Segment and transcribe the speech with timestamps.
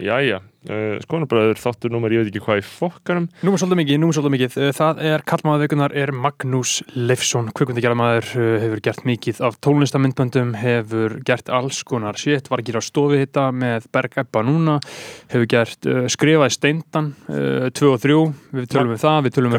[0.00, 0.42] Ja, ja.
[0.68, 3.28] Uh, skoðanabræður þáttur númer, ég veit ekki hvað í fokkanum.
[3.44, 4.56] Nú er svolítið mikið, nú er svolítið mikið.
[4.58, 10.52] Uh, Það er kallmaður vikunar er Magnús Leifsson, kvikmyndagerðamaður, uh, hefur gert mikið af tónlistamindböndum,
[10.60, 14.78] hefur gert alls konar shit, var að gera stofi hitta með Berg Ebba núna,
[15.32, 18.18] hefur gert uh, skrifaði steindan, uh, 2 og 3,
[18.60, 19.58] við tölum um það, við tölum um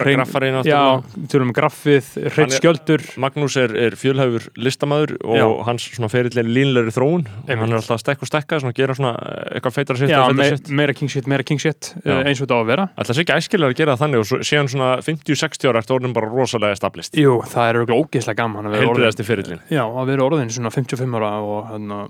[1.30, 5.46] tölum um graffið, hreitt er- skjöldur, Magnús er, er fjölhæfur listamaður og Já.
[5.68, 7.26] hans svona ferillir línleiri þróun.
[7.50, 8.74] Hann er alltaf að stekka og stekka, svona
[11.00, 12.20] king shit, meira king shit, Já.
[12.22, 12.86] eins og þetta á að vera.
[13.00, 15.96] Alltaf sé ekki æskilega að gera það þannig og svo- síðan svona 50-60 ára eftir
[15.98, 19.62] orðin bara rosalega stablist Jú, það er auðvitað ógeðslega gaman að vera orðin, Heilbriðasti ferillin
[19.72, 22.08] já, að vera orðin svona 55 ára og hann uh,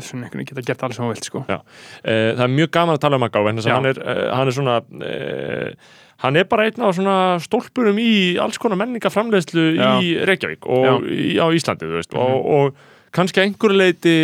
[0.00, 1.42] svona einhvern veginn geta gert alls sem hann vilt, sko.
[1.50, 1.58] Já.
[2.04, 3.76] Eh, Það er mjög gaman að tala um Magga vegna þess að Já.
[3.80, 4.76] hann er, eh, hann er svona
[5.10, 5.70] eh,
[6.24, 9.90] hann er bara einn af svona stólpurum í alls konar menningaframleiðslu Já.
[10.00, 12.22] í Reykjavík og í, á Íslandi þú veist, Mhm.
[12.22, 12.74] og, og
[13.12, 14.16] kannski að einhverju leiti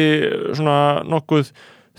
[0.57, 1.52] svona nokkuð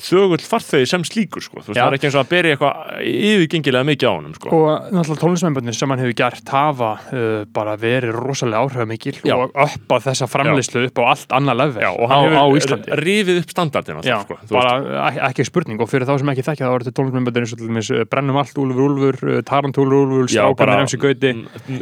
[0.04, 1.62] þögull farþegi sem slíkur sko.
[1.66, 4.50] Það er ekki eins og að beri eitthvað yfirgengilega mikið á honum sko.
[4.54, 9.36] og náttúrulega tónlistmennböndin sem hann hefur gert hafa uh, bara verið rosalega áhrifamikil Já.
[9.38, 13.00] og upp á þessa framleyslu upp á allt annað level Já, og hann á hefur
[13.00, 14.76] rifið upp standardina Já, sko, bara
[15.10, 15.80] ek- ekki spurning.
[15.84, 18.56] Og fyrir þá sem ekki þekkja þá eru þetta tónlistmennböndin eins og uh, Brennum allt,
[18.60, 21.34] Úlfur Úlfur, uh, Tarantúlur Úlfur Strákanir Emsi Gauti.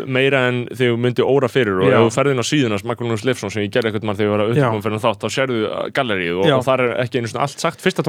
[0.05, 3.51] meira en þegar þú myndi óra fyrir og ef þú ferðin á síðunars Magnús Leifsson
[3.53, 4.05] sem ég gerði eitthvað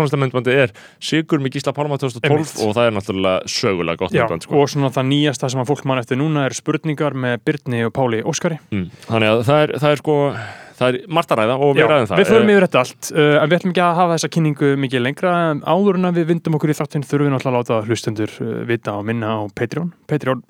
[0.02, 2.56] tónlistamöndbandi er Sigur með Gísla Pálma 2012 Einmitt.
[2.66, 4.58] og það er náttúrulega sögulega gott Já, myndband sko.
[4.60, 7.94] og svona það nýjasta sem að fólk mann eftir núna er spurningar með Byrni og
[7.96, 8.90] Páli Óskari mm.
[9.08, 10.18] þannig að það er, það er sko
[10.82, 13.10] það er margt að ræða og við ræðum það við förum Eh, yfir þetta allt
[13.12, 16.18] uh, en við ætlum ekki að hafa þessa kynningu mikið lengra en áður en að
[16.20, 19.36] við vindum okkur í þáttinn þurfum við náttúrulega að láta hlustendur uh, vita og minna
[19.38, 20.42] á Patreon Patreon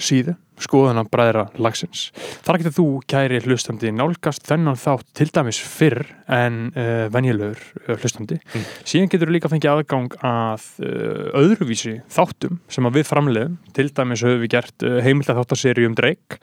[0.00, 2.10] síðu, skoðana bræðra lagsins.
[2.46, 7.96] Þar getur þú kæri hlustandi nálgast þennan þátt til dæmis fyrr en uh, venjulegur uh,
[7.96, 8.38] hlustandi.
[8.52, 8.66] Mm.
[8.88, 13.58] Síðan getur þú líka fengið aðgang að uh, öðruvísi þáttum sem að við framleiðum.
[13.76, 16.40] Til dæmis höfum við gert heimilda þáttaserju um Drake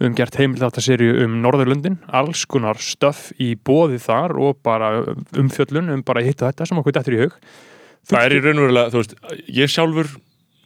[0.00, 4.94] við höfum gert heimilda þáttaserju um Norðurlundin, alls konar stöff í bóði þar og bara
[5.36, 7.36] umfjöllun um bara hitt og þetta sem okkur dættur í hug.
[8.10, 9.14] Það er í raunverulega, þú veist,
[9.52, 10.08] ég sjálfur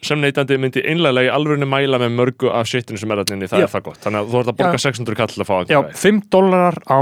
[0.06, 3.64] sem neytandi myndi einlega í alvörinu mæla með mörgu af shitinu sem er allinni, það
[3.64, 3.66] Já.
[3.66, 4.00] er það gott.
[4.04, 4.84] Þannig að þú ert að borga Já.
[4.84, 6.98] 600 kall að fá Já, að 5 dólarar á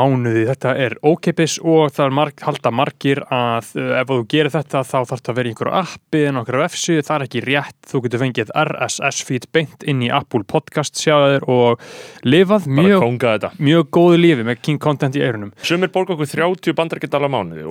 [0.00, 4.54] mánuði, þetta er ókeipis og það er marg, halda margir að uh, ef þú gerir
[4.54, 7.44] þetta þá þarf þetta að vera í einhverju appi en okkur vefsi, það er ekki
[7.46, 11.84] rétt, þú getur fengið RSS feed beint inn í Apple podcast sjáðir og
[12.26, 13.06] lifað mjög,
[13.60, 15.52] mjög góðu lífi með King Content í eirunum.
[15.62, 17.66] Sumir borga okkur 30 bandarækjadala mánuði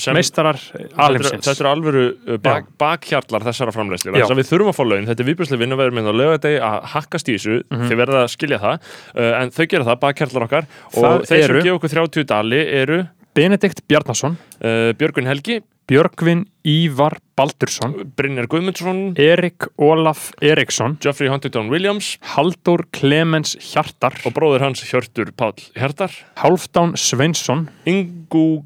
[0.00, 0.58] sem Meistarar
[0.96, 1.44] alheimsins.
[1.46, 4.24] þetta eru alvöru uh, bak, bakhjarlar þessara framleysli Já.
[4.24, 6.18] þess að við þurfum að fá laun, þetta er viðbjörslega vinna við erum með að
[6.20, 7.58] löga þetta að hakkast í þessu.
[7.70, 7.88] Mhm.
[7.90, 8.80] þið verða að skilja það,
[9.16, 10.66] uh, en þau gera það bakhjarlar okkar.
[10.94, 15.60] Það og þeir eru- sem gefa okkur 30 dali eru Benedikt Bjarnason, uh, Björgun Helgi,
[15.86, 19.18] Björgvin Ívar Baldursson, Brynjar Guðmundsson.
[19.20, 22.16] Erik Olaf Eriksson, Geoffrey Huntington Williams.
[22.22, 26.10] Haldur Clemens Hjartar, og bróður hans Hjörtur Páll Hjartar.
[26.40, 28.62] Hálfdán Sveinsson, Ingu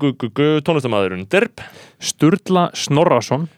[0.63, 1.59] tónlistamæðurinn Derb
[1.99, 3.58] Sturla Snorrason, uh,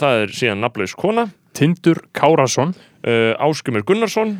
[0.00, 1.28] það er síðan nafnlaus kona.
[1.56, 2.74] Tindur Kárasson,
[3.04, 4.38] uh, Áskumir Gunnarsson.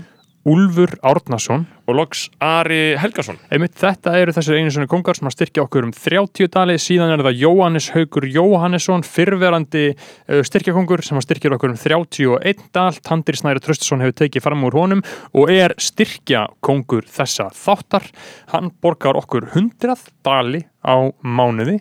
[0.48, 1.66] Úlfur Árnason.
[1.90, 3.36] og loks Ari Helgason.
[3.50, 7.10] Einmitt þetta eru þessir einu svona kongar sem að styrkja okkur um 30 dali, síðan
[7.12, 12.94] er það Jóhannes Haugur Jóhannesson, fyrrverandi uh, styrkjakongur sem að styrkja okkur um 31 dal,
[13.04, 15.02] Tandir Snæri Tröstusson hefur tekið fram úr honum
[15.34, 18.06] og er styrkjakongur þessa þáttar.
[18.54, 21.80] Hann borgar okkur 100 dali á mánuði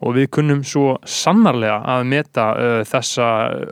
[0.00, 3.28] og við kunnum svo sannarlega að meta uh, þessa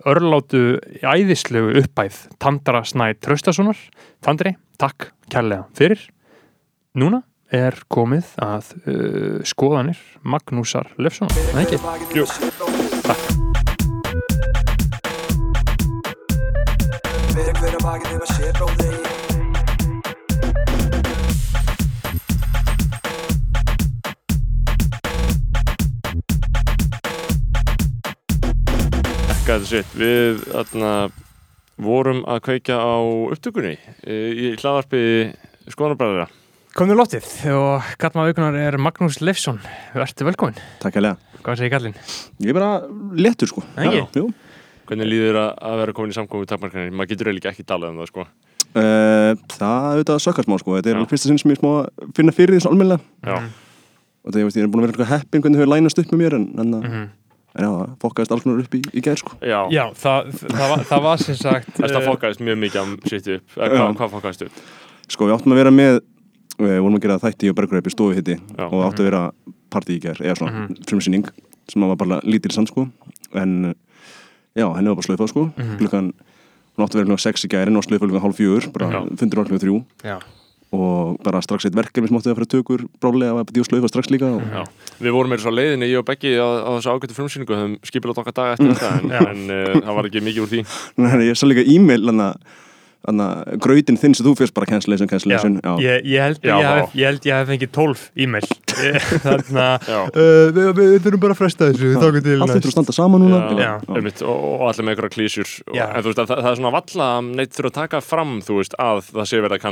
[0.08, 0.62] örlátu
[1.00, 3.80] æðislegu uppæð Tandra Snæ Traustasonar
[4.24, 6.04] Tandri, takk kærlega fyrir
[6.98, 7.22] núna
[7.54, 11.82] er komið að uh, skoðanir Magnúsar Löfsson, það ekki?
[12.18, 12.28] Jú.
[17.32, 19.07] Fyrir hver að bakið þeim að sé
[29.48, 30.88] bróði Gæði sitt, við þarna,
[31.80, 32.96] vorum að kveikja á
[33.32, 35.00] upptökunni uh, í hlaðarpi
[35.72, 36.26] skoðanabræðara
[36.78, 39.56] Komið lótið og kallmaður vikunar er Magnús Leifsson
[39.96, 41.16] Vertu velkomin, Takk hérlega.
[41.40, 41.96] hvað segir kallinn?
[42.44, 42.68] Ég er bara
[43.18, 43.64] léttur sko.
[43.80, 44.02] Ekki?
[44.02, 44.28] Já, jú.
[44.88, 46.92] Hvernig líður að, að vera komin í samkomi við takmarkanir?
[46.92, 48.28] Maður getur eiginlega ekki talað um það sko
[48.76, 50.74] Uh, það er auðvitað sökkar smá sko.
[50.76, 51.04] Þetta er Já.
[51.08, 53.00] fyrsta sinn sem ég smá að finna fyrir því svona almennilega.
[53.24, 53.36] Já,
[54.28, 56.10] Og það, ég veist, ég er búin að vera eitthvað heppin hvernig þau lænast upp
[56.12, 57.06] með mér en, en, mm Mhm
[57.58, 59.34] en já, það fokkaðist alls mjög upp í, í gæð sko.
[59.42, 62.94] Já, já það, það, var, það var sem sagt Það eh, fokkaðist mjög mikið að
[63.10, 63.56] sýttu upp?
[63.56, 64.62] Eða hvað, hvað fokkaðist upp?
[65.08, 66.00] Sko, við áttum að vera með,
[66.60, 68.38] við vorum að gera þætti og bergreipi stofi hitti
[68.68, 69.22] og áttum að vera
[69.74, 70.88] parti í gæð, eða svona mm -hmm.
[70.88, 71.28] frumsýning
[71.68, 72.88] sem var bara lítil sann sko.
[73.34, 73.74] En
[74.54, 75.44] já, henni var bara slöfað sko.
[75.44, 75.78] Mm -hmm.
[75.78, 76.12] klukkan,
[76.76, 80.37] hún áttum að vera klukkan 6 í gæðin og slöfað klukkan halv fjögur bara 5.3
[80.74, 84.10] og bara strax eitt verkefni sem átti að fara tökur brálega að að slöfa strax
[84.12, 84.62] líka og, Já.
[85.00, 87.76] Við vorum meira svo á leiðinni, ég og Beggi á, á þessu ágættu frumsýningu, höfum
[87.88, 89.20] skipilátt okkar dag eftir þetta en, Já.
[89.32, 90.64] en uh, það var ekki mikið úr því
[91.04, 92.50] Nei, ég sá líka e-mail hann að
[93.62, 95.70] grautin þinn sem þú fyrst bara cancellation, cancellation já.
[95.80, 98.48] Ég, ég, held, Já, ég, hef, ég held ég hef fengið 12 e-mail
[98.78, 101.92] Þannig að uh, við, við þurfum bara að fresta þessu.
[101.94, 103.38] Þá getur til allt þetta að standa saman núna.
[103.58, 103.72] Já, Já.
[103.96, 105.54] einmitt, og, og allir með einhverja klísjur.
[105.66, 105.84] Og, Já.
[105.88, 108.36] en þú veist að það, það er svona valla að neitt þurfa að taka fram
[108.44, 109.64] þú veist að það sé verið að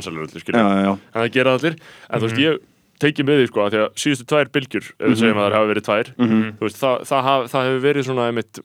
[0.87, 1.79] já, en það gera allir.
[2.09, 2.65] En þú veist ég
[3.03, 5.57] tekið með því sko að því að síðustu tvær bylgjur ef við segjum að það
[5.57, 8.61] hafa verið tvær þú veist það, það, haf, það hefur verið svona einmitt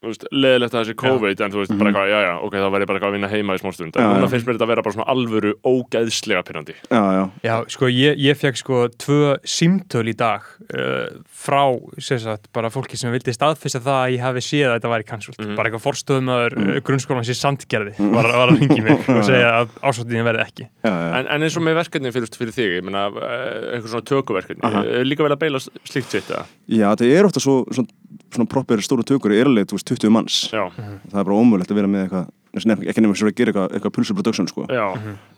[0.00, 2.88] leðilegt að þessi COVID en þú veist, bara eitthvað, já, já, ok, þá verð ég
[2.88, 4.30] bara eitthvað að vinna heima í smá stund, en Já, núna já.
[4.32, 7.22] finnst mér þetta að vera bara svona alvöru ógeðslega pyrrandi já, já.
[7.44, 11.60] Já, sko, ég, ég fekk sko tvö símtöl í dag uh, frá,
[12.00, 15.08] sem sagt, bara fólki sem vildi staðfesta það að ég hafi séð að þetta væri
[15.10, 15.40] cancelled.
[15.44, 15.60] Mhm.
[15.60, 16.72] Bara eitthvað forstöðumöður mm.
[16.88, 20.68] grunnskólan sér sandgerði var, var að ringi mig og segja að ásvöldinni verði ekki.
[20.80, 21.08] já, já.
[21.20, 24.74] en, en eins og með verkefni fyrir, fyrir þig, ég meina eh, eitthvað svona tökuverkefni,
[24.96, 26.46] er líka vel að beila slíkt sitt, eða?
[26.70, 27.99] já, þetta er ofta svo svona,
[28.34, 30.40] svona proper stóru tökur er alveg, þú veist, 20 manns.
[30.52, 32.28] Já, það er bara ómögulegt að vera með eitthvað
[32.70, 34.66] nefn- ekki nefnir sem að gera eitthvað, eitthvað pulsur production sko.
[34.70, 34.86] já.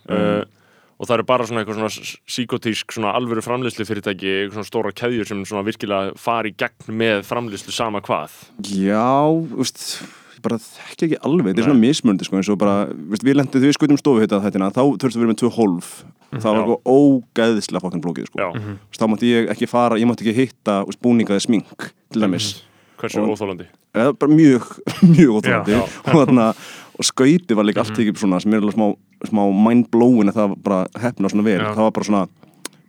[0.09, 0.45] Uh,
[1.03, 4.93] og það eru bara svona eitthvað svona psykotísk svona alvöru framleyslu fyrirtæki eitthvað svona stóra
[4.95, 8.31] keðjur sem svona virkilega fari í gegn með framleyslu sama hvað.
[8.71, 9.87] Já, þú veist
[10.43, 13.63] bara þekki ekki alveg, þetta er svona mismundi sko, eins og bara, veist, við lendið
[13.67, 15.91] við skutum stofu þetta þetta, þá þurftum við vera með tvö hólf.
[16.33, 18.49] Það var eitthvað ógæðislega fokkan blókið sko.
[18.97, 22.49] Þá mátti ég ekki fara, ég mátti ekki hitta búningaði smink, til dæmis
[23.03, 23.69] hversu óþólandi
[24.33, 24.71] mjög,
[25.15, 26.53] mjög óþólandi og þarna
[26.93, 28.89] og skauti var líka allt ekki svona sem er alveg smá,
[29.29, 31.69] smá mind-blowing að það bara hefna svona Já.
[31.75, 32.25] það var bara svona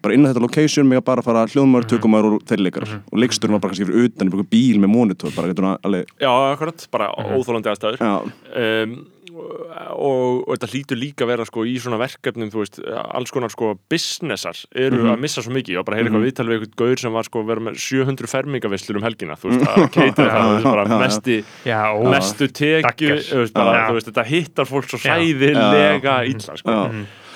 [0.04, 3.22] bara inn á þetta location með að bara fara hljóðmaður, tökumæður og þeir leikar og
[3.24, 6.88] leiksturinn var bara kannski fyrir utan í bíl með monitor, bara getur alveg Já, akkurat,
[6.92, 8.04] bara óþólandi aðstæður.
[8.04, 8.98] Um,
[9.34, 13.54] og, og þetta hlýtur líka að vera sko í svona verkefnum, þú veist, alls konar
[13.54, 15.80] sko businessar eru að missa svo mikið.
[15.82, 19.02] Og bara heyra eitthvað viðtal við eitthvað gaur sem var sko verið með 700 fermingavislur
[19.02, 23.20] um helgina, þú veist, að keita það, þú veist, bara mesti Já, ó, mestu tekju,
[23.32, 23.84] þú veist, bara, Já.
[23.90, 26.80] þú veist, þetta hittar fólk svo sæðilega illa, sko.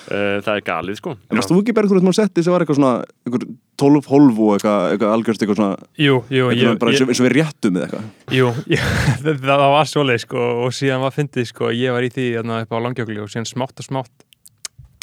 [0.08, 1.14] Uh, það er galið, sko.
[1.28, 2.92] En varst þú ekki bergur út með setja sem var eitthvað svona
[3.28, 3.48] eitthvað
[3.82, 7.20] 12 holv og eitthvað, eitthvað algjörst eitthvað svona jú, jú, eitthvað ég, bara ég, eins
[7.20, 8.86] og við réttum með eitthvað jú ég,
[9.26, 12.62] það, það var svoleið sko og síðan var fyndið sko, ég var í því þarna,
[12.64, 14.26] upp á langjökli og síðan smátt og smátt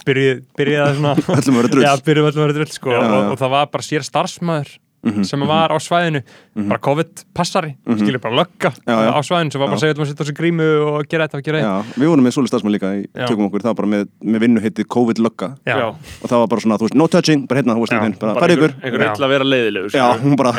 [0.08, 1.84] byrjuð, byrjuð að svona Öllum að vera drull.
[1.84, 4.72] Já, byrjuð öllum að vera drull sko Já, og, og það var bara sér starfsmæður
[5.04, 6.20] Mhm, sem var á svæðinu.
[6.54, 9.10] Bara COVID-passari, skilur bara lögga Já, já.
[9.12, 11.38] á svæðinu sem var bara að segja að maður setja sig grímu og gera þetta
[11.40, 13.26] og gera Já, við vorum með svolítið starfsmann líka í Já.
[13.28, 16.60] tökum okkur, það var bara með, með vinnu heitið COVID-lögga þetta og það var bara
[16.64, 18.72] svona, þú veist, no touching, bara hérna, þú veist, hérna, bara einhver, ykkur.
[18.86, 20.52] einhver illa að vera leiðilegur, Já, hún bara,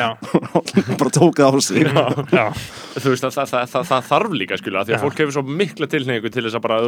[1.00, 1.82] bara tók það á sig.
[2.36, 2.46] Já,
[3.00, 5.04] þú veist að það, það, það, það þarf líka skilja því að Já.
[5.08, 6.84] fólk hefur svo mikla tilhengu til þess að bara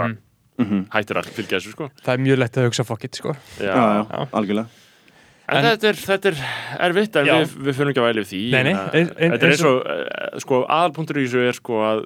[0.00, 0.29] þú
[0.60, 1.90] allt þú bara hættir að fylgja þessu sko.
[2.04, 3.34] Það er mjög lett að hugsa fokkitt sko.
[3.60, 3.72] Já.
[3.72, 4.68] Já, já, algjörlega.
[5.50, 6.36] En, En- þetta er, þetta er
[6.86, 8.40] erfitt en við, við fyrir ekki að væli við því.
[8.52, 11.80] Nei, nei, En, ein- þetta er eins og uh, sko aðalpunktur í þessu er sko
[11.82, 12.02] að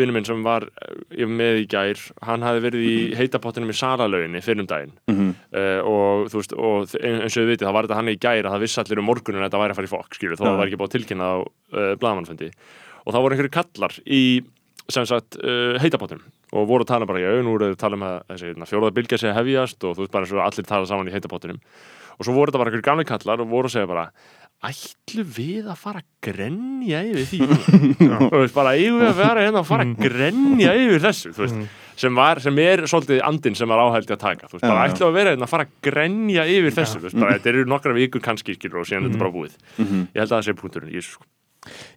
[0.00, 0.66] vinnu minn sem var
[1.14, 4.96] ég var með í gær, hann hafi verið í heitapottinum í salalauginni fyrir um daginn.
[5.06, 5.30] Mhm.
[5.54, 8.42] uh, og þú veist, og eins og við vitið, það var þetta hann í gær
[8.50, 10.44] að það vissi allir um morgunin að þetta væri að fara í fokk, skilju, þó
[10.48, 12.60] það var ekki búið að tilkynna á uh,
[13.06, 14.22] og þá voru einhverju kallar í
[14.90, 17.98] sem sagt uh, heitapottinum og voru að tala bara, já, nú eru þau að tala
[17.98, 20.86] um að þessi hérna, sé að hefjast og þú veist bara eins og allir tala
[20.86, 21.62] saman í heitapottinum.
[22.16, 24.10] Og svo voru þetta bara einhverju gamli kallar og voru að segja bara
[24.64, 27.40] ætlu við að fara að grenja yfir því?
[28.32, 31.44] Þú veist bara, eigum við að vera hérna að fara að grenja yfir þessu, þú
[31.44, 31.58] veist
[31.96, 34.48] sem, var, sem er svolítið andinn sem var áhældi að taka.
[34.48, 37.20] Þú veist, bara ætlum að vera hérna að fara að grenja yfir þessu, þú veist,
[37.20, 39.58] bara, þetta eru nokkra vikur kannski skilur og síðan þetta bara búið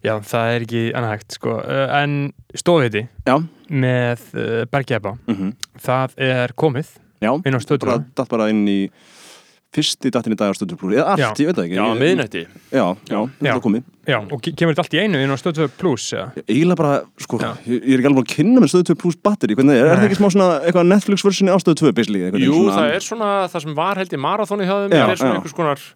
[0.06, 1.56] Já, það er ekki annað hægt sko.
[1.60, 2.18] Uh, en
[2.58, 3.36] stofhiti Já,
[3.70, 5.54] með uh, Bergjæpa mhm,
[5.86, 7.32] það er komið já.
[7.38, 8.80] inn á bara, datt bara inn í
[9.70, 11.28] fyrsti dattin í dag á stöndurplúri eða allt, Já.
[11.44, 11.76] ég veit það ekki.
[11.78, 12.40] Já, miðnætti.
[12.74, 13.84] Já, já, það er komið.
[14.10, 16.24] Já, og ke- kemur þetta allt í einu inn á eða?
[16.50, 19.54] Eiginlega bara, sko, ég, ég er ekki alveg að kynna með stöðu 2 plus batteri,
[19.54, 22.42] hvernig það er, er það ekki smá svona eitthvað Netflix-versinni á stöðu 2 basically, einhvern
[22.48, 25.20] Jú, svona- það er svona það sem var held í marathóni hjá þeim það er
[25.22, 25.86] svona einhvers konar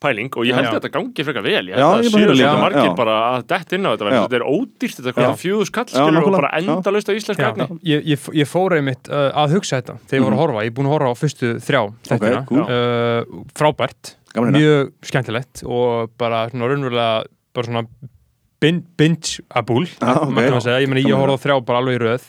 [0.00, 0.70] pæling og ég held Já.
[0.70, 2.94] að þetta gangi frekar vel ég Já, held að heyra þetta líka, margir já.
[3.00, 4.20] bara að dett inn á þetta Já.
[4.24, 5.16] þetta er ódýrt, þetta Já.
[5.18, 6.68] kostar fjöðu skall Já, skilur og bara já.
[6.76, 10.18] endalaust á íslensk Já, efni ég, ég, ég fór einmitt uh, að hugsa þetta þegar
[10.20, 12.62] ég voru að horfa, ég er búin að horfa á fyrstu þrjá þættina, cool.
[12.62, 17.10] uh, frábært mjög skemmtilegt og bara svona raunverulega
[17.58, 17.84] bara svona
[18.62, 20.30] bin- binge-abúl Ah, ok.
[20.34, 20.82] mætti maður segja.
[20.86, 22.28] ég, ég horfa á þrjá bara alveg í röð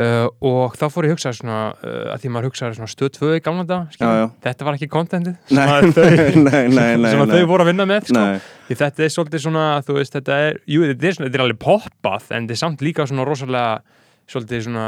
[0.00, 3.12] uh, og þá fór ég að hugsa svona, uh, að því maður hugsaði svona stöð
[3.18, 4.26] 2 í gamla dag, Já, já.
[4.46, 6.10] þetta var ekki kontentið sem að þau,
[6.42, 8.26] nei, nei, nei, sem að þau voru að vinna með sko.
[8.66, 11.60] Því þetta er svolítið svona, veist, þetta er jú, þetta er, svona, þetta er alveg
[11.62, 14.86] poppað en þetta er samt líka svona rosalega svolítið svona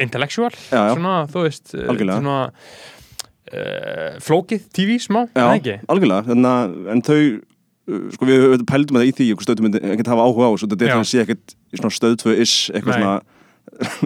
[0.00, 0.92] intellectual Já, já.
[0.96, 2.20] svona, þú veist, uh, Algjörlega.
[2.22, 2.38] svona
[3.54, 7.18] uh, flókið TV smá, já, það ekki algjörlega að, en þau
[8.14, 10.68] sko við, við pældum að það í því stöðum myndi ekkert hafa áhuga á svo
[10.70, 11.54] þetta er þannig að sé ekkert
[11.98, 13.00] stöðtvö is eitthvað Nei.
[13.02, 13.16] svona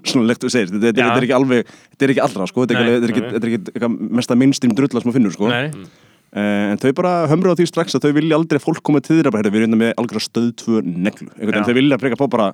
[0.08, 2.84] svona lekt þú segir, þetta, er ekki alveg þetta er ekki allra sko, þetta er
[2.84, 5.50] ekki, þetta er ekki, er ekki eitthvað mesta minnstým drullar sem maður finnur sko.
[5.54, 5.88] Nei,
[6.28, 9.00] Uh, en þau bara hömru á því strax að þau vilja aldrei að fólk koma
[9.00, 11.98] til þeirra bara, heyrðu, við erum hérna með algjörða stöð tvö neglu, veginn þau vilja
[12.02, 12.48] freka på bara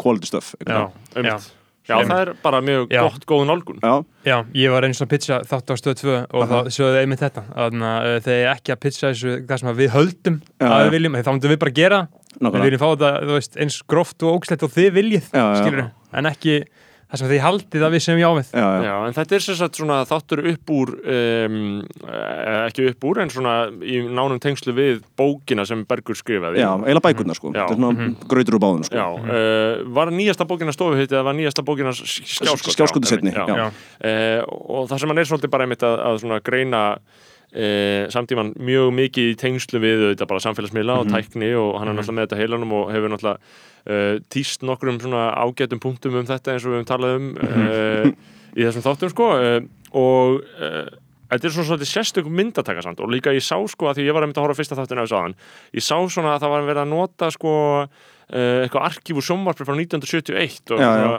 [0.00, 0.78] quality stuff Já,
[1.12, 1.28] einmitt.
[1.28, 1.58] Já.
[1.88, 3.00] Já, það er bara mjög Já.
[3.04, 3.78] gott, góð nálgun.
[3.80, 4.06] Veginn.
[4.24, 6.48] já, Já, ég var eins og að pitcha þátt á stöð 2 og Aha.
[6.48, 9.70] þá sögðu einmitt þetta þannig að uh, þegar ég ekki að pitcha þessu það sem
[9.72, 12.00] að við höldum Já, að við viljum þá myndum við bara gera
[12.34, 15.56] við nákvæmlega viljum fá þetta, veist, eins gróft og ógslegt og þið viljið, Já, já.
[15.62, 16.58] skilur en ekki
[17.08, 18.48] það sem þið haldið að við sem já við.
[18.52, 21.54] Já, já, Já, en þetta er sem sagt svona þáttur upp úr um,
[22.66, 26.60] ekki upp úr en svona í nánum tengslu við bókina sem Bergur skrifaði.
[26.60, 27.54] Já, eiginlega bækurna sko.
[27.56, 27.62] Já.
[27.64, 29.00] þetta er svona grautur úr báðum sko.
[29.00, 33.14] Já, uh, var nýjasta bókina stofuhitt eða var nýjasta bókina skjáskot Skjáskotið?
[33.14, 33.48] Seinni, já.
[33.48, 33.66] Já.
[34.04, 34.44] Uh,
[34.76, 36.82] og það sem hann er svolítið bara einmitt að, að svona greina
[37.54, 41.98] uh, samtíman mjög mikið í tengslu við þetta bara samfélagsmiðla og tækni og hann er
[41.98, 46.54] náttúrulega með þetta heilanum og hefur náttúrulega uh, týst nokkrum svona ágætum punktum um þetta
[46.54, 48.08] eins og við höfum talað um uh,
[48.58, 49.34] í þessum þáttum sko
[49.98, 50.40] og
[51.28, 54.14] Þetta er svona svolítið sérstök myndataka samt og líka ég sá sko að því ég
[54.16, 55.34] var einmitt að horfa fyrsta þáttin af þessu aðan
[55.76, 57.52] ég sá svona að það var verið að nota sko
[58.28, 61.12] eitthvað arkíf úr sjónvarpi frá 1971 og Já, já.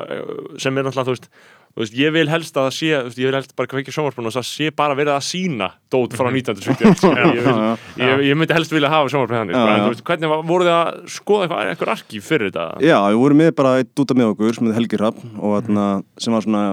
[0.66, 1.30] sem er náttúrulega þú veist,
[1.78, 4.34] veist ég vil helst að það sé veist, ég vil helst bara kveikja sjónvarpinu og
[4.36, 7.12] það sé bara verið að sína dót frá 1971 sko.
[7.14, 7.78] ég, vil, Mhm.
[7.98, 9.56] Já, ég, ég myndi helst vilja hafa sjónvarpinu þannig.
[9.56, 10.04] Já, já.
[10.10, 12.66] hvernig var, voru þið að skoða eitthvað, eitthvað arkíf fyrir þetta?
[12.82, 15.64] Já, við vorum með bara eitt út af með okkur sem hefði Helgi Rapp og
[15.64, 15.86] þarna,
[16.18, 16.64] sem var svona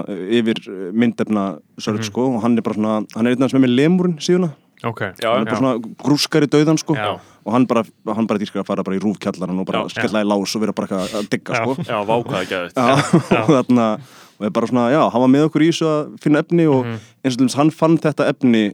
[0.41, 0.57] yfir
[0.93, 1.45] myndefna
[1.79, 2.03] sörg Mhm.
[2.11, 4.51] sko og hann er bara svona, hann er einn af sem er með lemurinn síðuna,
[4.83, 7.17] Ok, Já, hann er bara svona grúskar í dauðan sko Já.
[7.45, 7.81] og hann bara,
[8.13, 9.89] hann bara dýrskar að fara bara í rúfkjallaran og bara Já.
[9.89, 11.63] skella í lás og vera bara eitthvað að digga Já.
[11.63, 13.57] sko Já, vákaði ekki að Já,
[14.39, 16.83] og er bara svona, já, hann var með okkur í þessu að finna efni og
[16.85, 16.99] Mhm.
[17.25, 18.65] eins og til dæmis hann fann þetta efni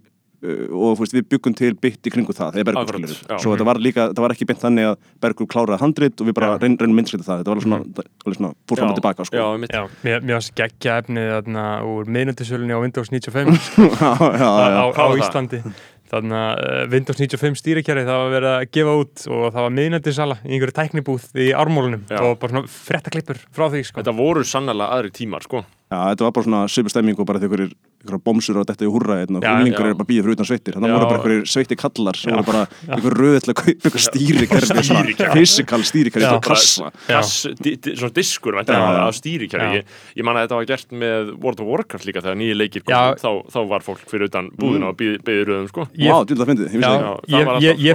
[0.44, 3.54] uh, og veist, við byggum til bytt í kringu það þegar Bergur Akkurat, skilur svo
[3.56, 6.50] þetta var líka, þetta var ekki beint þannig að Bergur kláraði handrit og við bara
[6.58, 6.60] Já.
[6.66, 9.26] reyn, reynum myndskrita það þetta var svona, það var alveg svona fór fram og tilbaka
[9.30, 9.38] sko.
[9.40, 9.72] Já, einmitt.
[9.72, 11.48] já, mér, mér varst geggja efnið
[11.94, 15.24] úr miðnöndisölunni á Windows 95 já, já, á, já, á var það?
[15.24, 15.64] Íslandi
[16.14, 19.78] þannig að uh, Windows 95 stýrikjari það var verið að gefa út og það var
[19.80, 22.20] miðnættisala í einhverju tæknibúð í ármólunum Já.
[22.24, 24.02] og bara svona frettaklippur frá því sko.
[24.02, 27.42] Þetta voru sannlega aðri tímar sko já, þetta var bara svona sömu stemming og bara
[27.44, 27.68] þegar
[28.04, 29.90] ykkur bomsur á þetta í húrra hérna, og húlingur já.
[29.90, 30.76] er bara býðið fyrir utan sveitir.
[30.76, 30.96] Þannig Já.
[30.98, 32.64] voru bara ykkur sveiti kallar sem voru bara
[32.98, 35.46] ykkur röð til að kaupa ykkur stýrikerfi svona Stýrikerfi.
[35.88, 36.92] stýrikerfi svona kassa.
[37.94, 38.58] Svona diskur
[39.64, 39.78] Já.
[39.80, 42.84] ég, ég man að þetta var gert með World of Warcraft líka þegar nýju leikir
[42.84, 45.88] kom þá, þá var fólk fyrir utan búðina og beðið röðum sko.
[45.96, 46.48] Ég- það það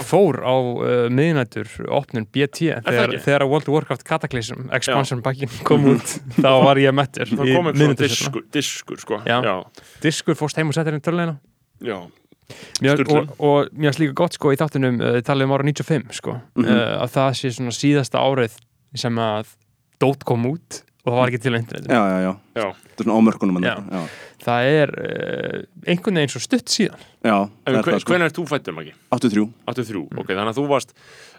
[0.00, 0.08] sko.
[0.08, 5.84] fór á uh, miðnættur opnun BT það þegar, World of Warcraft Cataclysm expansion pakkin kom
[5.92, 7.28] út þá var ég mettur
[10.02, 11.38] diskur, fórst heim og settir inn tölulegina
[11.84, 11.98] já.
[12.80, 16.14] Mér, og, og mér finnst líka gott sko í þáttunum uh, talið um ára 95
[16.16, 16.38] sko.
[16.56, 16.68] Mhm.
[16.68, 18.60] uh, að það sé svona síðasta árið
[18.96, 19.56] sem að
[19.98, 22.66] Dót kom út og það var ekki til á internetu Já, já, já, Já.
[22.70, 23.56] þetta er svona ámörkunum
[24.48, 25.56] það er uh,
[25.88, 27.00] einhvern veginn svo stutt síðan.
[27.26, 27.36] Já,
[27.66, 28.12] En það er sko.
[28.12, 28.94] hvenær er þú fættur Maggi?
[29.14, 30.94] 83 83, ok, þannig að þú varst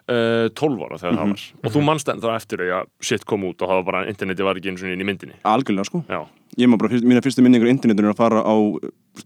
[0.10, 1.30] 12 ára þegar það Mhm.
[1.30, 4.06] var og þú manst enn þá eftir að shit kom út og það var bara,
[4.10, 6.25] interneti var ekki eins og inn í myndinni Algjörlega sko Já,
[6.58, 8.56] Ég maður bara, fyrst, mína fyrstu minningur á internetinu er að fara á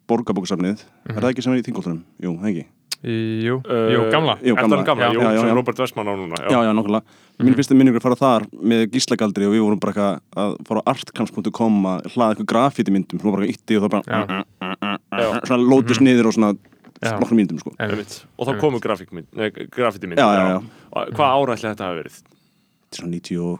[0.07, 1.17] borgarbókasafnið Mhm.
[1.17, 2.01] Er það ekki sem er í þingoltunum?
[2.21, 2.65] Jú, það ekki
[3.03, 4.83] Jú, Uh, jú gamla Jú, gamla.
[4.85, 5.53] Gamla, Já, jú, já, já, sem já.
[5.55, 7.03] Robert Westman á núna Já, já, nokkulega
[7.43, 10.67] Mín fyrstu minningur er að fara þar með gíslagaldri og við vorum bara eitthvað að
[10.67, 14.03] fara á artcamps.com að hlaða eitthvað grafíti myndum sem var bara itti og það bara
[14.07, 14.43] Já.
[15.11, 15.41] Já.
[15.43, 16.59] svona lótus niður og svona Já.
[17.19, 17.73] Nokkrum myndum sko.
[18.37, 18.79] Og þá komu
[20.53, 20.57] já.
[20.93, 22.17] Og Hvað ára ætli þetta hafi verið?
[22.93, 23.53] Þetta er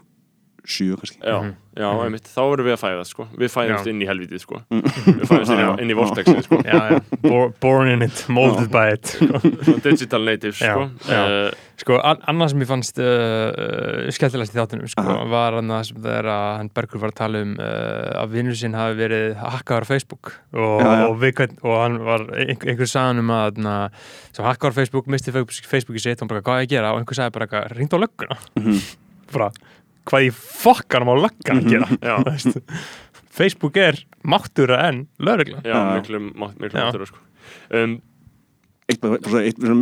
[0.64, 1.54] 97 kannski Já, Mhm.
[1.76, 3.90] já, einmitt, þá erum við að fæðast sko Við fæðumst Já.
[3.92, 7.00] inn í helvitið sko Við fæðumst inn, í- inn í vortexið sko já, já.
[7.22, 9.40] Bo- born in it, molded by it sko.
[9.88, 11.22] Digital natives Já, sko já.
[11.48, 13.04] uh, Sko, an annað sem ég fannst uh,
[13.50, 17.40] uh, skemmtilegast í þáttunum sko, var hann að þegar að hann Bergur var að tala
[17.42, 21.08] um uh, að vinnur sinn hafi verið hakkaður á Facebook og, Já, já.
[21.10, 23.74] og, við, og hann var einhver, einhver sagði um að na,
[24.30, 26.92] sem hakkaður á Facebook, misti Facebook- Facebooki sitt og hann bara hvað er að gera
[26.94, 28.78] og einhver sagði bara ringt á lögguna Mhm.
[29.34, 29.50] bara
[30.04, 31.88] hvað í fokkanum á löggan að gera.
[33.34, 36.86] Facebook er máttura en lögregla já, miklu, má- miklu Já.
[36.90, 37.18] áttur sko
[37.74, 37.96] um,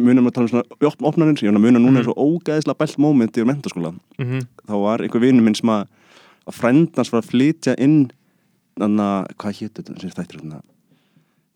[0.06, 1.98] munum að tala um svona opn- opnarins, ég að muna núna Mhm.
[2.00, 4.46] er svo ógæðislega bælt móment í mentaskóla mm -hmm.
[4.68, 5.86] þá var einhver vinur minn sem að
[6.46, 8.10] að frændans var að flytja inn
[8.80, 10.62] anna, hvað hétt þetta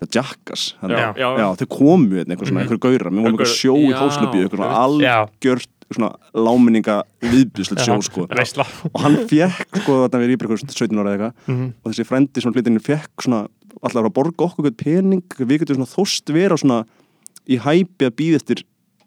[0.02, 3.32] það Jackass hann- Já, já, já, þau komu hérna, einhver svona, einhver gaurar við vorum
[3.32, 5.16] Einhver- einhver sjó í já, Þóslubíu, einhver svona Já.
[5.26, 8.26] algjört svona láminninga viðbjörnslega sjó sko.
[8.94, 11.72] Og hann fekk sko þarna við erum ykkur 17 ára eða eitthvað Mhm.
[11.84, 13.48] og þessi frendi svona flytinni fekk svona
[13.82, 16.84] allar að borga okkur pening við getum svona þóst vera svona
[17.48, 18.64] í hæpi að býða eftir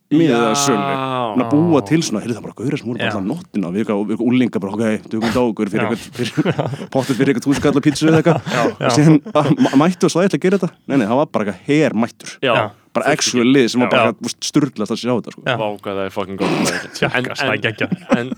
[0.09, 1.49] miðaða sölni svona Já.
[1.53, 4.73] búa til svona, heyrðu það bara gauðra voru bara alltaf nóttina við eitthvað, úlinga bara,
[4.73, 8.39] ok, dugum dágur fyrir eitthvað, pottur fyrir eitthvað túnskalla pítsu eða eitthvað.
[8.79, 10.71] Og síðan að, ma- mættu og svo ætla að gera þetta?
[10.89, 12.55] Nei, nei, það var bara eitthvað her mættur Já,
[12.99, 15.43] bara actual lið sem var bara eitthvað sturglast að sjá þetta sko.
[15.47, 15.55] Já.
[15.63, 17.95] Váka það er fucking góð geggjað.
[18.19, 18.33] en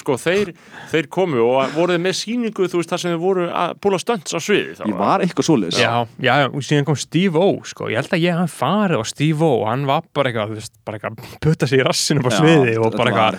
[0.00, 0.50] sko þeir,
[0.92, 4.34] þeir komu og voruð með sýningu þú veist þar sem þeir voru að púla stönds
[4.36, 5.90] á sviði þá ég var eitthvað svoleiðis Já,
[6.22, 9.04] já, já, og síðan kom Steve O sko, ég held að ég hann farið á
[9.10, 12.24] Steve O og hann var bara eitthvað, þú veist, bara eitthvað putta sig í rassinu
[12.24, 13.34] á Já, sviði og bara eitthvað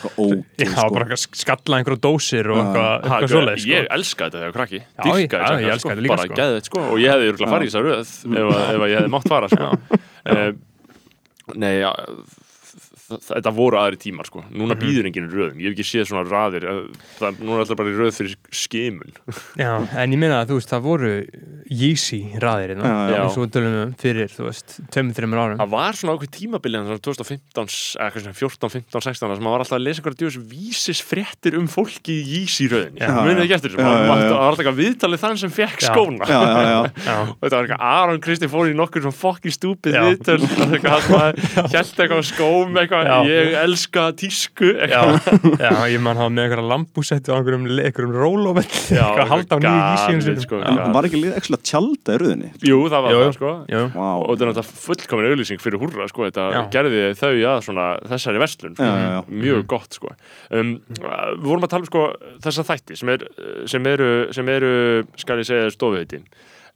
[0.57, 0.89] Já, sko.
[0.97, 3.71] bara eitthvað skalla einhverju dósir og eitthvað, Ha, eitthvað svoleið sko.
[3.73, 6.71] Ég elska þetta þegar krakki ég- ég þetta elska sko, þetta sko.
[6.71, 9.13] sko og ég hefði örugglega farið í þessa röð ef, að- ef að ég hefði
[9.17, 9.51] mátt fara
[10.27, 10.39] sko.
[10.39, 12.46] uh, Nei, já þ- þ-
[13.07, 14.41] þetta voru aðri tímar sko.
[14.51, 14.81] Núna Mhm.
[14.83, 16.79] býður enginn röðum, ég hef ekki séð svona raðir eh,
[17.19, 19.11] það, núna er alltaf bara í röð fyrir skimun.
[19.63, 21.11] Já, en ég meina að þú veist, það voru
[21.67, 22.87] Yeezy raðir hérna,
[23.17, 25.57] eins og við tölum um fyrir, þú veist, tveimur, þreimur árum.
[25.61, 29.55] Það var svona ákveð tímabilið svona 2015, eða eitthvað svona 14, 15, 16 sem maður
[29.57, 32.99] var alltaf að lesa einhverja djús vísis fréttir um fólki í Yeezy röðinni.
[33.03, 36.23] Já, munið ekki eftir þessu, maður- var alltaf eitthvað viðtalið þann sem fekk skóna.
[36.23, 36.27] Og
[37.43, 37.81] þetta var eitthvað
[42.97, 45.63] Eitthvað eitthvað eitthvað, ég elska tísku já, eitthvað.
[45.63, 47.67] Já, ég man hafa með einhverja lambúsetti og einhverjum,
[48.87, 50.61] Já, eitthvað halda á nýju Yeezy sko.
[50.97, 53.53] Var ekki lið ekki að tjálta í rauðinni Jú, það var Jú, það sko.
[53.73, 54.07] Jú, Vá.
[54.17, 56.61] og þetta er náttúrulega fullkomin auðlýsing fyrir húrra sko, þetta Já.
[56.73, 58.77] gerði þau að svona þessari verslun.
[58.77, 59.21] Já, já, já.
[59.43, 60.13] mjög gott sko.
[60.51, 62.03] Um, við vorum að tala um sko
[62.45, 63.25] þessa þætti sem, er,
[63.69, 64.71] sem eru sem eru,
[65.19, 66.21] skal ég segja, stofuheiti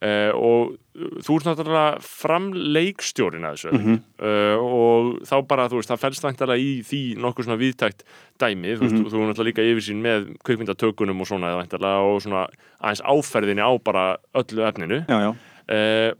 [0.01, 0.77] uh, og
[1.23, 3.71] þú ert náttúrulega framleikstjórin að þessu.
[3.77, 3.99] Mhm.
[4.21, 8.03] uh, og þá bara, þú veist, það fælst væntalega í því nokkuð svona viðtækt
[8.41, 8.75] dæmi.
[8.75, 9.05] Þú veist, Mhm.
[9.11, 12.47] þú er náttúrulega líka yfirsýn með kvikmyndatökunum og svona eða væntalega og svona
[12.81, 15.05] aðeins áferðinni á bara öllu efninu.
[15.07, 15.31] Já, já.
[15.71, 16.11] Uh,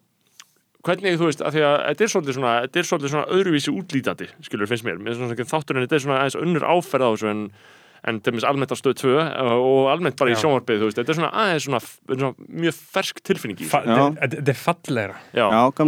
[0.81, 3.71] hvernig þú veist, að því að þetta er svolítið svona, þetta er svolítið svona öðruvísi
[3.75, 7.29] útlítandi, skilur finnst mér, með svona þátturinn þetta er svona aðeins önnur áferð á þessu
[7.29, 7.43] en,
[8.07, 9.11] en þeimist almennt á stöð 2
[9.53, 12.31] og almennt bara í sjónvarpið, þú veist, þetta er svona aðeins svona, svona
[12.63, 13.59] mjög fersk tilfinning.
[13.61, 14.59] Þetta þetta er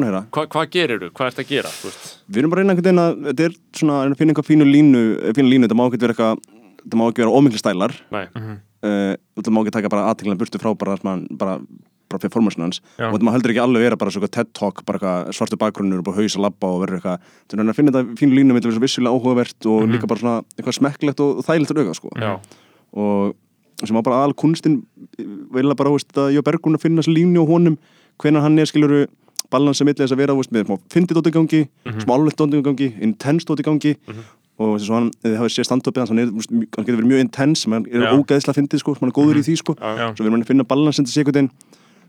[0.07, 1.09] hérna Hva, hvað gerir þú?
[1.17, 1.71] Hvað ert að gera?
[2.27, 4.69] Við erum bara að reyna einhvern veginn að þetta er svona að finna einhver fínu
[4.69, 6.43] línu, eh, fínu línu þetta má ekki vera eitthvað
[6.83, 7.95] þetta má ekki vera ómikli stælar.
[8.13, 10.97] Nei, uh, þetta má ekki taka bara aðtinglan burtu frá bara,
[11.31, 11.57] bara,
[12.13, 12.81] bara performance hans.
[12.97, 13.09] Já.
[13.09, 16.21] og má heldur ekki alveg vera bara svona TED Talk bara svartu bakgrunnur og bara
[16.21, 19.13] haus að labba og verður eitthvað er að finna þetta fínu línu með þessu vissulega
[19.17, 22.13] áhugavert og líka bara svona eitthvað smekklegt og þægilegt að auga sko.
[22.17, 22.33] já,
[22.93, 23.33] og
[23.87, 24.83] sem var bara aðal kunstin
[25.17, 27.75] vilja bara, veist, að ég og Bergrún að finna þessi línu á honum,
[28.21, 29.01] hvenær hann er skiluru
[29.53, 31.61] balansa milli þess að vera, veist, með smá fyndið dótt í gangi,
[32.03, 33.93] smá alveg í gangi í gangi.
[34.61, 37.87] Og þess að hann, þið hafið séð stand-upið hann, hann getur verið mjög intense, hann
[37.89, 38.11] er Já.
[38.13, 40.05] ógeðslega fyndið sko, hann er góður í því sko, já, Já.
[40.13, 41.47] svo við erum að finna balansin til sekundin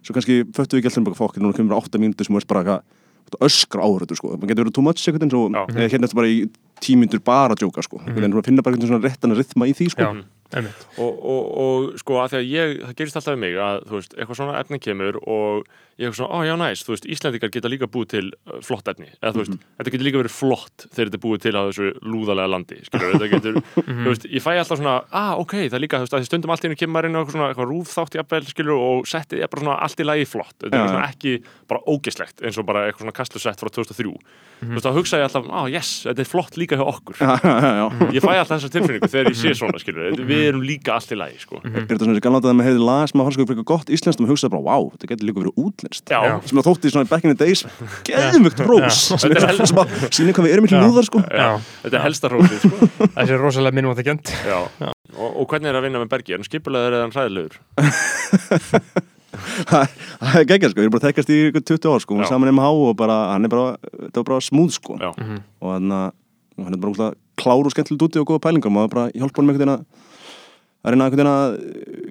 [0.05, 2.47] svo kannski föttu við ekki alltaf bara fokk, núna kemur bara 8 mínútur sem er
[2.51, 5.63] bara eitthvað öskra áhörðu sko, það getur verið too much sekundin svo, Já.
[5.65, 6.39] eða hérna er þetta bara í
[6.85, 9.89] tímyndur bara að djóka sko, erum að finna bara einhvern svona réttan rithma í því
[9.95, 10.05] sko.
[10.05, 10.25] Já,
[10.59, 10.85] einmitt.
[11.01, 13.97] Og, og, og sko að því að ég, það gerist alltaf við mig að þú
[13.99, 17.51] veist, eitthvað svona efni kemur og ég er svona, ó já næst, þú veist, Íslendingar
[17.55, 20.87] geta líka búið til uh, flott efni, eða þú veist, þetta getur líka verið flott
[20.89, 23.55] þegar þetta er búið til á þessu lúðalega landi, skilur, þetta getur,
[24.05, 26.55] þú veist, ég fæ alltaf svona, ah, ok, það er líka, þú veist, að stundum
[26.55, 29.39] allt í hennu kemur inn á eitthvað svona, eitthvað rúf þátt jafnvel, skilur, og settið
[29.45, 31.33] er bara svona allt í lagi flott, þetta er svona ekki
[31.71, 34.11] bara ógeslegt, eins og bara eitthvað svona kastlusett frá 2003,
[34.65, 37.15] þú veist, þá hugsa ég alltaf, ah, yes, þetta er flott líka hjá okkur,
[38.15, 41.19] ég fæ alltaf þessa tilfinningu þegar ég sé svona, skilur, við erum líka allt í
[41.19, 41.61] lagi, sko.
[41.63, 43.05] er þetta svona þessi galanda að maður heyrði lag
[45.85, 46.21] útlenskt Já.
[46.49, 47.65] sem maður þótti svona back in the days
[48.09, 48.99] geðvögt rós.
[49.15, 50.85] Sem Þetta hel- sem að sína hvað við erum miklu Já.
[50.89, 51.23] lúðar sko.
[51.25, 52.91] Þetta er helsta hrósið, sko.
[53.17, 54.59] þessi er rosalega minnum að það gent Já.
[55.15, 56.35] Og, og hvernig er að vinna með Bergi?
[56.35, 57.61] Er hann skipulegur eða hann hræðilegur?
[59.35, 62.33] það er geggjað sko, við erum bara þekkast í ykkur 20 ár sko, við erum
[62.33, 64.99] saman um há og bara, hann er bara þetta var bara smúð sko.
[65.03, 65.11] Já.
[65.61, 65.95] og hann,
[66.65, 68.71] er bara útla klár og skemmtileg úti og góða pælingar.
[68.71, 69.83] Og maður bara hjálpa hann með einhvern veginn að
[70.85, 71.55] að reyna einhvern veginn að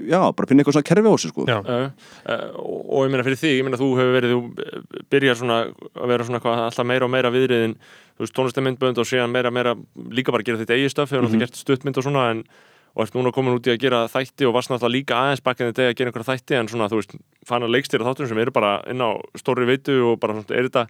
[0.10, 1.46] já, bara finna eitthvað svona kerfi á sig sko.
[1.48, 1.86] Já, Uh,
[2.26, 5.60] uh, og, og ég meina fyrir þig, ég meina þú hefur verið, þú byrjar svona
[5.70, 7.78] að vera svona hvað, alltaf meira og meira viðriðin,
[8.18, 9.78] þú veist, tónlistamindbönd og síðan meira og meira
[10.12, 12.46] líka bara að gera þetta eigið stöf, hefur náttúrulega gert stuttmynd og svona en
[12.94, 15.72] og ert núna komin út í að gera þætti og varst náttúrulega líka aðeins bakkinn
[15.72, 17.16] þetta að gera einhverja þætti en svona, þú veist,
[17.50, 20.68] fann að leikstýra þáttum sem eru bara inn á stóri veitu og bara svona, er
[20.70, 20.84] þetta,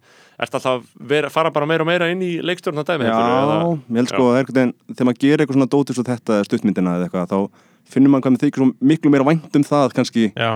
[0.43, 4.11] ert alltaf vera, fara bara meira og meira inn í leikstjórna dæmi Já, ég held
[4.11, 7.39] sko er þegar maður gerir eitthvað svona dótið svo þetta stuttmyndina eða eitthvað þá
[7.89, 10.51] finnur maður hvað með þykir svo miklu meira vænt um það kannski já,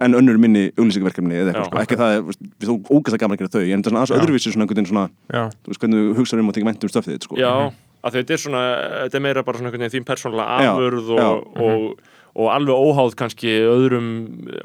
[0.00, 1.80] en önnur minni auglýsingaverkefni eða eitthvað, sko.
[1.82, 4.00] ekki það, veist, við þú ógæst að gaman að gera þau en það er svona
[4.00, 6.86] aðeins öðruvísi svona einhvern veginn svona, þú veist, hvernig þú hugsaður um og tekið vænt
[6.86, 7.40] um stöfið þitt, sko.
[7.40, 7.52] Já,
[8.00, 8.62] að þetta er svona,
[9.04, 11.26] þetta er meira bara svona einhvern veginn þín persónulega afurð já.
[11.26, 14.08] og, og, og alveg óháð kannski öðrum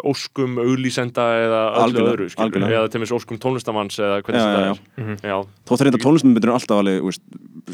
[0.06, 2.80] óskum auglýsenda eða öllu Algjörlega, öðru, skilur, algjörlega.
[2.82, 5.19] eða til mis óskum tónlistamanns eða hvernig Já, þetta er.
[5.25, 7.23] Já, Þó það er alltaf alveg, þú veist,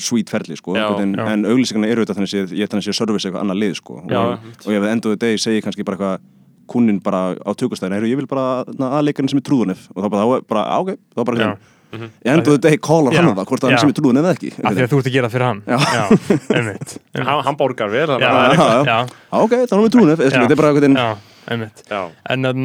[0.07, 3.27] sweet ferli, sko, Já, en, en auglýsingarna eru þetta þannig að ég þannig að service
[3.27, 6.29] eitthvað annað lið, sko, Já, og, og ég við enduðu degi segi kannski bara eitthvað
[6.71, 9.89] kunnin bara á tökustæðina, ég vil bara aðleikarinn sem er trúðunef.
[9.91, 11.55] Og þá bara, þá er bara, ok, þá bara
[11.91, 11.97] Já.
[11.99, 13.31] hérna, ég enduðu degi callar hann Já.
[13.31, 15.09] á það, hvort það er sem er trúðunef eða ekki af því að þú ert
[15.09, 15.61] að gera fyrir hann.
[17.21, 20.29] Hann, hann borgar er Á, ok, þá erum við Já.
[20.31, 21.09] þetta er bara eitthvað já,
[21.51, 21.83] einmitt.
[21.91, 22.01] Já,
[22.35, 22.61] En að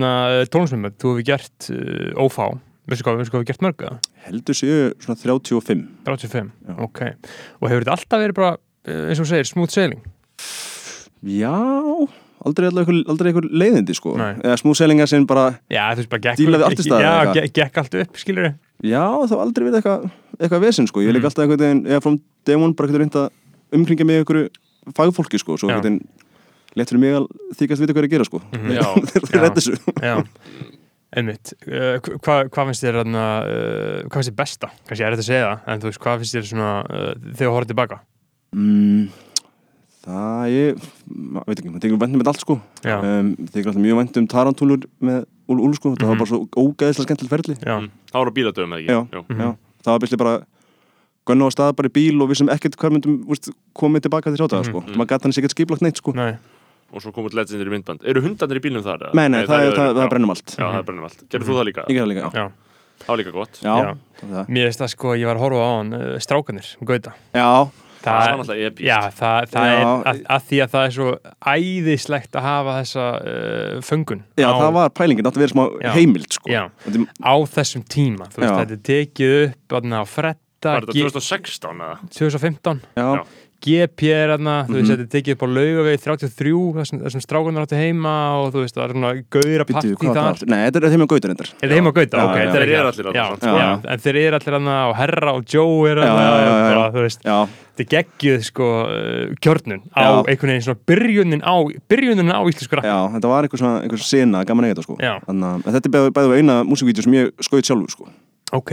[0.54, 2.46] tónlismömmur, þú hefur gert uh, ófá,
[2.86, 3.98] veistu hvað, við gert mörg eða?
[4.26, 6.76] heldur séu svona 35 35, Já.
[6.86, 7.02] ok.
[7.60, 8.52] Og hefur þetta alltaf verið bara,
[8.86, 10.02] uh, eins og þú segir, smooth sailing?
[11.26, 11.54] Já,
[12.46, 14.14] aldrei einhver, aldrei einhver leiðindi sko.
[14.20, 14.36] Nei.
[14.44, 17.96] eða smúðsælingar sem bara, Já, þú veist bara gekk Díla við artista Já, gekk allt
[18.02, 20.10] upp, skilur við já þá aldrei verið eitthvað
[20.40, 21.16] eitthvað vesinn sko, ég Mm.
[21.16, 23.30] líka alltaf einhvern veginn eða frá demon bara eitthvað reynd að
[23.72, 24.50] umkringja mig einhverju
[24.96, 26.00] fagfólki sko, svo veginn
[26.76, 28.70] létt fyrir mig að þykast vita hvað er að gera sko Mhm.
[28.78, 28.86] Já.
[29.00, 29.40] þeir Já.
[29.40, 30.16] redda þessu Já,
[31.16, 34.70] einmitt uh, Hvað hva finnst þér þarna, uh, hvað finnst þér besta?
[34.88, 37.48] Kannski er þetta að segja það, en þú veist, hvað finnst þér svona uh, þegar
[37.48, 37.98] þú horfður tilbaka?
[38.56, 39.06] mm,
[40.06, 40.82] það ég
[41.46, 44.26] veit ekki, maður tekur vænt með allt sko Já, um, tekur alltaf mjög vænt um
[44.30, 46.08] tarantúlur með Úl Úl sko, það Mhm.
[46.08, 47.90] var bara svo ógæðislega skemmtileg ferli já, Mm.
[48.10, 49.00] það var á bíladöfum eða ekki Já.
[49.12, 49.24] Jú.
[49.28, 49.40] Mhm.
[49.40, 50.34] Já, það var byrjli bara
[51.26, 54.30] gunna á stað bara í bíl og við sem ekkert hvað myndum veist, komið tilbaka
[54.30, 54.80] til sjátaða sko.
[54.82, 54.94] Mhm.
[54.96, 56.12] maður gæti hann sér ekkert skiplagt neitt sko.
[56.14, 56.36] nei
[56.92, 58.98] og svo kom út legendir í myndband Eru hundarnir í bílnum þar?
[59.10, 59.14] eða?
[59.14, 60.04] nei, nei, það, er, það, það já.
[60.04, 61.82] er brennum allt Já, það er brennum allt Gerðu þú það líka?
[61.90, 62.06] ég ger
[68.06, 68.36] það Það gott já, það.
[68.36, 69.76] það að já, Það var Það, náttúrulega epíst já, það, það Já.
[69.76, 71.08] er að, að því að það er svo
[71.56, 75.90] æðislegt að hafa þessa uh, föngun já, á, það var pælingin, það verið smá Já.
[75.96, 76.50] heimild sko.
[76.50, 78.58] Er- á þessum tíma þú veist, Já.
[78.62, 81.96] þetta er tekið upp á fretta Var þetta 2016 eða?
[82.16, 83.24] 2015 já, Já.
[83.64, 84.92] GP er þarna, þú veist, Mhm.
[84.92, 88.74] þetta er tekið upp á laugavegi 33, þessum, þessum strákunar áttu heima og þú veist,
[88.76, 91.76] það er svona gauðra það þar nei, þetta er þeim á gautur endar Er það
[91.76, 92.16] heima á Gauta?
[92.16, 93.92] Já, ok, þetta eru allir já, samt, já.
[93.92, 96.12] En þeir eru allir þarna og Herra og Joe er já.
[96.12, 97.38] bara, þú veist, já,
[97.76, 100.24] þetta er geggjuð sko uh, kjörnun á Já.
[100.28, 101.54] einhvern veginn svona byrjunin á
[101.88, 104.96] byrjunin á íslensku rappi já, þetta var einhver svona einhver sena, gaman eiga þetta sko.
[104.96, 108.08] Þannig, að- en þetta er bæðið bæði eina músikvídeó sem ég skaut sjálfur sko.
[108.52, 108.72] Ok,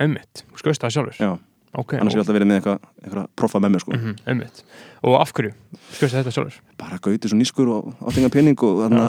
[0.00, 1.38] einmitt, skoðist það sjálfur já,
[1.72, 3.92] Ok, annars hef ég alltaf verið með eitthvað eitthvað proffa með mér sko.
[3.96, 4.58] Mhm, einmitt.
[5.08, 5.52] Og af hverju,
[5.96, 6.58] skoðist þetta sjálfur.
[6.82, 9.02] Bara gauti svo nýskur og áttinga pening og þannig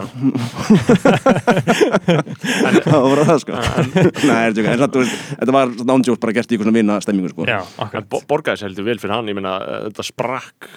[2.64, 3.60] að það var það sko.
[4.30, 6.78] Nei, er tjóka, en satt, þú veist, þetta var nándjótt bara gert í eitthvað svona
[6.80, 7.46] vinna stemmingu sko.
[7.50, 10.70] Já, En akkurat bo- borgaði sér heldur vel fyrir hann Ég meina, eh, þetta sprakk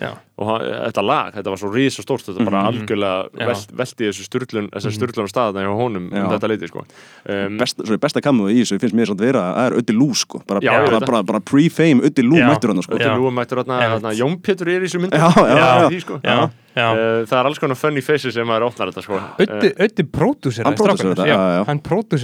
[0.00, 0.08] Já,
[0.40, 2.68] og hann, þetta lag, þetta var svo risa stórt þetta bara Mhm.
[2.72, 3.46] algjörlega Já.
[3.50, 6.22] velt, velti þessu sturlun, þessar sturlun staðna hjá honum Já.
[6.24, 6.84] um þetta leiti sko.
[7.28, 9.92] um, Best, svo besta kamu í þessu finnst mér samt vera að það er Öddi
[9.98, 12.48] Lú sko bara, bara, bara, bara pre-fame Öddi Lú Já.
[12.48, 15.56] mættur hann sko til nú mættur þarna Jón Pétur er í þessu mynd Já, já,
[15.60, 15.88] já.
[15.92, 16.20] Því, sko.
[16.24, 16.88] já, já.
[16.92, 19.20] Uh, það er alls konar funny faces sem maður opnar þetta sko.
[19.38, 21.66] Öddi, Öddi pródúseraði Hann.
[21.68, 21.80] Hann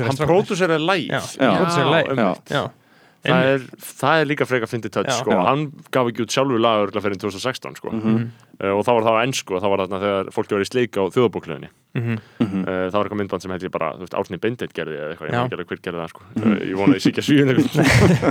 [0.08, 2.77] hann pródúseraði læg
[3.18, 5.10] Það, er, það er líka frekar fyndið Já.
[5.18, 5.30] sko.
[5.34, 5.40] Já.
[5.48, 7.90] hann gaf ekki út sjálfur lag örugglega fyrir 2016 sko.
[7.90, 8.28] Mhm.
[8.62, 10.68] uh, og þá var það á ennsku og þá var þarna þegar fólki var í
[10.70, 12.18] sleik á þjóðabókleðinni Mhm.
[12.38, 12.60] Mhm.
[12.68, 15.10] uh, það var eitthvað myndband sem held ég bara þú veist, Árni Bindeit gerði eða
[15.16, 16.22] eitthvað, ég man ekki alveg hver gerði það sko.
[16.36, 17.58] uh, ég vona að ég sé ekki að svíðin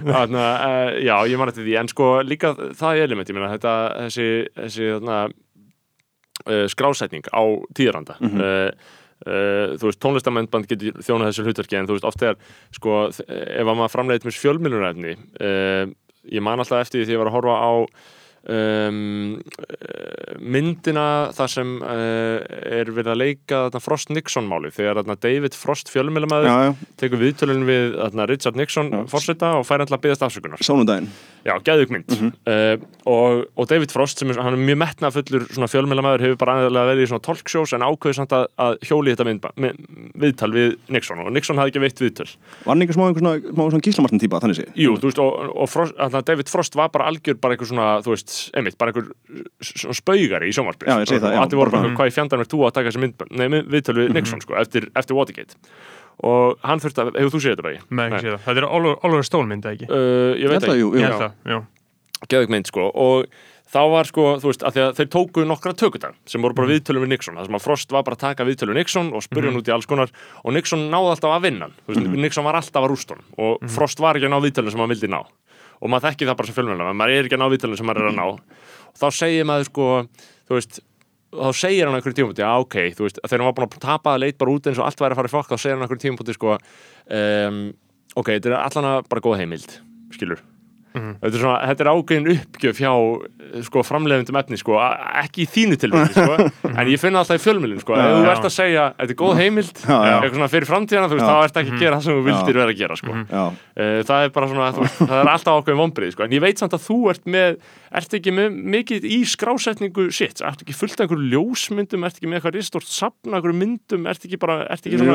[0.08, 3.36] þannig að uh, já, ég man eftir því en sko líka það er element, ég
[3.38, 3.74] meina þetta
[4.08, 5.18] þessi, þessi þarna,
[6.48, 7.42] uh, skrásetning á
[7.76, 8.72] tíðaranda Mhm.
[9.26, 12.38] Uh, þú veist, tónlistamennband getur þjónað þessu hlutverki en þú veist, oft er,
[12.76, 15.96] sko, ef að maður framleiðir með fjölmjölunarefni uh,
[16.28, 17.72] ég man alltaf eftir því því ég var að horfa á
[18.48, 19.38] um,
[20.40, 21.06] myndina
[21.36, 22.40] þar sem uh,
[22.80, 27.66] er verið að leika þarna Frost Nixon máli þegar þarna David Frost já, tekur viðtölun
[27.68, 29.02] við þarna Richard Nixon Já.
[29.12, 30.64] fórseta og fær alltaf að byggðast afsökunar.
[30.64, 31.10] Sánundaginn
[31.48, 32.12] Já, geðug mynd.
[32.12, 32.32] Mhm.
[32.50, 36.90] uh, og, og David Frost sem er, er mjög metnafullur svona fjölmjölamæður hefur bara aðeinslega
[36.92, 39.86] verið í svona talkshows en ákveður samt að, að hjóli þetta myndba, mynd,
[40.20, 41.24] viðtal við Nixon.
[41.24, 42.28] Og Nixon hafði ekki veitt viðtöl.
[42.66, 43.24] Var hann einhver smá, einhver
[43.56, 45.96] smá svona gíslamartin típa, þannig sé Jú, þú veist, og, og Frost,
[46.28, 49.12] David Frost var bara algjör bara einhver svona, þú veist, einmitt, bara einhver
[49.98, 52.74] spaugari í það, já, og allir voru bara bara, hvað í fjandarn er þú að
[52.78, 55.56] taka þessi mynd, nei, mynd- viðtöl við Nixon, sko, eftir, eftir Watergate
[56.24, 57.82] og hann þurfti að, hefur þú séð þetta bæði?
[57.94, 58.42] Nei, ekki sé það.
[58.48, 59.86] Þetta er Oliver- Stone mynd, ekki?
[59.90, 61.62] Uh, ég veit Ég held að, ekki, jú, jú.
[62.18, 63.28] Það, geðug mynd sko og
[63.68, 66.56] þá var sko, þú veist, að því að þeir tóku nokkra tökudag sem voru Mhm.
[66.56, 69.14] bara viðtölum við Nixon það sem að Frost var bara að taka viðtölum við Nixon
[69.14, 69.54] og spurja Mhm.
[69.54, 70.10] hann út í alls konar
[70.46, 71.74] og Nixon náði alltaf að vinna hann.
[71.86, 73.70] þú veist, Nixon var alltaf að rústa hann og Mhm.
[73.70, 75.22] Frost var ekki að ná viðtölum sem hann vildi ná
[75.78, 78.06] og maður þekki það bara sem fjölmjöla maður er ekki að ná viðtölum sem maður
[78.06, 78.26] er að ná.
[78.28, 79.88] Og þá segir maður sko,
[80.52, 80.80] veist
[81.38, 84.14] þá segir hann einhverjum tímapunkti, já ok, þú veist þegar hann var búin að tapa
[84.16, 85.84] að leit bara út eins og allt væri að fara í fokk þá segir hann
[85.86, 87.60] einhverjum tímapunkti sko um,
[88.16, 89.76] ok, þetta er allan að bara góð heimild
[90.16, 90.44] skilur
[91.22, 92.92] þetta, er svona, þetta er ákveðin uppgjöf hjá
[93.68, 94.78] sko, framleiðundum efni sko,
[95.24, 98.48] ekki í þínu tilvægi sko, en ég finna alltaf í fjölmjölun sko, ef þú ert
[98.50, 100.16] að segja, þetta er góð heimild Já, já.
[100.18, 102.74] eitthvað svona fyrir framtíðana, veist, þá ert ekki að gera það sem þú vildir vera
[102.76, 103.18] að gera sko.
[103.32, 103.46] Já,
[103.78, 106.24] Eh, það er bara svona, þú það er alltaf ákveðin vonbrið sko.
[106.26, 107.60] en ég veit samt að þú ert með
[108.00, 112.06] ert ekki með mikið í skrásetningu shit, ert ekki fullt af einhverju ljósmyndum?
[112.08, 115.14] Ert ekki með eitthvað ristort sapna einhverju myndum, ert ekki bara, ert ekki svona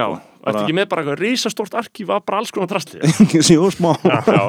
[0.00, 0.08] Jó,
[0.44, 0.52] já, sko.
[0.52, 3.00] ert ekki með bara eitthvað risastort arkíf af bara alls konar drastli
[3.54, 3.92] Jó, smá.
[4.04, 4.40] Já,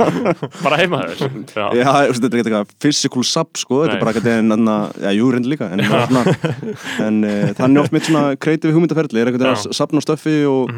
[0.61, 1.35] bara heima þér.
[1.55, 5.11] Já, Já, þetta er eitthvað physical sub sko, þetta er bara eitthvað en anna, já,
[5.15, 6.23] jú, reyndi líka en, svona,
[7.07, 9.55] en uh, þannig oft mitt svona kreatífi hugmyndaferli, er eitthvað Já.
[9.55, 10.73] að sapna stöffi og,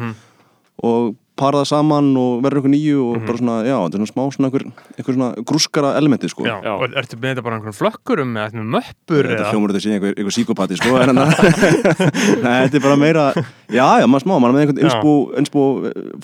[0.86, 4.12] og para það saman og verður eitthvað nýju og bara svona, já, þetta er svona
[4.12, 4.64] smá svona einhver,
[4.98, 6.72] einhver svona grúskara elementi sko Já, Já.
[6.74, 9.52] og ertu með þetta bara einhvern flökkurum eða með möppur Þetta eða?
[9.54, 11.88] hljómar þetta sé einhver, einhver síkopati sko en þannig
[12.44, 13.26] Nei, þetta er bara meira
[13.70, 14.88] Já, já, maður smá, maður með einhvern Já.
[14.90, 15.64] insbú, insbú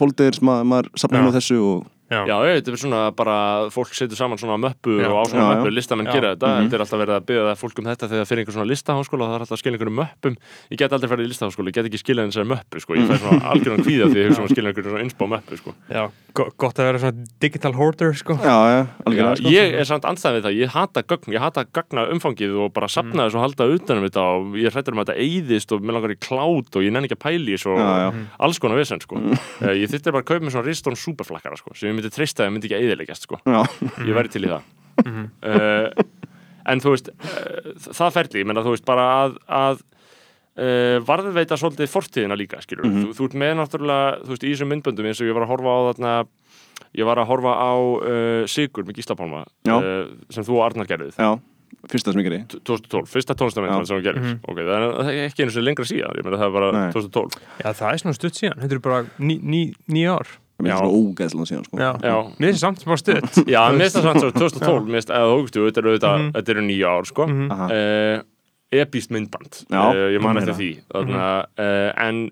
[0.00, 1.22] folder sem maður, maður sapna Já.
[1.22, 1.82] hérna á þessu og
[2.14, 3.36] Já, Já, ég, þetta er svona bara,
[3.74, 5.08] fólk setur saman svona möppu Já.
[5.10, 6.12] og á svona möppu, listamenn Já.
[6.14, 6.68] gera þetta, Mhm.
[6.68, 8.70] þetta er alltaf verið að byggja það fólk um þetta þegar það fyrir einhver svona
[8.72, 10.34] listaháskóla og það er alltaf að skilja einhverjum möppum,
[10.70, 13.16] ég get aldrei farið í listaháskóla, ég get ekki skilja þessari möppu, sko, ég fæ
[13.18, 15.74] svona algjörðan kvíða því ég hugsa um að skilja einhverjum svona insbá möppu, sko.
[15.90, 16.02] já,
[16.34, 18.34] go- gott að vera svona digital hoarder sko.
[18.38, 21.64] Já, já, algjörlega sko ég er samt anstæðið við það, ég hata gögn, ég hata
[21.74, 25.10] gagna umfangið og bara sapna þessu og halda utanum þetta og ég hrættur um að
[25.10, 28.10] þetta eyðist og mér langar í klát og ég nenni ekki að pæli Já, já.
[28.40, 29.16] alls konar vesen, sko.
[29.16, 32.44] Uh, ég þyrfti bara að kaupa með svona Ristorn superflakkara, sko, sem ég myndi treysta
[32.44, 33.40] að ég myndi ekki að eyðileggjast, sko.
[33.48, 33.60] Já,
[34.04, 34.70] ég væri til í það.
[35.44, 35.88] Uh,
[36.70, 41.58] en þú veist uh, það ferli, ég menna þú veist bara að, að uh, varðveita
[41.60, 43.08] svolítið fortíðina líka, skilur Mhm.
[43.10, 45.52] þú, þú ert með náttúrulega, þú veist, í þessum myndböndum eins og ég var að
[45.54, 46.14] horfa á þarna
[46.94, 51.18] ég var að horfa á uh, Sigur með Gíslapálma uh, sem þú og Arnar gerðið
[51.18, 51.30] já,
[51.90, 54.38] fyrsta sem ég geri 2012, fyrsta tónlistamindman sem þú gerðið Mhm.
[54.46, 56.70] ok, það er, það er ekki einu sem lengra síðan ég meina það er bara
[56.78, 56.88] Nei.
[56.94, 60.32] 2012 Já, það er svona stutt síðan, þetta er bara ný, ný, ný ár
[60.64, 60.74] Mér Já.
[60.74, 61.76] er svona ógeðslega síðan sko
[62.40, 65.26] mér er samt smá stutt já, mér finnst það samt svo 2012 mér finnst, eða
[65.28, 66.30] þú veist, þetta eru auðvitað Mhm.
[66.38, 67.50] þetta eru nýja ár, sko Mhm.
[67.52, 68.22] Uh,
[68.74, 71.26] epíst myndband uh, ég man eftir því Þarna,
[71.58, 72.30] uh, en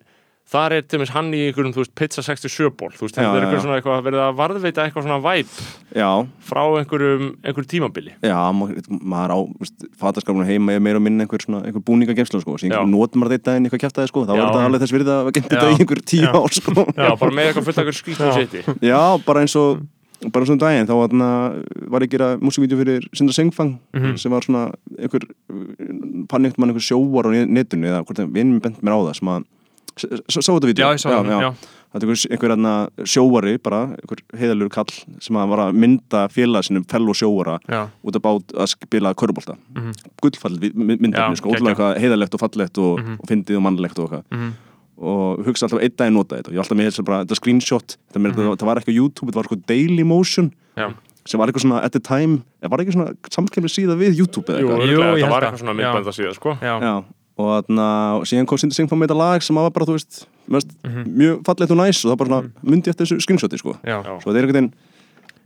[0.53, 3.47] þar er til dæmis hann í einhverjum, veist, pizza 67 ból þú veist, þetta er
[3.47, 5.55] eitthvað svona eitthvað verið að varðveita eitthvað svona væp
[6.49, 8.13] frá einhverjum, einhverjum tímabili.
[8.23, 8.69] Já, ma-
[9.15, 9.39] maður á
[10.03, 13.57] fataskarfuna heima er meira og minna einhver svona einhver búningagemslu sko, sem notum maður þetta
[13.57, 16.03] inn eitthvað kjæftaði sko, þá var þetta alveg þess virði að gemt þetta í einhver
[16.13, 16.87] tíu ár sko.
[17.01, 19.01] Já, bara með eitthvað fullt af einhver skrýttum Já.
[19.27, 19.83] bara eins og
[20.33, 21.29] bara svona daginn, þá þarna,
[21.91, 24.13] var ég að gera músikvídeó fyrir Sindra Sengfang Mhm.
[24.23, 24.69] sem var svona
[25.01, 25.25] einhver
[26.31, 29.29] pannikt mann einhver sjóar á netinu eða hvort það vinn bent mér á það sem
[29.33, 29.45] að
[29.97, 30.85] s- s- sá þetta vídeo?
[30.87, 31.55] Já, ég sá það, já,
[31.93, 32.73] Þetta er einhver, einhver einhver
[33.05, 34.89] sjóari bara, einhver heiðalur kall
[35.21, 38.69] sem að var að mynda félag sinum fell og sjóara já, út af bát að
[38.73, 39.93] spila körubólta Mhm.
[40.23, 43.19] gullfallið myndafni, Já, sko, ótrúlega eitthvað heiðalegt og fallegt og, Mhm.
[43.21, 44.25] og fyndið og mannlegt og eitthvað.
[44.33, 44.53] Mhm,
[45.03, 46.49] og hugsa alltaf einn daginn nota þetta.
[46.49, 48.57] Og ég alltaf með þess að bara, þetta screenshot þetta, mm Mhm.
[48.57, 50.95] það var ekki á YouTube, þetta var sko Daily Motion já.
[51.27, 54.47] sem var eitthvað svona at the time, eða var ekki svona samkemni síða við YouTube
[54.49, 54.89] eða eitthvað?
[54.89, 55.59] Jú, þetta var eitthvað það.
[55.61, 55.75] svona
[56.09, 56.59] að síða, sko.
[56.63, 57.05] Já, Já,
[57.39, 57.87] og þarna,
[58.21, 61.05] og síðan kom Sindri Singfam með þetta lag sem var bara, þú veist, mest, Mhm.
[61.17, 64.19] mjög fallegt og næs og það bara svona myndi eftir þessu screenshoti, sko já, Já.
[64.21, 64.73] svo þetta er einhvern veginn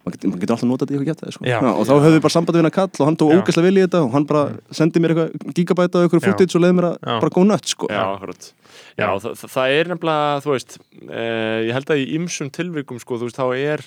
[0.06, 1.44] maður getur, alltaf notað þetta í eitthvað gett sko.
[1.44, 1.58] Já.
[1.66, 3.38] og þá höfðu við bara sambandi við hennar kall og hann tók Já.
[3.42, 6.26] ógæslega vel í þetta og hann bara sendi mér eitthvað gigabæta og eitthvað Já.
[6.30, 7.20] footage og leiði mér að Já.
[7.20, 7.86] bara góða nött sko.
[7.90, 7.96] Já.
[7.96, 9.18] Já, Já.
[9.18, 10.78] það, það- það er nefnilega, þú veist,
[11.10, 13.80] uh, ég held að í ymsum tilvikum, sko, þú veist, þá er,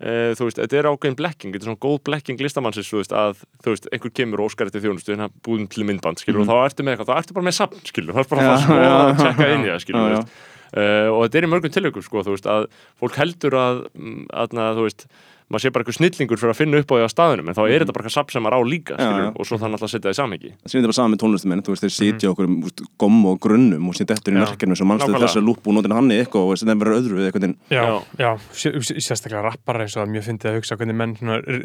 [0.00, 3.16] uh, þú veist, þetta er ákveðin blekking, þetta er svona góð blekking listamannsins, þú veist,
[3.16, 6.56] að, þú veist, einhver kemur óskar eftir þjónustu, hérna búðum til myndband, skilur, og þá
[6.68, 8.92] ertu með eitthvað, þá ertu bara með sapn, skilur, það er bara að sko, já,
[9.00, 10.38] að tjekka já, inn í það, skilur, þú veist.
[10.70, 12.68] Uh, og þetta er í mörgum tilvikum, sko, þú veist, að
[13.02, 15.06] fólk heldur að, mm, að, þú veist,
[15.50, 17.62] maður sé bara eitthvað snillingur fyrir að finna upp á því á staðinum en þá
[17.66, 18.94] er þetta bara eitthvað sapn sem maður á líka.
[18.94, 19.30] Já, skilur, já.
[19.34, 21.64] og svo þannig alltaf að setja það í samhengi það sýnir bara saman með tónlistumenn
[21.66, 22.56] þú veist, þeir sitja okkur um
[23.00, 25.26] gomm og grunnum og sitja eftir í narkinu sem mannstu Nákvæmlega.
[25.26, 27.80] þessa lúpp og notin hann í eitthvað og sem þeim verður öðru við eitthvað Já,
[27.80, 27.96] Já.
[28.20, 31.16] já, sé- sé- sérstaklega rappar eins og að mjög fyndið að hugsa hvernig menn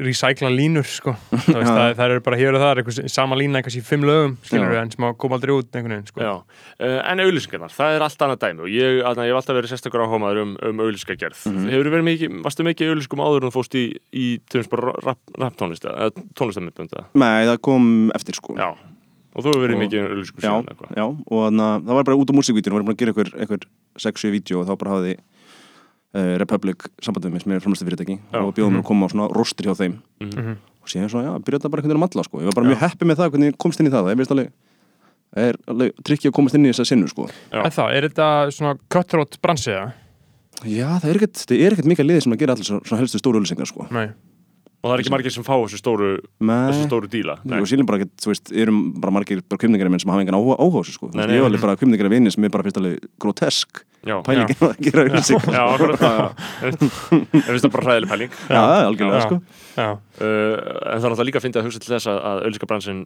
[0.05, 1.13] recycla línur sko.
[1.31, 1.75] Þú veist, Já.
[1.75, 4.75] það, það eru bara hér og það eitthvað sama lína eitthvað í fimm lögum skilur
[4.81, 6.21] en sem að koma aldrei út veginn sko.
[6.25, 9.73] Já, uh, en auðlýsingarnar, það er allt annað dæmi og ég, ég hef alltaf verið
[9.73, 11.45] sérstakur áhugaður um, um auðlýsingagerð.
[11.51, 13.85] Mm verið mikið, varstu mikið auðlýsingum áður en þú fóst í,
[14.15, 14.25] í
[14.71, 16.09] bara rap, rap tónlist eða
[16.39, 17.05] tónlistamindbönda?
[17.15, 18.69] Nei, það kom eftir sko Já,
[19.35, 20.95] og þú hefur verið Og- mikið já, síðan eitthvað.
[20.95, 23.13] já, og þannig að það var bara út á músikvídeónu, við varum búin að gera
[23.13, 23.65] einhver, einhver
[23.99, 25.15] 6-7 vídeo og þá bara hafði
[26.15, 28.39] uh, Republic sambandið með sem er framlæstu fyrirtæki Já.
[28.41, 30.55] og bjóðum mér að koma á svona rostir hjá þeim Mhm.
[30.85, 32.39] og síðan svona, já, byrjaði þetta bara einhvern veginn að matla sko.
[32.39, 34.51] ég var bara mjög heppi með það, hvernig komst inn í það það er, alveg,
[35.35, 37.25] það er alveg trikki að komast inn í þessa sinnu sko.
[37.51, 37.59] Já.
[37.65, 39.93] En þá, er þetta svona cutthroat bransi eða?
[40.63, 43.21] Já, það er ekkert, það er ekkert mikið liðið sem að gera allir svona, helstu
[43.21, 43.87] stóru öllisengar sko.
[43.95, 44.05] Nei,
[44.79, 47.39] og það er ekki margir sem fá þessu stóru, þessu stóru díla.
[47.43, 47.57] Nei.
[47.59, 50.37] og síðan bara ekki, þú veist, erum bara margir bara kvimningar minn sem hafa engan
[50.37, 51.11] áhuga áhuga á þessu, sko.
[51.11, 51.35] Nei, nei.
[51.35, 55.05] ég var alveg bara kvimningar vini sem er bara fyrst alveg grotesk pælingin að gera
[55.05, 56.03] auðlýsing Já, akkurat.
[57.33, 58.35] Ég finnst það bara hræðileg pæling.
[58.49, 59.39] Já, algjörlega, sko.
[59.75, 62.43] Já, uh, En það er alltaf líka að finna að hugsa til þess að, að
[62.45, 62.99] auðlýskabransin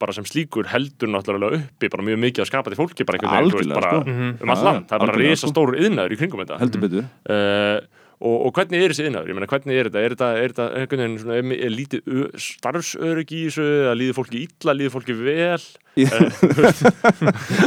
[0.00, 3.34] bara sem slíkur heldur náttúrulega uppi bara mjög mikið að skapa til fólki bara einhvern
[3.36, 4.14] veginn, þú veist, bara sko.
[4.46, 5.52] um all Já, land, það er bara algjörlega, risa sko.
[5.54, 9.30] stór yðnaður í kringum þetta heldur betur uh, og, og hvernig er þessi yðnaður?
[9.32, 10.02] Ég meina, hvernig er þetta?
[10.02, 12.00] Er þetta, er þetta veginn svona, er, er lítið
[12.46, 15.62] starfsöryggi í þessu, eða líður fólki illa, líður fólki vel?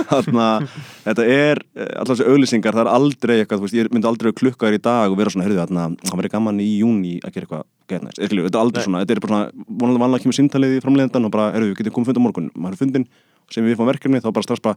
[0.09, 0.67] Þannig að
[1.05, 4.31] þetta er eh, allar þessi auðlýsingar, það er aldrei eitthvað, þú veist, ég myndi aldrei
[4.39, 7.45] klukkaður í dag og vera svona, heyrðu þarna, það verður gaman í júni að gera
[7.45, 8.87] eitthvað gett næst, þetta er aldrei Nei.
[8.87, 11.79] svona, þetta er bara svona, vonlega vanlega kemur síntalið í framleiðendan og bara, heyrðu, við
[11.83, 13.05] getum komið fund á morgun, maður er fundin,
[13.51, 14.75] sem við fáum verkefni, þá bara strax bara,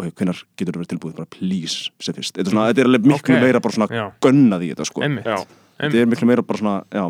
[0.00, 2.90] og hvenær getur þú verið tilbúið, bara please, sem fyrst, þetta er svona, þetta er
[2.90, 3.42] alveg miklu Ok.
[3.46, 4.06] meira bara svona Já.
[4.20, 5.44] gönnað í þetta, sko, einmitt Já,
[5.80, 7.04] þetta er miklu meira bara svona, já,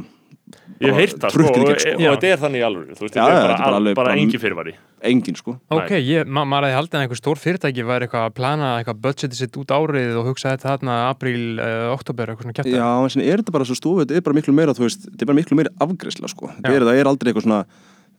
[0.81, 1.91] ég heyrt það, sko, og, sko.
[1.95, 4.15] og, þetta er þannig í alveg, þú veist, Já, þetta er bara, bara bara bara-
[4.21, 4.75] engi fyrirvari.
[5.03, 8.35] engin, sko Ok, ég, ma maður hefði haldið að einhver stór fyrirtæki væri eitthvað að
[8.37, 12.57] plana eitthvað budgetið sitt út árið og hugsa þetta þarna apríl, uh, oktober, eitthvað svona
[12.61, 14.85] kjætt Já, en sinni er þetta bara svo stofu, þetta er bara miklu meira, þú
[14.85, 16.49] veist, þetta er bara miklu meira afgreisla, sko.
[16.61, 17.65] Þetta er, það er aldrei eitthvað svona,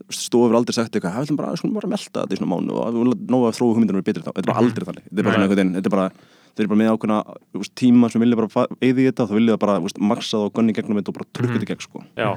[0.10, 3.26] stofur aldrei sagt eitthvað, það er bara, bara melta þetta í svona mánu og við
[3.32, 4.32] nógu að þróa hugmyndunum er betri þá.
[4.32, 5.06] Þetta er bara aldrei þannig.
[5.12, 6.08] Þetta er bara
[6.52, 7.20] bara, þeir eru bara með ákveðna
[7.62, 10.46] veist, tíma sem vilja bara eða í þetta, þá vilja það bara, veist, maksa það
[10.50, 12.04] og gunni gegnum þetta og bara trukka þetta í gegn, sko.
[12.20, 12.30] Já,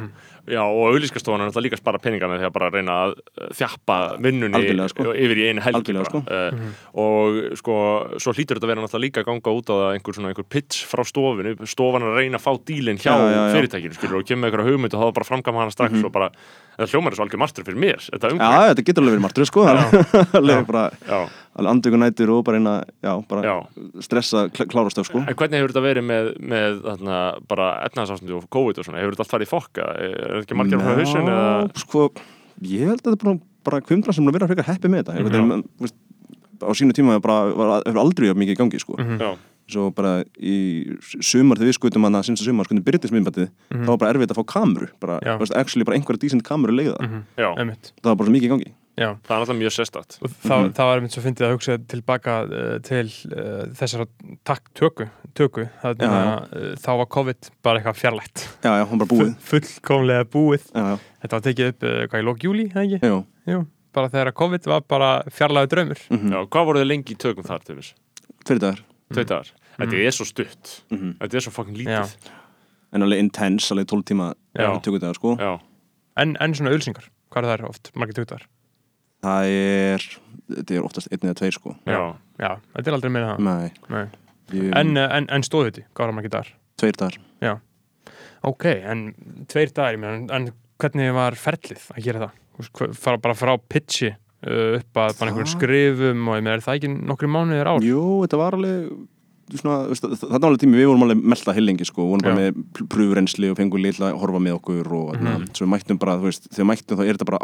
[0.54, 3.14] já, og auðlýskastofan er náttúrulega líka að spara peninga með því að bara reyna að
[3.58, 5.06] þjappa vinnunni sko.
[5.14, 6.20] yfir í einu helgi bara.
[6.24, 6.52] uh,
[7.04, 7.76] og sko,
[8.20, 10.48] svo hlýtur þetta að vera náttúrulega líka að ganga út á það einhver svona einhver
[10.52, 13.54] pitch frá stofinu, stofan að reyna að fá dílinn hjá Já, já, já.
[13.56, 16.30] fyrirtækinu, skilur, og kemur með einhverja hugmynd og þá bara framkama hana strax og bara,
[16.76, 19.26] þetta hljómar er svo algjör martur fyrir mér, þetta Já, umhverf, þetta getur alveg verið
[19.28, 19.48] martröð,
[21.56, 23.54] andöku nætur og bara eina, já, bara já.
[24.02, 25.18] stressa, kl- klára stöf, sko.
[25.22, 29.14] En hvernig hefur þetta verið með, með þarna, bara efnahagsástandi og COVID og svona, hefur
[29.14, 29.88] þetta allt farið í fokka?
[29.94, 31.46] Er ekki margir frá hausin eða?
[31.62, 32.08] Já, sko,
[32.74, 33.38] ég held að þetta er bara,
[33.70, 35.20] bara kvimdra sem er að vera frekar heppi með þetta.
[35.22, 35.64] Mm -hmm.
[35.80, 35.94] veist,
[36.64, 38.96] á sínu tíma bara, var, hefur aldrei mikið í gangi, sko.
[38.98, 39.18] Mhm.
[39.20, 39.36] Já,
[39.70, 43.96] svo bara í sumar þegar við skutum að sinns að sumar skutum byrjtismiðbættið þá var
[43.96, 47.22] bara erfitt að fá kameru bara, veist, actually bara einhverja decent kameru leiða Mhm.
[47.38, 50.16] það var bara mikið í gangi já það er náttúrulega mjög sérstakt.
[50.22, 54.06] og það, það var einmitt svo fyndið að hugsa tilbaka uh, til uh, þessara
[54.46, 55.66] takk töku, töku.
[55.82, 59.34] Þannig Já, að uh, þá var COVID bara eitthvað fjarlægt já, já, hann bara búið
[59.50, 63.12] fullkomlega búið já, já, þetta var tekið upp uh, hvað í lók júli, það ekki?
[63.54, 63.60] Jú,
[63.94, 66.32] bara þegar COVID var bara fjarlæðu draumur mhm.
[66.32, 67.94] Já, hvað voru þið lengi í tökum þar til þess?
[68.44, 69.50] tveir dagar Tveit dagar.
[69.74, 70.70] Þetta er svo stutt.
[70.90, 71.16] Mhm.
[71.20, 72.14] Þetta er svo fucking lítið.
[72.94, 74.70] en alveg intense, alveg 12 tíma Já.
[74.80, 78.44] tökudagar sko en, en svona ölsingar, hvað er það oft, margir töktar?
[79.24, 80.06] Það er,
[80.58, 82.00] þetta er oftast einn eða tveir sko já.
[82.40, 84.04] Já, þetta er aldrei meira það Nei, Nei.
[84.54, 86.52] ég, En, en, en stóðu þetta, hvað er margir dagar?
[86.80, 87.20] tveir dagar
[88.44, 89.06] Ok, en
[89.48, 90.50] tveir dagar, ég meina, en,
[90.82, 92.92] hvernig var ferlið að gera það?
[93.00, 96.76] Fara bara frá pitchi uh, upp að bara einhverjum skrifum og ég meina, er það
[96.80, 97.86] ekki nokkri mánuðir ár?
[97.88, 98.90] Jú, þetta var alveg
[100.40, 103.82] var alveg tími, við vorum alveg melta hillingi sko, vorum bara með pröfurensli og fengum
[103.82, 105.48] litla að horfa með okkur og mm Mhm.
[105.52, 107.38] svo við mættum bara, þú veist, þegar mættum þá er þetta bara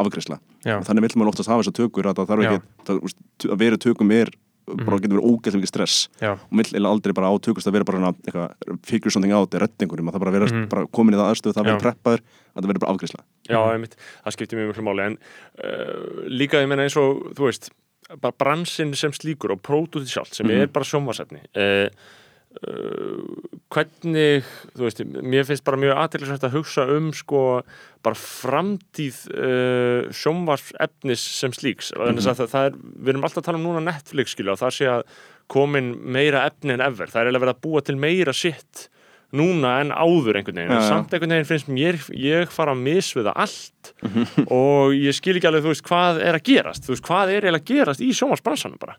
[0.79, 3.19] og þannig vill maður oftast hafa þessar tökur að það þarf ekki það, veist,
[3.51, 4.31] að vera tökum er
[4.71, 5.01] bara Mhm.
[5.03, 6.09] getur verið ógæslega mikið stress.
[6.23, 8.51] Já, og vill eiginlega aldrei bara á tökust að vera bara eitthvað,
[8.87, 10.69] figure something out, er rettingur að það bara vera Mhm.
[10.69, 12.21] bara komin í það aðstöð, það verður preppaður
[12.55, 13.21] að það verður bara afgreisla
[18.19, 20.63] Bara bransin sem slíkur og pródútið sjálft sem Mhm.
[20.65, 21.89] er bara sjónvarsefni uh,
[22.67, 23.23] uh,
[23.71, 24.43] hvernig
[24.75, 27.43] þú veist, mér finnst bara mjög aðeinsvægt að hugsa um sko
[28.03, 31.93] bara framtíð uh, sjónvarsefnis sem slíks.
[31.95, 34.75] Mm það, það er, við erum alltaf að tala um núna Netflix skilja og það
[34.81, 35.05] sé að
[35.51, 38.89] komin meira efni en ever, það er eiginlega verið að búa til meira sitt
[39.37, 43.33] núna en áður einhvern veginn, en samt einhvern veginn finnst mér, ég fara að misviða
[43.39, 43.93] allt.
[44.51, 46.87] Og ég skil ekki alveg, þú veist, hvað er að gerast.
[46.87, 48.97] Þú veist, hvað er eiginlega að gerast í sjónvarsbransanum bara,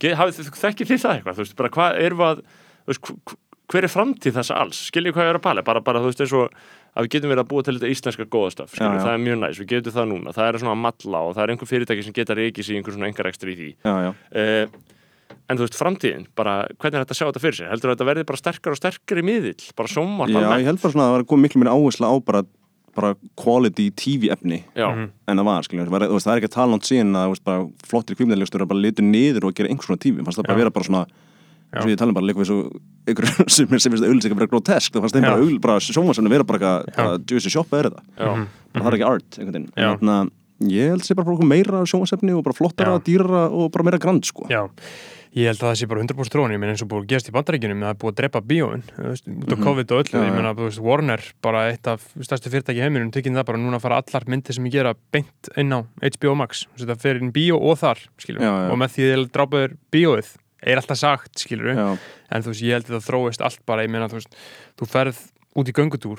[0.00, 3.38] þekkir þið það eitthvað, þú veist, bara hvað er að þú veist, hv- hv-
[3.70, 4.78] hver er framtíð þessa alls?
[4.90, 6.54] Skiljið hvað ég er að pæla, bara, bara þú veist, eins og
[6.98, 8.98] að við getum verið að búa til þetta íslenska góðastöf Já, já.
[9.04, 10.32] það er mjög næs, við getum það núna.
[10.34, 12.80] Það er svona að matla og það er einhver fyrirtæki sem geta reikið sér í
[12.80, 13.68] einhver svona engarekstri í því.
[13.86, 14.66] Já, já, uh,
[15.48, 18.06] en þú veist, framtíðin, bara hvernig er þetta að sjá þetta fyrir sér, heldur þetta
[18.10, 21.10] verði bara sterkar og sterkar í miðill, bara sjónvarp já, ég held bara svona að
[21.10, 22.42] það var komið miklu meira áhersla á bara,
[22.96, 25.10] bara quality TV efni já, Mhm.
[25.28, 27.44] en það var, skiljum, það, það er ekki að tala nátt síðan að þú veist,
[27.44, 30.60] bara, flottir kvímdæðlegstur bara litur niður og gera einhvers svona tífi fannst það bara Já.
[30.64, 31.04] vera bara svona
[31.70, 31.82] Já.
[31.84, 32.58] svo ég tala um bara líka við svo
[33.06, 36.42] ykkur sem finnst að auðlýsing að vera grotesk það fannst þeim bara, bara sjónvarsannu vera
[36.42, 38.02] bara djösi sjoppa er þetta.
[38.18, 38.26] Já,
[38.74, 39.70] bara það er ekki art einhvern veginn.
[39.78, 39.86] Já.
[39.92, 40.16] En þarna,
[40.66, 43.04] ég held sér bara frá okkur meira sjónvarsefni og bara flottara, Já.
[43.06, 44.48] dýrara og bara meira grand sko.
[44.50, 44.66] Já
[45.30, 47.28] Ég held að það sé bara 100% tróni, ég meina eins og búið að gerast
[47.30, 49.62] í bandaríkjunum það er búið að drepa bíóin, út af Mhm.
[49.62, 53.34] COVID og öllu, Já, ég meina, veist, Warner bara eitt af stærstu fyrirtæki heiminum, tekinn
[53.38, 56.66] það bara núna að fara allar myndir sem ég gera beint inn á HBO Max,
[56.76, 58.70] það fer inn bíó og þar, skilur, Já, já.
[58.72, 60.28] og með því að drápaður bíóið,
[60.66, 61.98] er alltaf sagt, skilur Já,
[62.32, 64.34] en þú veist, ég held að það þróist allt bara, ég meina, þú veist,
[64.82, 65.18] þú ferð
[65.54, 66.18] út í göngutúr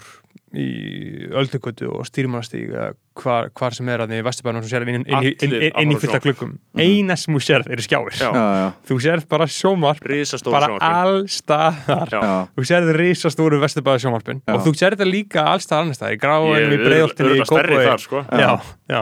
[0.52, 2.90] í öldugötu og stýrimannastíg eða
[3.22, 5.78] hvar, hvar sem er að því vesturbænum sem sér inn, inn, inn, inn, Allir inn,
[5.80, 6.52] inn í fullta klukkum.
[6.76, 8.18] Eina sem þú sérð eru skjáir.
[8.20, 8.28] Já.
[8.36, 10.04] já, já, þú sérð bara sjómarp
[10.52, 12.14] bara allstaðar
[12.58, 14.54] þú sérð risastóru vesturbæða sjómarpin Já.
[14.56, 17.46] og þú sérð það líka allstaðar annars það í Ég gráinum, í breiðoltinni, í
[17.88, 18.24] þar, sko.
[18.32, 18.52] já,
[18.92, 19.02] já,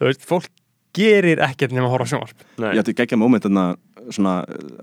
[0.00, 0.50] þú veist, fólk
[0.96, 2.72] gerir ekkert nema að horfa sjómarp Nei.
[2.74, 3.64] Ég ætti geggja moment þarna
[4.10, 4.32] svona,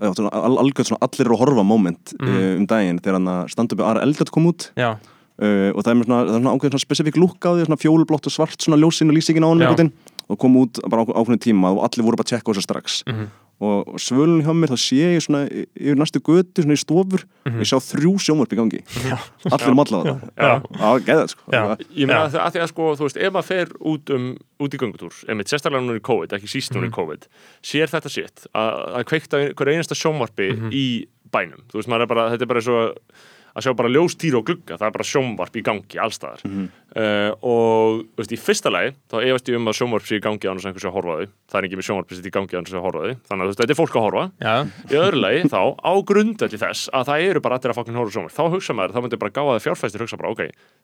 [0.00, 2.28] eh, svona al, algjörð svona allir eru að horfa moment Mhm.
[2.32, 2.56] mm.
[2.62, 3.18] um daginn þegar
[3.52, 4.70] standa upp Ara Eldjátt kom út.
[4.76, 4.96] Já,
[5.42, 7.66] uh, og það er með svona, það er svona ákveðin svona spesifík lúk á því,
[7.68, 9.90] svona fjólublátt og svart svona ljósin og lýsingin á hann Já.
[10.28, 13.02] og kom út bara á ákveðin tíma og allir voru bara að tjekka þessu strax.
[13.08, 13.28] Mhm.
[13.58, 17.24] og, og svölun hjá mér þá sé ég svona yfir næstu götu svona í stofur
[17.48, 17.58] Mhm.
[17.58, 18.80] ég sjá þrjú sjónvarp í gangi.
[19.50, 21.42] Allir um alla þetta já, Já, geðað sko.
[21.50, 21.62] Já.
[21.96, 22.28] Ég meina Já.
[22.28, 24.28] að, að því að sko, þú veist, ef maður fer út um
[24.62, 27.26] út í göngutúr, einmitt sérstaklega núna í COVID ekki síst núna í COVID,
[27.66, 30.86] sér þetta sitt að, að kveikta hver einasta sjónvarpi í
[31.34, 32.78] bænum, þú veist, maður er bara þetta er bara svo
[33.58, 38.04] að sjá bara ljóstýra og glugga, það er bara sjónvarp í gangi allstaðar uh, og
[38.14, 40.58] þú veist, í fyrsta lagi, þá efast ég um að sjónvarp sé í gangi án
[40.58, 41.32] þess að einhversu að horfa á þau.
[41.48, 43.16] Það er ekki með sjónvarp sem sé í gangi án þess að horfa á þau.
[43.28, 44.24] Þannig að veist, þetta er fólk að horfa.
[44.38, 44.54] Já,
[44.88, 48.08] í öðru lagi þá á grundvelli þess að það eru bara allir að fokkin horfa
[48.08, 48.36] á sjónvarp.
[48.38, 50.42] Þá hugsa maður, þá myndir bara gá að það fjárfæstir hugsa bara ok,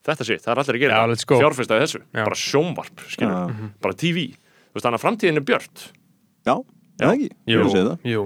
[0.09, 1.41] þetta sé, það er allir að gera Já, let's go.
[1.41, 2.23] fjárfæstaði þessu, Já.
[2.25, 3.71] bara sjónvarp skilur, Já.
[3.85, 4.27] bara TV
[4.75, 4.89] veist,
[6.95, 8.21] Já, já, ekki, ég Jú, jú,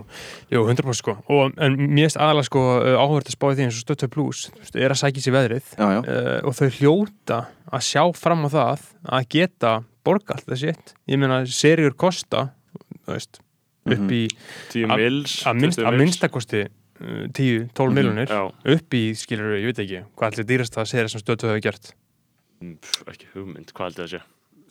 [0.53, 1.15] jú, 100% sko.
[1.33, 2.63] Og, en mér finnst aðalega sko
[3.01, 4.43] áhverð að spáði því eins og stöttu plus
[4.77, 7.39] er að sækja sér veðrið Já, já, uh, og þau hljóta
[7.73, 9.73] að sjá fram á það að geta
[10.05, 10.93] borga allt þessi eitt.
[11.09, 12.51] Ég meina seriur kosta
[13.09, 13.41] veist,
[13.89, 14.13] upp Mhm.
[14.13, 14.29] í
[14.69, 15.41] 10 Að- minnst,
[15.81, 16.03] 20 að mils.
[16.05, 21.11] minnstakosti uh, 10-12 miljonir upp í, skilur ég veit ekki hvað allir dýrast það serið
[21.15, 21.95] sem stöttu hefur gert?
[22.61, 24.21] Mm, pff, ekki hugmynd, hvað heldur það sé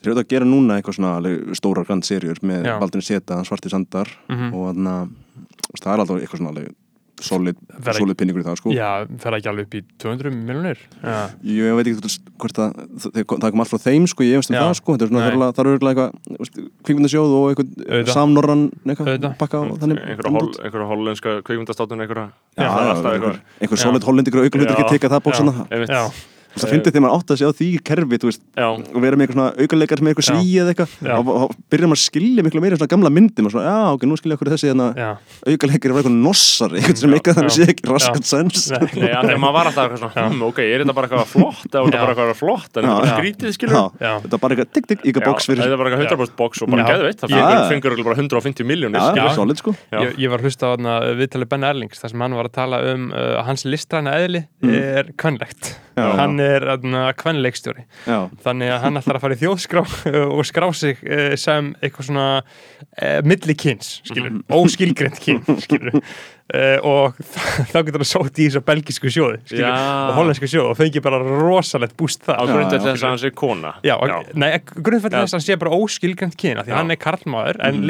[0.08, 2.66] þeir eru að gera núna eitthvað svona alveg stórar grand serjur með.
[2.80, 6.76] Baldurinn Seta, Svarti Sandar mm og þannig að það er alltaf eitthvað svona alveg
[7.18, 7.58] solid,
[7.98, 8.72] solid pinningur í það sko.
[8.78, 11.16] Já, fer ekki alveg upp í 200 miljonir Já,
[11.50, 14.58] Ég veit ekki hvort að það, það kom allt frá þeim sko, ég veist um
[14.58, 14.62] Já.
[14.68, 14.94] það sko.
[14.94, 15.26] Þetta er svona, Nei.
[15.26, 18.14] það er- er örgulega eitthvað kvikmyndasjóð og eitthvað Auðvitað.
[18.14, 19.98] samnorran eitthvað pakka á þannig.
[20.06, 21.36] einhverja, hol, einhverja hollenska
[21.82, 23.40] alltaf einhver, eitthvað.
[23.66, 23.84] einhver Já.
[23.84, 25.68] solid hollendingur auðvitað ekki teka það bóksana
[26.54, 29.24] það það finnir þegar maður átt að segja á því kerfi veist, og vera með
[29.28, 32.60] eitthvað svona aukarleikar með eitthvað sví eða eitthvað og og byrjar maður að skilja miklu
[32.64, 34.88] meira svona gamla myndum og svona, já ok, nú skilja okkur þessi hérna
[35.48, 38.78] aukarleikar var eitthvað nossar eitthvað sem eitthvað þannig sé ekki raskat sens Nei.
[38.98, 41.68] Nei, að þegar maður var alltaf eitthvað svona, hm, ok, er þetta bara eitthvað flott?
[41.68, 43.02] Eða er þetta bara eitthvað flott, en þetta
[43.58, 44.12] skrítið, Já.
[44.24, 46.04] þetta er bara eitthvað tikk tikk, eitthvað box fyrir þetta er bara eitthvað
[54.98, 56.36] 100% box og bara Já.
[56.38, 56.68] geðveitt, það Já.
[56.68, 57.58] fengur, fengur örugglega bara 150 miljónir, Já, skilur Já.
[57.58, 57.58] solid Já.
[57.58, 57.68] Ég, ég var að hlusta á þarna viðtalið Ben Erlings þar sem hann er Mm.
[57.68, 57.84] Hann kvennleikstjóri
[58.44, 59.84] þannig að hann ætlar að fara í þjóðskrá
[60.38, 64.44] og skrá sig uh, sem eitthvað svona uh, millikins, skilur, Mhm.
[64.50, 67.14] óskilgrend kyn, skilur uh, og
[67.72, 69.10] þá getur hann sótt í þess að belgísku
[69.52, 69.72] Já.
[70.10, 72.86] og hollensku sjóði og fengi bara rosalegt búst á það grundið já.
[72.88, 75.24] þess að hann sé kona Já, og, nei, grunnfætti Já.
[75.26, 76.78] þess að hann sé bara óskilgrend kyn af því Já.
[76.78, 77.88] hann er karlmaður en Mhm.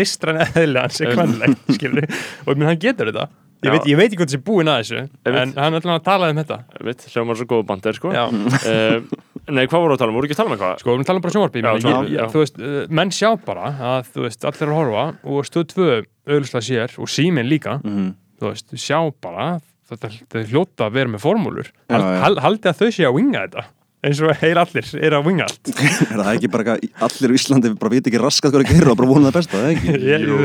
[0.81, 1.17] hans er Mm.
[1.17, 2.03] kvennlegt, skilur
[2.47, 3.27] og ég menn hann getur þetta.
[3.65, 5.39] Ég veit, ég veit ekki hvað þessi búinn að þessu Einmitt.
[5.41, 8.99] en hann er alltaf að tala um þetta hljómar svo góð bandir, sko uh,
[9.57, 10.17] Nei, hvað voru að tala um?
[10.19, 10.79] Voru ekki að tala um eitthvað?
[10.83, 12.25] Sko, við tala um bara sjónvarpi, ég Já, ég- ég- já.
[12.33, 15.65] þú veist, uh, menn sjá bara að, þú veist, allir er að horfa og stöð
[15.71, 15.87] tvö
[16.27, 19.47] auðvitað sér og síminn líka, mhm þú veist, sjá bara
[19.89, 22.19] þetta er hljóta að vera með formúlur Já, Hald, já.
[22.21, 23.63] hal, haldið að þau sé að winga þetta
[24.05, 25.71] eins og heil allir er að winga allt
[26.13, 26.75] Er það ekki bara
[27.07, 29.37] allir í Íslandi bara viti ekki raskat hvað er að gera og bara vona það
[29.39, 30.37] besta, það ég, Jú.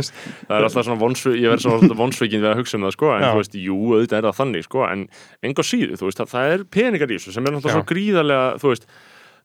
[0.48, 3.12] Það er alltaf svona vonsvi, ég verð svona vonsvikin við að hugsa um það, sko,
[3.18, 3.30] en Já.
[3.36, 5.07] þú veist, jú, auðvitað er það þannig, sko, en
[5.50, 8.53] enga síðu, þú veist, það, það er peningar í þessu sem er náttúrulega svo gríðarlega,
[8.64, 8.88] þú veist,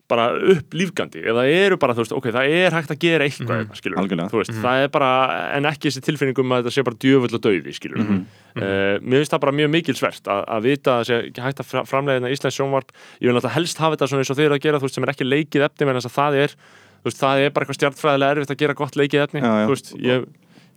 [0.08, 3.76] bara upplýfgandi, eða eru bara, þú veist, ok, það er hægt að gera eitthvað, Mhm.
[3.76, 4.30] skilur, Algjörlega.
[4.32, 5.10] þú veist, það er bara,
[5.58, 8.06] en ekki þessi tilfinning um að þetta sé bara djöfull og dauði, skilur,
[8.58, 9.04] Mhm.
[9.08, 11.84] mér finnst það bara mjög mikilsvert að, að vita að það sé hægt að fra-
[11.84, 12.90] framleiða hérna Íslands sjónvarp,
[13.20, 15.04] ég vil náttúrulega helst hafa þetta svona eins og þeir að gera, þú veist, sem
[15.04, 16.50] er ekki leikið efni, menn þess að það er,
[16.98, 19.66] þú veist, það er bara eitthvað stjartfræðilega erfitt að gera gott leikið efni, Já, já.
[19.66, 20.26] þú veist, ég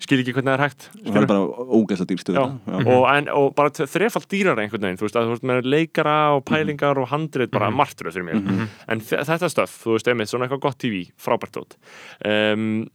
[0.02, 1.46] skil ekki hvernig það er hægt, Og það er bara
[1.78, 2.86] ógeðslega dýrstu Já, þetta.
[2.90, 6.16] og, en, og bara þrefald dýrar einhvern veginn, þú veist, að þú veist með leikara
[6.34, 7.78] og pælingar og handrið, bara Mhm.
[7.78, 8.68] martröð fyrir mér, Mhm.
[8.90, 11.78] en þe- þetta stöf þú veist, einmitt, svona eitthvað gott TV, frábært tótt
[12.26, 12.88] um,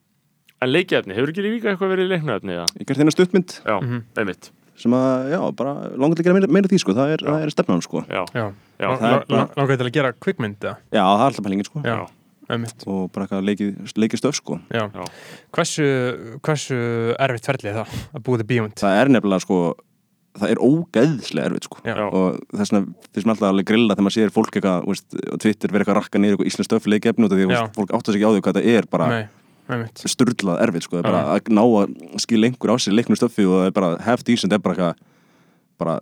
[0.62, 2.66] en leikjaefni hefur ekki líka eitthvað verið leiknaefni eða?
[2.80, 4.02] Ég gerði þeirna stuttmynd Já, Mhm.
[4.16, 7.24] einmitt, sem að, já, bara langar til að gera meira, meira því, sko, það er,
[7.26, 8.02] það er stefnan, sko.
[8.10, 8.44] já, já,
[8.80, 10.76] já, Lang- það lang- langaði til að gera kvikmynd eða?
[10.92, 11.82] Já, það er alltaf pælingin, sko.
[11.86, 11.98] Já.
[12.46, 14.84] einmitt, og bara eitthvað leikið, leikið stöf sko já.
[14.94, 15.04] Já.
[15.56, 15.86] Hversu,
[16.46, 16.76] hversu
[17.18, 18.76] erfitt ferlið er það að búa til bíómynd?
[18.78, 19.56] það er nefnilega sko
[20.36, 21.96] það er ógeðslega erfitt sko Já.
[22.06, 22.84] Og þess vegna
[23.16, 26.00] mér alltaf alveg grilla þegar maður sér fólk eitthvað veist, og Twitter verið eitthvað að
[26.04, 28.34] rakka niður eitthvað íslensk stöf leikefni út af því að fólk áttar sig ekki á
[28.36, 29.22] því hvað það er bara Nei,
[30.06, 33.46] sturlað erfitt sko, það er bara að ná að skilja einhver á sér leiknum stöfi
[33.46, 34.94] og það er bara half decent er bara eitthvað
[35.78, 35.96] bara,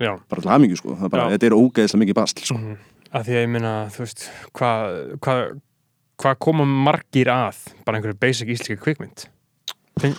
[0.00, 0.12] já.
[0.28, 1.34] bara til hamingju sko, það er bara, Já.
[1.36, 2.58] þetta er ógeðslega mikið basl sko.
[2.58, 2.76] Mhm.
[3.12, 4.26] Að því að ég minna, þú veist,
[4.56, 5.34] hvað hva,
[6.22, 9.26] hva koma margir að bara einhverju basic íslenski kvikmynd?
[10.00, 10.14] Þú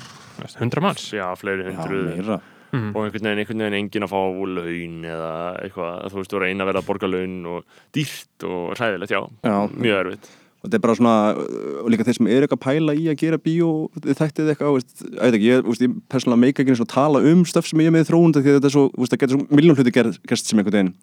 [0.59, 1.07] Hundra manns?
[1.13, 2.41] Já, fleiri Já, hundruð meira
[2.73, 2.95] Mm.
[2.95, 6.63] og einhvern veginn, einhvern veginn enginn að fá laun eða eitthvað, þú veist, og reyna
[6.63, 9.57] að vera að borga laun og dýrt og hræðilegt, já, Já.
[9.77, 10.29] mjög erfitt
[10.64, 13.07] og þetta er bara svona, uh, og líka þeir sem eru eitthvað að pæla í
[13.11, 16.72] að gera bíó þættið eitthvað, veist, ég veit ekki, ég, veist, ég persónulega meika ekki
[16.76, 18.86] eins og tala um stöf sem ég er með í þróunda því þetta er svo,
[18.95, 20.93] veist, það getur svo miljón hluti gerð- gerst sem einhvern veginn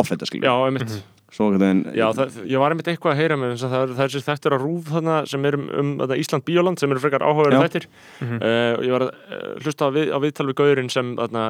[0.00, 0.94] offleita skilur, Já, einmitt,
[1.30, 3.84] svo einhvern veginn já, það, ég var einmitt eitthvað að heyra með þess að það,
[3.84, 6.80] er- það er sér þættir að rúf þarna sem er um, um þetta Ísland Bíóland
[6.82, 7.64] sem eru frekar áhugaverið Já.
[7.68, 7.86] þættir
[8.24, 8.40] Mhm.
[8.40, 11.44] uh, og ég var að uh, hlusta á, við, á viðtal við gaurinn sem þarna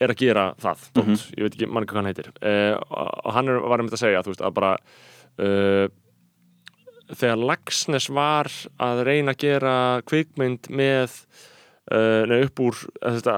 [0.00, 1.22] er að gera það, dótt, Mhm.
[1.36, 4.02] ég veit ekki mann hvað hann heitir uh, og og hann er, var einmitt að
[4.06, 4.72] segja, þú veist, að bara
[5.38, 5.86] uh,
[7.16, 8.50] þegar Lagsnes var
[8.82, 9.74] að reyna að gera
[10.08, 11.16] kvikmynd með
[11.90, 13.34] uh, nei, upp úr að þetta,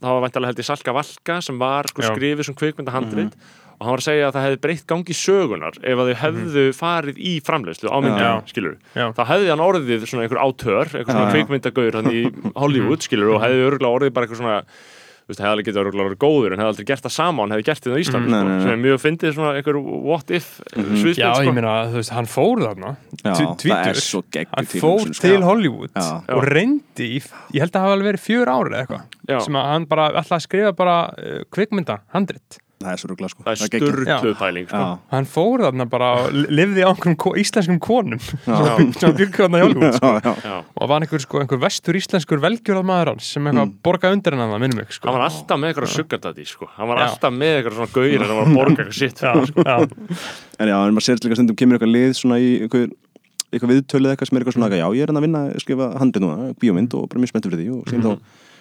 [0.00, 3.36] það var væntalega held ég Salka Valka sem var sko, skrifið sem kvikmyndahandrit
[3.74, 6.64] og hann var að segja að það hefði breytt gangi sögunar ef að þau hefðu
[6.78, 8.50] farið í framleiðslu á myndinu, Já.
[8.52, 8.76] skilur
[9.18, 12.20] þá hefði hann orðið svona einhver átör einhver svona kvikmyndagaur hann í
[12.62, 14.60] Hollywood, skilur og hefði örgulega orðið bara eitthvað svona
[15.28, 17.64] veist, hefði alveg getið örgulega orðið góður en hefði aldrei gert það sama hann hefði
[17.68, 18.34] gert það á Íslandi Mm.
[18.34, 18.62] sko, Nei, nei, nei.
[18.64, 21.52] sem er mjög fyndið svona einhver what if mm Já, sviðsmynd ég sko.
[21.58, 22.90] meina, þú veist, hann fór þarna
[23.24, 24.00] Já, tví- það tvítugur.
[24.04, 25.20] svo geggjur Hann fór sko.
[25.28, 26.22] til Hollywood Já.
[26.28, 27.22] og reyndi, í,
[27.54, 29.00] ég held að það hafa alveg verið fjör árið eða Já.
[29.28, 33.10] eitthvað sem að hann bara ætlaði að skrifa bara uh, kvikmynda, handrit það er svo
[33.12, 34.82] rugla sko það er sturgluð pæling sko.
[35.14, 38.76] Hann fór þarna bara lifði á einhverjum ko íslenskum konum Já.
[39.00, 40.12] sem byggur þarna í Hollywood sko.
[40.80, 43.76] Og var einhver, sko, einhver vestur íslenskur velgjörðað maður hans sem eitthvað Mm.
[43.84, 44.36] borgaði undir
[44.74, 45.08] mig sko.
[45.08, 46.68] hann var alltaf með eitthvað sugardaddy sko.
[46.76, 47.04] hann var Já.
[47.08, 49.62] alltaf með eitthvað svona gauðir sem var að borga eitthvað sitt já, fyrir, sko.
[49.64, 49.76] já,
[50.60, 52.90] en já, en maður sér líka stundum kemur eitthvað lið svona í eitthvað,
[53.54, 55.88] eitthvað viðtölið eitthvað sem er eitthvað svona já, ég er hann að vinna, að skrifa
[56.00, 58.18] handið núna bíómynd og bara mjög spenntur fyrir því og síðan þá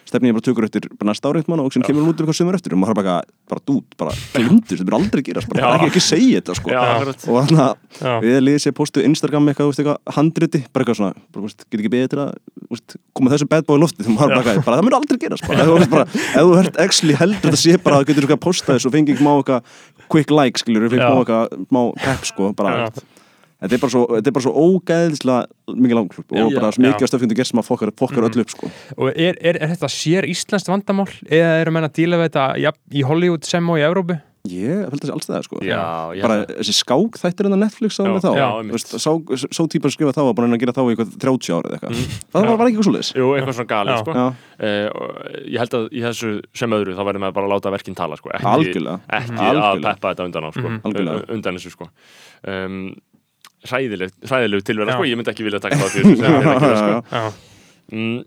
[0.07, 2.25] stefni ég bara tökur eftir bara næsta árið mann og síðan kemur hún út um
[2.25, 3.15] eitthvað sumar eftir og maður bara,
[3.49, 6.73] bara dút, bara glimtur, þetta er aldrei að gerast bara, ekki, ekki segja þetta sko.
[6.73, 11.25] Já, og þannig að við liðið sér postu Instagram eitthvað, eitthvað handriti, bara eitthvað svona
[11.35, 12.27] bara, get ekki betra,
[12.59, 15.47] þú veist, koma þessu bad boy í loftið, þú maður bara, það mun aldrei gerast
[15.47, 18.27] bara, þú veist, bara, ef þú hört actually heldur þetta sé bara að þú getur
[18.27, 19.81] eitthvað að posta þessu og fengi ekki má eitthvað
[20.13, 21.11] quick like, skiljur, fengi Já.
[21.13, 22.91] má eitthvað má pep, sko, bara.
[23.63, 26.59] Þetta er bara svo, þetta er bara svo ógæðislega mikið langklub og Já.
[26.59, 28.33] bara svo mikið af stöfnum gerst sem að fokkar, fokkar Mhm.
[28.33, 31.95] öll upp, sko og er, er, er þetta sér íslenskt vandamál eða eru menn að
[31.97, 35.43] díla við þetta ja, í Hollywood sem og í Evrópu ég held þessi alls það,
[35.47, 35.79] sko Já,
[36.17, 38.73] ég bara að- þessi skák þættir en Netflix Já, sáðum við þá, já, Þú einmitt.
[38.75, 39.11] veist, sá,
[39.55, 41.77] sá típar að skrifa þá að reyna að gera þá í eitthvað 30 ára eða
[41.79, 42.01] eitthvað,
[42.33, 44.01] það var, var ekki eitthvað svoleiðis Jú, eitthvað svona galið Já.
[44.03, 44.11] sko.
[44.19, 44.25] Já,
[44.67, 44.89] uh,
[45.47, 48.19] ég held að í þessu sem öðru þá verður maður bara að láta verkinn tala
[48.19, 48.29] sko.
[48.35, 50.67] ekki, ekki að peppa þetta undan á sko.
[50.83, 51.87] Uh, undan þessu sko.
[52.43, 52.95] um,
[53.69, 54.99] hræðileg, hræðileg tilverða Já.
[54.99, 55.09] sko.
[55.11, 57.01] ég myndi ekki vilja taka það þessu sem er að gera, sko.
[57.17, 57.23] já,
[57.93, 58.17] mm,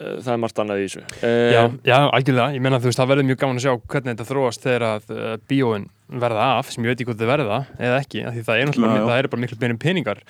[0.00, 3.00] uh, það er margt annað í þessu já, uh, já, algjörlega ég menna þú veist,
[3.00, 5.86] það verður mjög gaman að sjá hvernig þetta þróast þegar að uh, bíóin
[6.20, 8.60] verða af sem ég veit ekki hvort þið verða eða ekki af því það er
[8.64, 9.06] Já, náttúrulega, já.
[9.10, 10.22] það er bara miklu meira peningar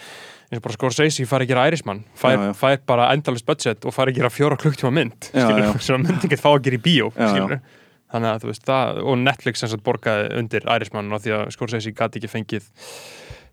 [0.51, 2.55] eins og bara Scorsese fær að gera Irisman fær, Já, já.
[2.59, 5.68] fær bara endalist budget og fær að gera fjóra klukktíma mynd Já, já.
[5.78, 7.61] sem að myndi ekki fá að gera í bíó Já, já.
[8.11, 11.53] þannig að þú veist það, og Netflix sem sagt borgaði undir Irisman og því að
[11.55, 12.66] Scorsese gæti ekki fengið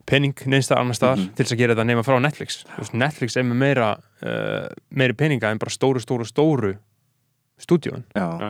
[0.08, 1.34] pening neynsta annar staðar Mhm.
[1.36, 2.62] til þess að gera þetta nema frá Netflix.
[2.64, 3.90] Þú veist, Netflix er með meira
[4.24, 6.78] uh, meiri peninga en bara stóru, stóru, stóru
[7.60, 8.50] stúdíun Já, Já,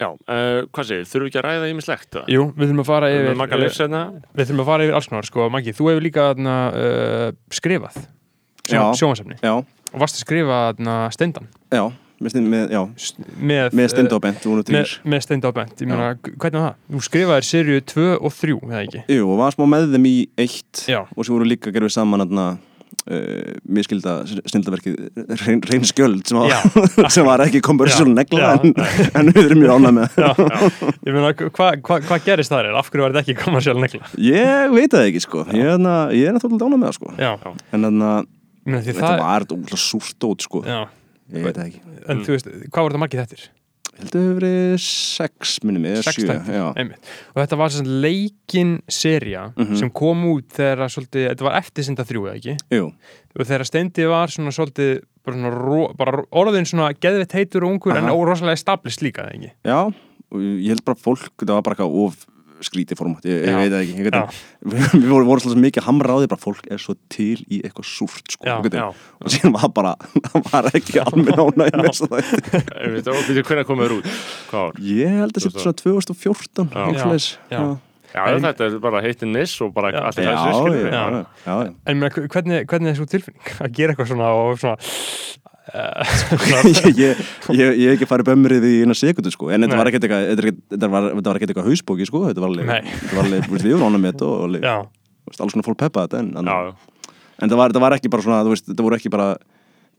[0.00, 0.08] já.
[0.10, 3.36] uh, hvað segir, þurfum við ekki að ræða ímislegt Jú, við þurfum að fara yfir
[3.82, 4.02] hérna
[4.34, 7.98] við þurfum að fara yfir alls konar sko, Maggi, þú hefur líka uh, skrifað
[8.62, 8.82] sjó, Já.
[9.00, 11.84] sjónvarsefni Já, og varst að skrifa þarna, steindan já,
[12.22, 16.10] með, með, S- með, með stend og bent með, með steinda á bent ég meina,
[16.22, 16.76] hvernig var það?
[16.96, 19.04] Þú skrifaðir serju 2 og 3, eða ekki?
[19.16, 22.24] Jú, og var smá með þeim í eitt Já, og sem voru líka við saman
[22.26, 24.98] aðna uh, miskilda snildaverkið
[25.42, 26.58] reyn, reyn skjöld sem Já.
[26.76, 27.62] var, sem var ekki
[28.12, 28.18] Já.
[28.20, 28.52] negla Já.
[28.62, 28.74] en,
[29.32, 32.78] við erum mjög ánæg með ég meina, hvað hva, hva gerist það er?
[32.82, 34.12] Af hverju var þetta ekki kommersiál negla?
[34.22, 35.74] Ég veit það ekki sko Ég,
[36.14, 37.32] er er náttúrulega ánæg með það sko Já,
[37.72, 38.30] En þannig að
[38.86, 40.82] þetta var úrslag súrt út sko Já,
[41.32, 41.80] Ég veit það ekki.
[42.08, 43.44] En þú veist, hvað voru þetta margir þettir?
[43.92, 46.36] Ég held að það hefur verið sex minnum eða sjö
[47.34, 49.76] og þetta var sagt leikin serja Mhm.
[49.78, 52.56] sem kom út þegar svolítið, þetta var eftir sinda þrjú eða ekki?
[52.72, 52.86] Jú.
[53.38, 57.72] Og þegar Steindi var svona svolítið bara, svona, ro, bara orðin svona geðveitt heitur og
[57.76, 58.12] ungur en Aha.
[58.16, 59.52] ó- rosalega established líka eða ekki?
[59.64, 59.78] Já,
[60.32, 62.26] og ég held bara fólk, það var bara eitthvað of
[62.66, 64.32] skrítið format, ég, ég veit það ekki.
[64.72, 67.88] Við, vorum, vorum svolítið mikið hamra á því bara fólk er svo til í eitthvað
[67.90, 68.84] súrt sko, Já, já.
[69.22, 69.94] og síðan var bara
[70.28, 74.12] það var ekki alveg með þess að það hvernig komið þér út?
[74.92, 76.84] Ég held að þetta svona 2014 Já.
[76.92, 77.26] eitthvað.
[77.52, 77.62] Já.
[78.12, 80.04] já, þetta er bara heitin niss og bara já,
[81.46, 81.54] já.
[81.88, 83.52] En hvernig, hvernig er þessu tilfinning?
[83.64, 84.76] Að gera eitthvað svona og svona
[85.72, 92.08] ég, hef ekki farið bömrið í eina sekundu sko, en þetta var ekkert eitthvað hausbóki
[92.08, 92.92] sko, þetta var alveg, Nei.
[92.98, 94.42] þetta var alveg þú veist, við með þetta og
[95.32, 96.50] alls svona fólk peppa þetta en, en,
[97.48, 99.30] það var, þetta var ekki bara svona, þú veist, þetta voru ekki bara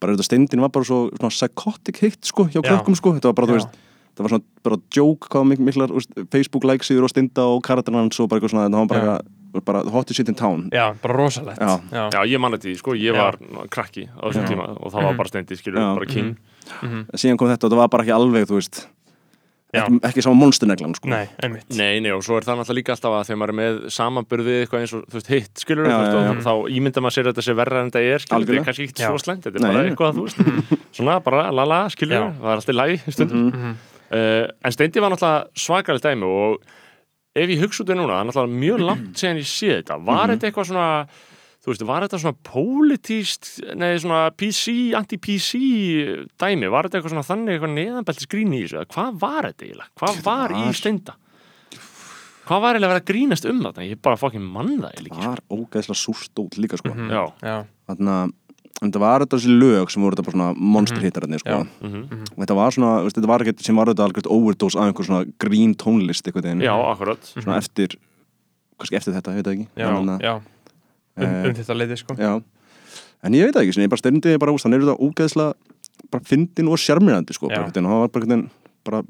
[0.04, 2.68] bara steindin var bara svo svona psychotic hitt sko, hjá Já.
[2.68, 3.78] krökkum sko, þetta var bara, þú veist
[4.14, 5.94] það var svona bara joke, hvað mik miklar
[6.34, 9.16] Facebook likes yfir og steinda og karakterinn hans og bara eitthvað svona, þetta var bara,
[9.16, 11.80] eitthvað- bara hottest shit in town já, bara rosalegt Já.
[11.92, 12.10] já.
[12.10, 13.22] Já, ég man þetta í, sko, ég Já.
[13.22, 13.38] var
[13.70, 14.50] krakki á þessum Já.
[14.50, 15.94] tíma og það var bara steindi, skilur, Já.
[16.00, 16.36] bara king
[17.14, 18.88] síðan kom þetta og það var bara ekki alveg, þú veist
[19.74, 22.94] ekki, ekki sama monsterneglan sko Nei, einmitt Nei, nei, og svo er það náttúrulega líka
[22.94, 25.96] alltaf að þegar maður er með samanburðið eitthvað eins og, þú veist, hitt, skilur Já,
[25.98, 26.30] já, já.
[26.34, 28.68] og þá ímynda maður sér að þetta sé verra en þetta er, skilur, þetta er
[28.68, 29.10] kannski ekki Já.
[29.10, 32.30] svo slæmt, þetta er Nei, bara eitthvað, þú veist, svona bara la-la, skilur, Já.
[32.38, 33.48] það er alltaf lægi stundum.
[33.50, 33.74] Mhm.
[34.14, 36.62] uh, en Steindi var náttúrulega svakalegt dæmi og
[37.36, 40.00] ef ég hugsa út í núna, það er náttúrulega mjög langt síðan ég sé þetta,
[40.06, 40.34] var Mhm.
[40.36, 40.90] þetta eitthvað svona
[41.64, 45.52] þú veist, var þetta svona pólitíst nei, svona PC, anti-PC
[46.38, 49.68] dæmi, var þetta eitthvað svona þannig eitthvað neðanbeltis grín í þessu, eða hvað var þetta
[49.70, 51.16] eiginlega, hvað var í steinda?
[52.44, 55.28] Hvað var eiginlega að vera grínast um þetta ég bara fokkin mann það eiginlega ekki,
[55.32, 56.92] var ógeðslega súrt út líka sko.
[56.92, 57.56] Já, Já,
[57.88, 58.34] þannig að
[58.82, 61.68] en þetta var þetta þessi lög sem voru þetta bara svona monsterhittararnir sko Já.
[61.84, 62.24] mhm.
[62.34, 65.08] og þetta var svona, veist, þetta var ekkert sem var þetta algjört overdose af einhver
[65.10, 67.98] svona grín tónlist eitthvað veginn, já, akkurat svona eftir
[68.80, 70.34] kannski eftir þetta, ég veit það ekki já, En, já
[71.14, 72.32] Um, Eh, um þetta leiti sko já.
[73.22, 75.54] en ég veit það ekki, sem ég bara styrndi hann er þetta ógeðslega
[76.10, 78.50] bara fyndin og sjarmirandi sko, bara, einhvern veginn, hann var bara, veginn
[78.84, 79.02] bara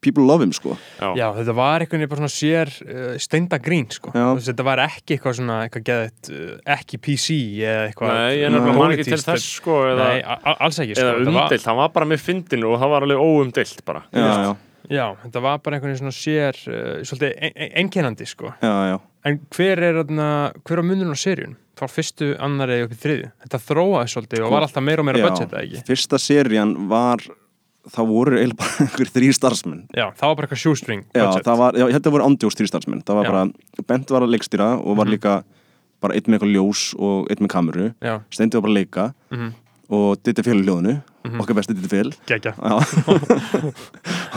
[0.00, 0.76] people love him sko.
[1.00, 4.12] Já, Já, þetta var einhvern veginn bara svona sér uh, steinda grín sko.
[4.14, 8.14] Veist, Þetta var ekki eitthvað svona, eitthvað geðið uh, ekki PC eða eitthvað.
[8.14, 8.58] Nei, ég er Nei.
[8.58, 10.22] nefnilega man ekki til þess sko, eða, Nei,
[10.54, 11.04] alls ekki sko.
[11.08, 14.04] eða umdeilt, hann var bara með fyndinu og það var alveg óumdeilt bara.
[14.14, 14.56] Já, já,
[14.88, 18.54] Já, þetta var bara einhvern veginn svona sér uh, svolítið einkennandi sko.
[18.62, 20.28] Já, já, En hver er þarna,
[20.64, 21.56] hver á munurinn á seríun?
[21.76, 23.28] Frá fyrstu, annari upp í þriðju.
[23.44, 25.26] Þetta þróaði svolítið og var alltaf meira og meira Já.
[25.28, 25.82] budget eða ekki?
[25.90, 27.22] fyrsta serían var
[27.94, 29.82] þá voru eiginlega bara einhver þrý starfsmenn.
[29.96, 33.02] Já, það var bara eitthvað shoestring Já, það var, já, þetta voru andjós þrý starfsmenn.
[33.08, 33.30] Það var Já.
[33.32, 35.14] bara, Bent var að leikstýra og var Mhm.
[35.16, 35.36] líka
[36.00, 37.86] bara einn með eitthvað ljós og einn með kameru,
[38.30, 39.48] Steindi var bara að leika mhm,
[39.90, 41.40] og Ditti Fél í hljóðinu Mhm.
[41.42, 42.12] okkar besti Ditti Fél.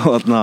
[0.01, 0.41] Og þarna,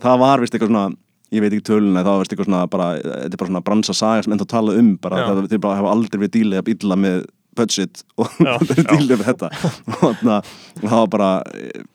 [0.00, 0.86] það var vist eitthvað svona
[1.34, 4.22] ég veit ekki töluna, það var eitthvað svona bara, þetta er bara svona bransa saga
[4.22, 6.96] sem enda að tala um bara, það, þeir bara hafa aldrei við dílið að illa
[7.04, 7.24] með
[7.56, 8.30] budget og
[8.68, 9.50] þeir með þetta.
[10.00, 11.30] Og það var bara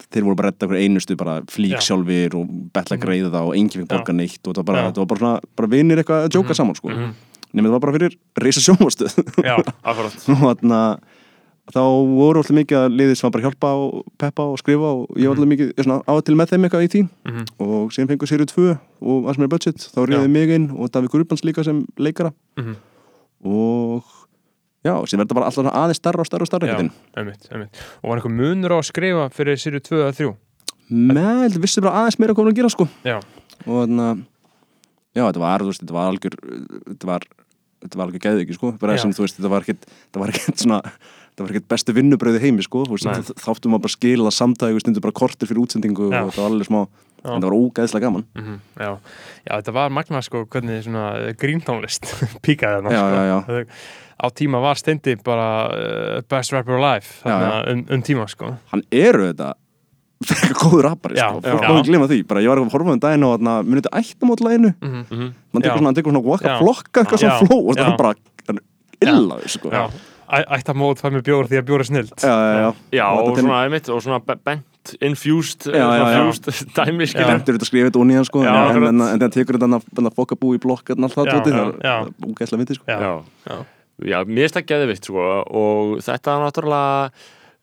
[0.10, 1.86] þeir voru bara að redda okkur einustu bara flík Já.
[1.89, 4.84] sjálfir og betla að greiða það og enginn fikk borga neitt og það var bara,
[4.89, 7.16] þetta var bara svona, bara vinir eitthvað að djóka saman sko, mhm.
[7.53, 8.76] nema það var bara fyrir reysa
[9.89, 10.22] akkurat.
[10.30, 10.84] Og þarna
[11.70, 14.93] þá voru alltaf mikið að liðið sem var bara að hjálpa og peppa og skrifa
[14.97, 17.49] og ég var alltaf mikið svona, á og til með þeim eitthvað í tí mhm,
[17.66, 20.93] og síðan fengur sér 2 og það sem er budget þá reyðið mig inn og
[20.93, 22.34] Davík Gurbans líka sem leikara.
[22.57, 22.80] Mhm.
[23.49, 24.18] Og
[24.86, 26.78] já, síðan verður bara alltaf aðeins starra og starra og starra Já,
[27.20, 27.82] einmitt, einmitt.
[28.02, 30.32] Og var einhver munur á að skrifa fyrir sériu 2 eða 3
[30.90, 32.88] með, það vissi bara aðeins meira hún að gera sko.
[33.06, 33.20] Já,
[33.66, 34.24] og þannig að
[35.20, 36.38] já, þetta var, þú veist, þetta var algjör
[36.88, 37.28] þetta var,
[37.84, 38.72] þetta var algjör geðið ekki sko.
[38.82, 40.82] Bara sem, þú veist, þetta var ekkert þetta var ekkert svona
[41.40, 42.86] það var ekkert bestu vinnubröði heimi sko.
[42.88, 46.50] Þú veist, þáttum maður bara skila samtægu stundu bara kortir fyrir útsendingu og það var
[46.50, 46.82] alveg smá
[47.24, 47.34] Já.
[47.36, 48.91] en það var ógeðslega gaman mhm, já
[49.49, 52.05] Já, þetta var magna sko hvernig svona uh, gríntónlist
[52.45, 53.15] píkaði þarna Já, sko.
[53.15, 53.39] já, já.
[53.49, 53.74] Það-
[54.20, 58.53] Á tíma var steindi bara uh, best rapper alive þarna, Já, um, um tíma sko
[58.74, 59.53] hann eru þetta
[60.30, 61.39] frekar góður rappari sko.
[61.45, 64.01] fólk má ekki glima því, bara ég var að horfa um daginn og munið þetta
[64.01, 65.30] ættamótlæginu mhm, Mhm.
[65.53, 65.70] mann Já.
[65.70, 66.57] tekur svona, hann tekur svona waka Já.
[66.59, 67.91] flokka eitthvað svona fló og það Já.
[67.93, 68.13] er bara
[68.49, 69.72] hann er illa sko.
[69.72, 69.84] Já,
[70.30, 72.70] Æ- ætti að mót fæ mér bjór því að bjór er snild já, já, já.
[72.99, 74.65] Já, Og þetta svona, einmitt, og svona be- bent,
[75.06, 76.20] infused, Já, já, já.
[76.26, 77.08] fused dæmi.
[77.14, 79.70] Bentur þetta að skrifa þetta onni hann sko Já, en, en, en það tekur þetta
[79.80, 81.60] að, að fokka bú í blokk og allt það já, það
[81.92, 83.12] er úgæslega myndi sko Já, Já.
[83.50, 83.58] já.
[84.00, 85.24] Já, mér finnst það geðvikt sko
[85.60, 87.12] og þetta er náttúrulega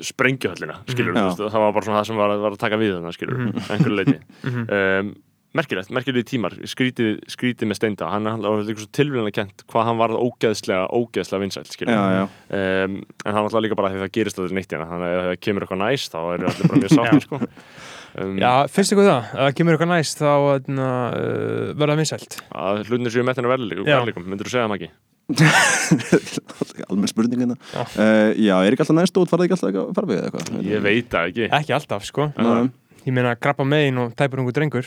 [0.00, 3.14] sprengjuhöllina, skilur veist, það var bara svona það sem var, var að taka við þarna,
[3.16, 3.48] skilur Mhm.
[3.54, 4.18] mm einhverju leiti
[4.78, 5.14] um,
[5.54, 10.00] merkilegt, merkilegt tímar skrítið, skrítið með Steinda hann var líka svo tilvíðanlega kent hvað hann
[10.00, 12.24] varð ógeðslega, ógeðslega vinsælt, skilur Já, já.
[12.58, 15.28] Um, en hann var líka bara því það gerist þetta neitt hérna, þannig að ef
[15.30, 19.08] það kemur eitthvað næst þá eru allir bara mjög sáttir, sko um, Já, finnst ykkur
[19.10, 19.30] það?
[19.30, 23.96] Ef það kemur eitthvað næst þá uh, verða vinsælt að hlutinir séu með þennan Já.
[24.00, 24.92] verðleikum, myndur þú segja það ekki?
[26.90, 27.80] almenn spurning hérna Já.
[27.96, 30.82] uh, já, er ekki alltaf næst út, farið ekki alltaf eitthvað farfið eða eitthvað Ég
[30.84, 32.26] veit það ekki Ekki alltaf, sko.
[33.04, 34.84] Ég meina, grappa megin og tæpur ungu drengur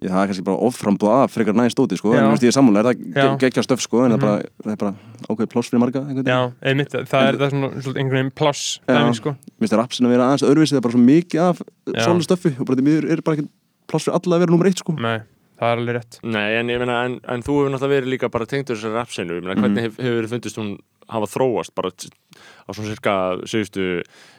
[0.00, 2.22] Já, það er kannski bara offramboð af frekar næst úti sko, Já.
[2.22, 4.36] en þú veist ég er er það ge- geggja stöf sko, en það, er bara,
[4.64, 4.94] það er bara
[5.28, 8.32] ákveðið pláss fyrir marga einhvern Já, einmitt, það er, það er svona, svona einhvern veginn
[8.40, 9.34] pláss dæmi, sko.
[9.36, 11.60] Mér finnst það rappsin að vera aðeins öðruvísi, það er bara svo mikið af
[12.00, 13.50] svona stöfi og bara því miður er bara ekki
[13.92, 14.96] pláss fyrir alla að vera nummer eitt sko.
[14.96, 15.18] Nei,
[15.60, 16.20] það er alveg rétt.
[16.24, 19.36] Nei, en ég meina, en, en þú hefur náttúrulega verið líka bara tengdur þessari rapsinu,
[19.36, 20.72] ég meina, hvernig hef, hefur þið fundist hún
[21.10, 23.14] hafa þróast bara á svona cirka,
[23.50, 23.86] segistu,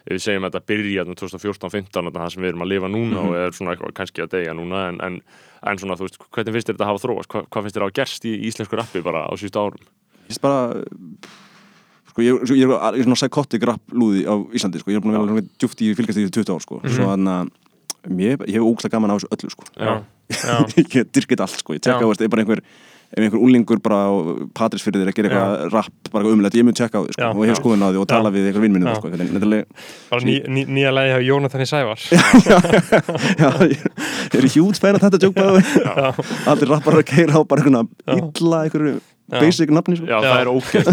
[0.08, 3.36] ef við segjum að þetta byrja 2014-15, það sem við erum að lifa núna og
[3.38, 5.18] er svona eitthvað kannski að deyja núna, en, en,
[5.62, 7.32] en svona, þú veist, hvernig finnst þér þetta hafa þróast?
[7.32, 9.88] Hva, hvað finnst þér að hafa gerst í íslensku rappi bara á síðustu árum?
[10.22, 10.62] Ég finnst bara
[12.12, 15.18] sko, ég, ég, ég er svona psychotic rap lúði á Íslandi, sko, ég er búin
[15.18, 18.68] að vera djúft í fylgast í 20 ár, sko, svo þannig að mér, ég hef
[18.68, 19.68] ógslag gaman á þessu öllu, sko.
[19.78, 19.92] Já,
[20.50, 22.64] já, ég dyrkit allt, sko, ég tekka, veist, er bara einhver
[23.12, 24.12] ef einhver úlingur bara á
[24.58, 27.44] Patrísfyrðir að gera eitthvað rapp, bara umlætt, ég mun tjekka á því, sko, Já, og
[27.44, 28.36] ég hef skoðun á því og tala Já.
[28.38, 29.12] við einhver vinnminni, sko,
[30.12, 32.00] bara ný, ný, nýja lagi hefur Jónatan í Sævar.
[33.42, 33.84] Já, ég
[34.32, 35.40] ég er hjút færa þetta tjók
[36.52, 37.84] Allir rappar að keira á bara einhverna
[38.16, 39.00] illa einhverju
[39.40, 40.06] basic nafni sko.
[40.10, 40.30] Já, Já.
[40.32, 40.86] það er ógeð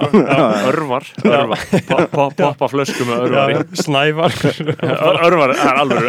[0.70, 6.08] Örvar, örvar Poppa, poppa flösku með örvar í Snævar Ör- Örvar, það er alveg,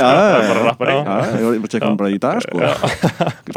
[0.00, 0.68] sko, já, það er bara já.
[0.68, 1.02] rappari Já,
[1.38, 2.56] ég var var að tjekka hann bara í dag sko.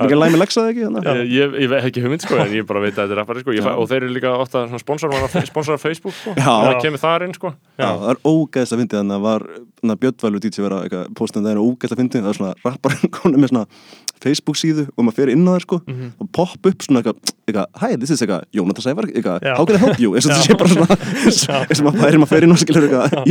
[0.01, 1.21] Að læmi leksaði ekki þannig?
[1.31, 3.55] Ég, hef ekki hugmynd sko, en ég bara veit að þetta er rappari sko.
[3.81, 5.11] Og þeir eru líka ofta svona sponsor
[5.49, 6.35] sponsor af Facebook sko.
[6.37, 7.53] Það kemur þar inn sko.
[7.79, 9.47] Já, það er ógeðslega fyndið þannig að var
[9.81, 12.53] þannig að Björnvælu dítsi vera eitthvað postum það er ógeðslega fyndið það er svona
[13.51, 13.65] svona
[14.23, 17.95] Facebook síðu og maður fer inn á þær sko og popp upp svona eitthvað, hi,
[17.97, 20.57] this is eitthvað Jónatan Sævar, eitthvað, how can I help you eins og þetta sé
[20.59, 22.55] bara svona eins og maður fer inn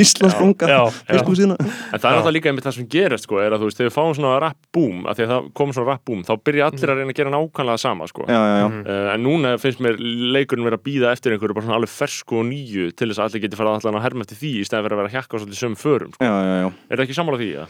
[0.01, 0.91] Íslandsbronga Já, já.
[1.11, 3.69] Facebook síðuna en það er náttúrulega líka einmitt það sem gerist sko, er að þú
[3.71, 6.23] veist, þegar við fáum svona rap boom að því að það komur svona rap boom,
[6.27, 8.27] þá byrja allir að reyna að gera nákvæmlega sama sko.
[8.29, 11.67] Já, já, já, Uh, en núna finnst mér leikurinn vera að býða eftir einhverju bara
[11.67, 14.41] svona alveg fersku og nýju til þess að allir geti fara allan að herma eftir
[14.41, 16.25] því í stæðan fyrir að vera að hjakka svolítið sömu förum sko.
[16.25, 16.69] já, já, já.
[16.71, 17.51] er það ekki sammála því?
[17.59, 17.67] Ja?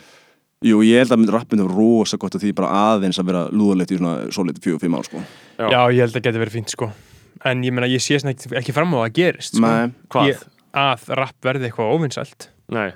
[0.61, 3.95] Jú, ég held að rappinu er rosa gott að því bara aðeins að vera lúðalegt
[3.95, 5.23] í svona fjögur, fimm ár sko.
[5.57, 5.67] Já.
[5.73, 6.91] Já, ég held að geti verið fínt, sko.
[7.49, 9.63] En ég meina, ég sé svona ekki, ekki fram á að það gerist, sko.
[9.65, 10.33] Nei, Hvað?
[10.35, 10.43] Ég,
[10.81, 12.91] Að rapp verði eitthvað óvinnsælt Nei,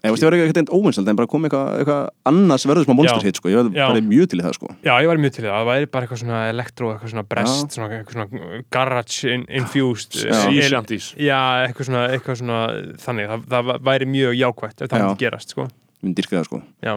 [0.00, 2.94] ég veist ég var ekki eitthvað óvinsald en bara kom eitthvað, eitthvað annars verður smá
[2.96, 3.50] monster hit sko.
[3.52, 4.70] ég bara mjög til í það sko.
[4.86, 7.26] Já, ég var mjög til í það, það væri bara eitthvað svona elektro, eitthvað svona
[7.34, 10.38] brest, svona, eitthvað svona garage in, infused Já.
[10.46, 12.62] sísjandís Já, eitthvað svona, eitthvað svona
[13.04, 15.68] þannig, það, það væri mjög jákvætt ef það myndi gerast, sko
[16.04, 16.58] Minn dyrka það sko.
[16.84, 16.92] Já,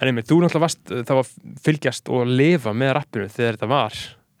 [0.00, 1.32] en einmitt, þú náttúrulega varst það var
[1.66, 3.98] fylgjast og lifa með rappinu þegar þetta var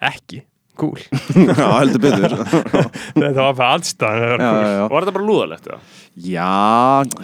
[0.08, 0.44] ekki
[0.78, 1.00] cool.
[1.58, 2.36] Já, heldur betur
[3.18, 4.84] það var bara allstæðan já, já, já.
[4.92, 5.66] Var þetta bara lúðalegt?
[6.28, 6.52] Já,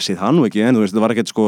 [0.03, 1.47] séð það nú ekki en þú veist, það var ekkert sko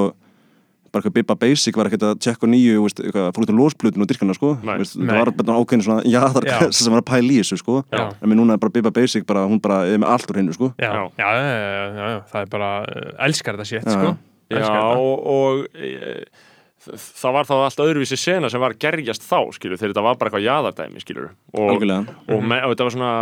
[0.87, 4.05] bara eitthvað Bibba Basic var ekkert að tjekka nýju veist, eitthvað, fór út um lósplutun
[4.07, 4.53] og dyrkana sko.
[4.65, 6.23] Veist, það var bara ákveðin svona, já.
[6.33, 7.83] það er sem var að pæla í þessu sko.
[7.93, 8.05] Já.
[8.15, 10.57] en mér núna er bara Bibba Basic bara, hún bara er með allt úr hennu
[10.57, 10.71] sko.
[10.81, 11.03] Já, Já.
[11.21, 14.15] já, já, já, það er bara uh, elskar þetta sétt, sko
[14.51, 16.13] Já, og, og e,
[16.87, 20.19] það var þá allt öðruvísi sena sem var að gerjast þá, skilur, þegar þetta var
[20.21, 21.73] bara eitthvað jaðardæmi, skilur og,
[22.31, 23.13] og, me, og þetta var svona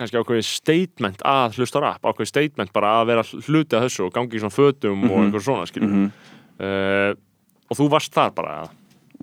[0.00, 4.14] kannski ákveðið statement að hlusta rap ákveðið statement bara að vera hluti af þessu og
[4.16, 6.08] gangi í svona fötum og eitthvað svona, skilur Mhm.
[6.58, 7.12] uh,
[7.70, 8.56] og þú varst þar bara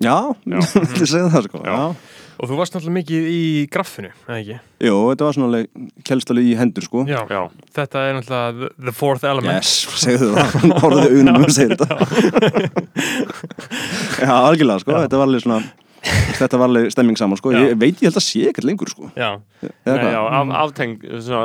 [0.02, 0.16] Já,
[0.48, 0.58] Já.
[1.02, 1.74] ég segja það sko Já.
[1.76, 1.94] Já.
[2.38, 4.56] Og þú varst náttúrulega mikið í graffinu, eða ekki?
[4.86, 5.60] Jú, þetta var svona
[6.08, 7.04] kelstalega í hendur sko.
[7.10, 7.42] Já, Já,
[7.76, 9.60] þetta er náttúrulega the, fourth element.
[9.60, 9.74] Yes,
[10.04, 12.82] segðu það, horfðu augunum og segir þetta.
[14.22, 15.62] Já, algjörlega sko, þetta var alveg svona
[16.42, 17.52] þetta var alveg stemming saman sko.
[17.54, 17.60] Já.
[17.68, 19.10] ég veit ég held að sé ekkert lengur sko.
[19.14, 20.10] Já, Eða Nei, hvað?
[20.10, 20.96] já af, afteng,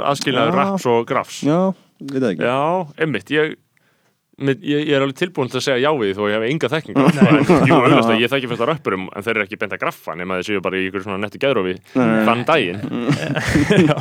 [0.09, 0.57] aðskilnaður Já.
[0.63, 1.59] raps og grafs Já,
[2.01, 2.47] veit það ekki.
[2.47, 2.61] Já,
[3.05, 3.53] einmitt, ég,
[4.38, 6.97] ég, ég er alveg tilbúin til að segja já við þó ég hef enga þekking
[6.97, 7.05] á
[7.65, 10.38] jú, auðvitað, ég þekki fyrst að röppurum en þeir eru ekki beint að graffa nema
[10.38, 12.79] þeir séu bara í ykkur svona nettu gæðrófi þann daginn.
[13.88, 13.95] Já.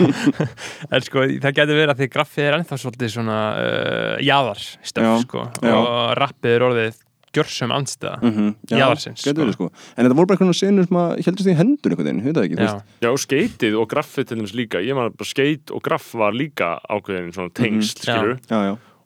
[0.93, 5.13] en sko, það getur verið að því graffið er ennþá svolítið svona uh, jaðarstöf, Já,
[5.25, 5.75] sko já.
[5.77, 7.03] og rappið er orðið
[7.37, 9.67] gjörsum andstæða Mhm, já, Jaðarsins, getur sko.
[9.69, 9.89] sko.
[9.97, 12.47] En þetta voru bara einhvern senur sem að heldust í hendur einhvern veginn, veit það
[12.47, 14.81] ekki, þú Já, Já, og skeitið og graffið til dæmis líka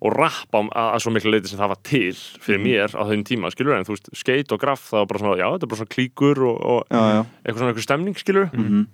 [0.01, 2.61] ég og Mhm, rapp á, að, að svo miklu leiti sem það var til fyrir
[2.65, 5.37] mér á þeim tíma, skilur en þú veist, skate og graff, það var bara svona,
[5.37, 8.51] já, þetta er bara svona klíkur og, og já, já, eitthvað svona eitthvað stemning, skilur
[8.57, 8.87] Mhm.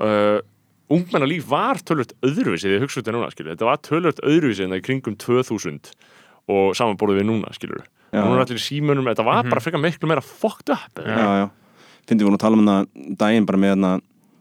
[0.00, 0.40] uh,
[0.90, 4.70] ungmennalíf var tölvöld öðruvísi þegar ég hugsa þetta núna, skilur þetta var tölvöld öðruvísi en
[4.74, 5.92] það í kringum 2000
[6.50, 8.24] og samanborðið við núna, skilur Já.
[8.26, 11.50] núna er allir í símunum, þetta var bara frekar miklu meira fucked up já, já.
[12.08, 13.92] Fyndi við vorum að tala um það daginn bara með þarna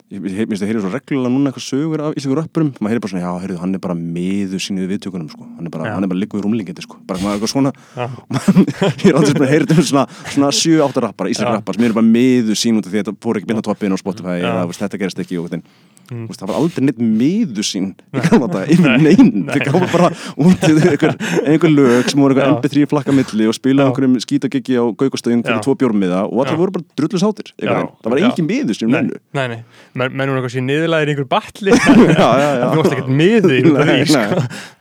[0.10, 3.12] ég finnst að heyri svo reglulega núna eitthvað sögur af íslensku röppurum, maður heyri bara
[3.14, 6.10] svona, já, heyrðu, hann er bara miður sínu við viðtökunum, sko, hann er bara, er
[6.10, 7.74] bara líkuð í rúmlingindi, sko, bara maður eitthvað svona.
[7.93, 8.07] Já.
[9.03, 11.60] ég er aldrei svona heyrið um svona, svona 7-8 rappara, íslensk Já.
[11.60, 13.68] rappara sem eru bara miður sín út af því að þetta fór ekki beint á
[13.70, 15.62] toppin á Spotify eða þetta gerist ekki og þetta
[16.10, 16.26] Mm.
[16.30, 19.43] Veist, það var aldrei neitt miður sín í gamla þetta, yfir neinn.
[19.49, 20.10] Þau gáðu bara
[20.41, 23.89] út í einhver, einhver lög sem voru einhver MP3 flakka milli og spila Já.
[23.91, 26.55] einhverjum skítagiggi á gaukastöðing fyrir tvo bjórmiða og Já.
[26.57, 30.39] voru bara drullu sátir það var engin miður sín Nei, nennu nei, nei, menn hún
[30.39, 31.78] eitthvað sér niðurlæðir einhver batli.
[32.20, 32.30] Já.
[32.66, 33.55] þú varst ekkert miður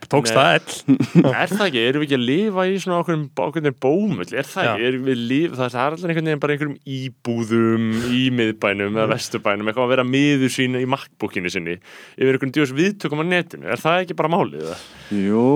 [0.08, 0.96] því, tókst það ell.
[1.42, 4.86] Er það ekki, erum við ekki að lifa í svona okkur bómull, er það ekki?
[4.88, 7.86] Erum við lif, það er allir einhvern veginn bara einhverjum íbúðum
[8.16, 11.78] í miðbænum eða vesturbænum, eitthvað að vera miður sín í makkbúkinu sinni,
[12.18, 14.84] yfir einhvern djóðs viðtökum á netinu, er það ekki bara málið það?
[15.18, 15.46] jú,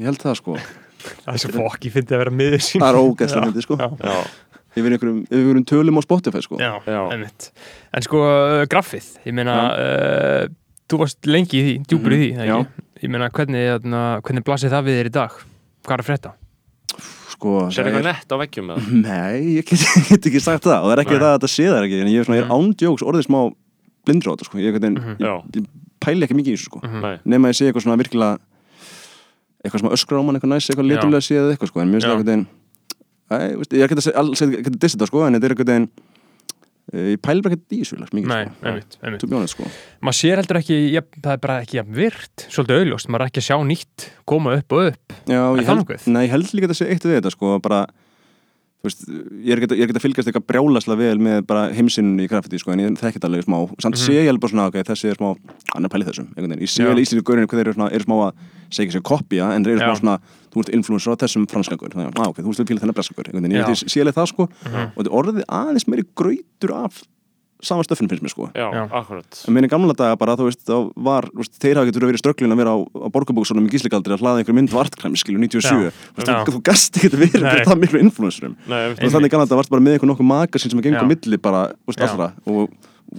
[0.00, 0.56] ég held það sko.
[1.02, 2.82] Það er svo fokk, ég fyndi að vera miður sín.
[2.82, 3.78] Það er ógæslega myndi sko.
[3.80, 3.88] Já.
[4.02, 4.18] Já,
[4.78, 6.58] yfir einhverjum, yfir einhverjum tölum á Spotify sko.
[6.62, 7.00] Já, Já.
[7.12, 10.46] En sko, uh, graffið, ég meina uh,
[10.88, 12.81] þú varst lengi í því, djúpur í því Mhm, mm ekki?
[13.02, 15.38] Ég meina, hvernig, þarna, hvernig blasir það við þér í dag?
[15.82, 16.32] Hvað er að frétta?
[17.32, 18.90] sko sér það eitthvað er- nett á veggjum með það?
[19.08, 21.22] Nei, ég get, ég get ekki sagt það og það er ekki Nei.
[21.22, 23.38] það að þetta sé það ekki en ég er, svona, ég er ándjóks orðið smá
[24.36, 24.58] þetta sko.
[24.62, 25.16] ég, mm Mhm.
[25.18, 25.32] Já.
[25.42, 25.66] ég, ég
[26.04, 26.80] pæli ekki mikið í þessu sko.
[26.86, 28.38] Nei, nema að ég sé eitthvað svona virkilega
[29.64, 30.90] eitthvað sem öskra á mann, eitthvað næs, eitthvað Já.
[30.92, 31.80] leturlega séð eitthvað sko.
[31.82, 32.30] en mér finnst það eitthvað
[33.82, 34.62] ég get að alls ekki
[36.92, 38.68] ég pæli bara ekki í þessu mikið Nei, sko.
[38.68, 39.68] einmitt, einmitt honest, sko.
[40.04, 43.32] Maður sér heldur ekki, ja, það er bara ekki jafn virt Svolítið auðljóst, maður er
[43.32, 46.68] ekki að sjá nýtt Koma upp og upp Já, ég held, nei, ég held líka
[46.68, 47.82] að það sé eitt við þetta sko, bara
[48.82, 52.72] veist, ég er ekki að- fylgjast eitthvað brjálaslega vel með bara heimsinn í graffiti sko,
[52.72, 53.58] en ég þekki þetta alveg smá.
[53.80, 55.36] Samt sé ég alveg bara svona, ok, þessi er smá
[55.74, 58.16] hann er pælið þessum, ég sé alveg íslensku gaurinu hvað þeir eru, svona, eru smá
[58.26, 58.32] að
[58.72, 60.18] segja ekki sér kopja en þeir eru smá svona,
[60.52, 63.28] þú ert influencer á þessum franska gaur, ah, ok, þú veist fíla þennan breska gaur
[63.32, 64.48] ég sé alveg það sko.
[64.66, 64.92] Mhm.
[64.96, 67.02] og þetta orðið aðeins meiri grautur af
[67.62, 68.82] sama stöffin finnst mér sko já, Já.
[68.90, 72.22] akkurat En minni gamla daga bara, þú veist, þá var, veist, þeir hafa getur verið
[72.22, 75.92] strögglin að vera á, á borgarbóksunum í gíslikaldri að hlaða einhver mynd vartkræmi, skilju, 97.
[75.92, 76.42] Þú veist, Já.
[76.42, 78.56] þú, þú gast ekki verið fyrir það miklu influencerum.
[78.66, 81.06] Nei, Og þannig gamla daga varst bara með einhver nokkuð magasín sem að gengur Já.
[81.06, 82.08] á milli bara, þú veist, Já.
[82.10, 82.28] allra.
[82.46, 82.68] Og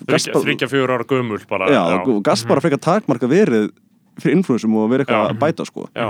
[0.09, 3.71] gast þryggja, bara, þryggja fjögur ára gömul bara já, og gast bara frekar takmarka verið
[4.21, 5.33] fyrir influensum og verið eitthvað Já.
[5.33, 5.87] að bæta, sko.
[5.95, 6.07] já.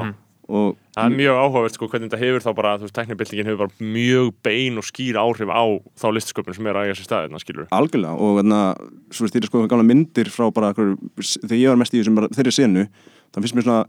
[0.50, 3.62] Og, Það er mjög áhugavert sko hvernig þetta hefur þá bara, þú veist, teknibildingin hefur
[3.64, 5.64] bara mjög bein og skýr áhrif á
[5.98, 7.70] þá listsköpun sem er að eiga sér staðina, skilur.
[7.72, 8.84] algjörlega, og þannig að,
[9.16, 12.30] svo veist, er sko gamla myndir frá bara, þegar ég var mest í þessum bara,
[12.36, 12.86] þeirri senu,
[13.32, 13.86] það finnst mér svona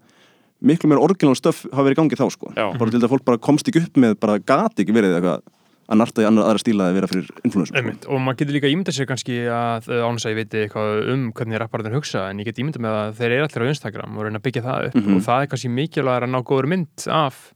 [0.64, 2.54] miklu meira orginal stöf hafa verið í gangi þá, sko.
[2.54, 2.70] Já.
[2.78, 5.42] bara til þess að fólk bara komst ekki upp með bara gati ekki verið eitthvað
[5.88, 7.80] að narta í annar, aðra stíla að vera fyrir influensum sko.
[7.82, 8.06] Einmitt.
[8.08, 11.60] Og maður getur líka ímyndað sér kannski að ánum að ég veit eitthvað um hvernig
[11.60, 14.38] rapparðin hugsa en ég get ímyndað með að þeir eru allir á Instagram og reyna
[14.40, 15.16] að byggja það upp Mhm.
[15.16, 17.52] og það er kannski mikilvæg að ná góður mynd af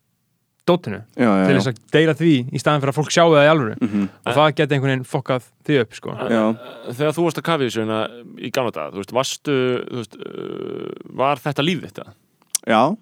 [0.68, 3.46] dótinu já, já, til þess að deila því í staðin fyrir að fólk sjáu það
[3.46, 4.08] í alvöru Mhm.
[4.26, 6.10] og það geti einhvern veginn fokkað því upp sko.
[6.28, 6.42] Já.
[6.92, 8.00] Þegar þú varst að kafi þessu hérna
[8.36, 9.56] í gamla daga, þú veist, varstu,
[9.88, 10.16] þú veist,
[11.16, 12.04] var þetta líf þetta?
[12.68, 12.96] já,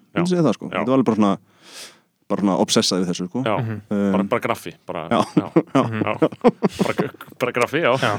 [2.27, 3.81] bara svona bara obsessað við þessu sko Já, Mhm.
[3.89, 5.21] bara, um, bara graffi, bara, Já.
[5.35, 6.13] já, já.
[6.83, 7.09] Bara,
[7.39, 7.93] bara graffi, já.
[8.03, 8.13] Já,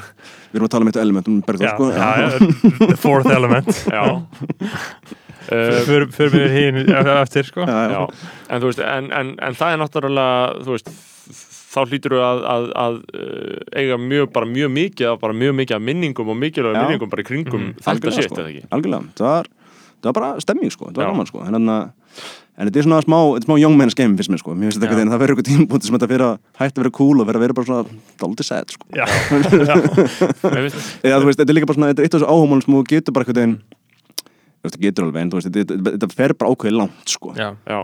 [0.52, 3.68] við erum að tala um eitt element um já, sko já, já, the fourth element
[3.86, 4.04] Já.
[5.48, 7.62] Uh, Förum fyrir við hinn eftir sko.
[7.64, 7.92] já, já.
[7.94, 8.00] já,
[8.52, 10.90] en þú veist, en, en, en það er náttúrulega, þú veist,
[11.72, 15.54] þá hlýtur þú að, að, að uh, eiga mjög, bara mjög mikið af, bara mjög
[15.62, 17.72] mikið af minningum og mikilvæg minningum bara í kringum Mhm.
[17.80, 18.42] þetta Algjörlega, sétt, sko.
[18.42, 18.68] eða ekki?
[18.76, 19.48] algjörlega, það var,
[20.02, 21.92] það var bara stemming sko, það var gaman sko en, en,
[22.58, 24.80] en þetta er svona smá, þetta smá young man's game finnst mér sko, mér finnst
[24.82, 24.98] þetta Já.
[24.98, 27.38] eitthvað það verður eitthvað tímpúti sem þetta fyrir að hætti að vera cool og vera
[27.38, 27.84] að vera bara svona
[28.22, 29.04] dálítið sad sko Já,
[29.70, 32.20] já, Mér finnst- eða þú veist, þetta er líka bara svona, þetta er eitt af
[32.22, 33.58] þessu áhumálum sem þú getur bara eitthvað veginn
[34.58, 37.14] þú veist, það getur alveg en þú veist, þetta, þetta, þetta fer bara ákveðið langt
[37.14, 37.48] sko já.
[37.70, 37.80] Já,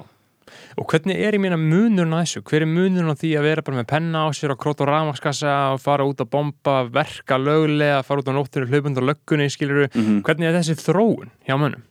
[0.75, 2.41] Og hvernig er ég meina munurinn á þessu?
[2.51, 4.89] Hver er munurinn á því að vera bara með penna á sér og krót og
[4.91, 9.47] rafmaskassa og fara út að bomba, verka löglega, fara út á nóttinu hlaupund og löggunni,
[9.55, 10.21] skilur Mhm.
[10.27, 11.83] Hvernig er þessi þróun hjá mönnum?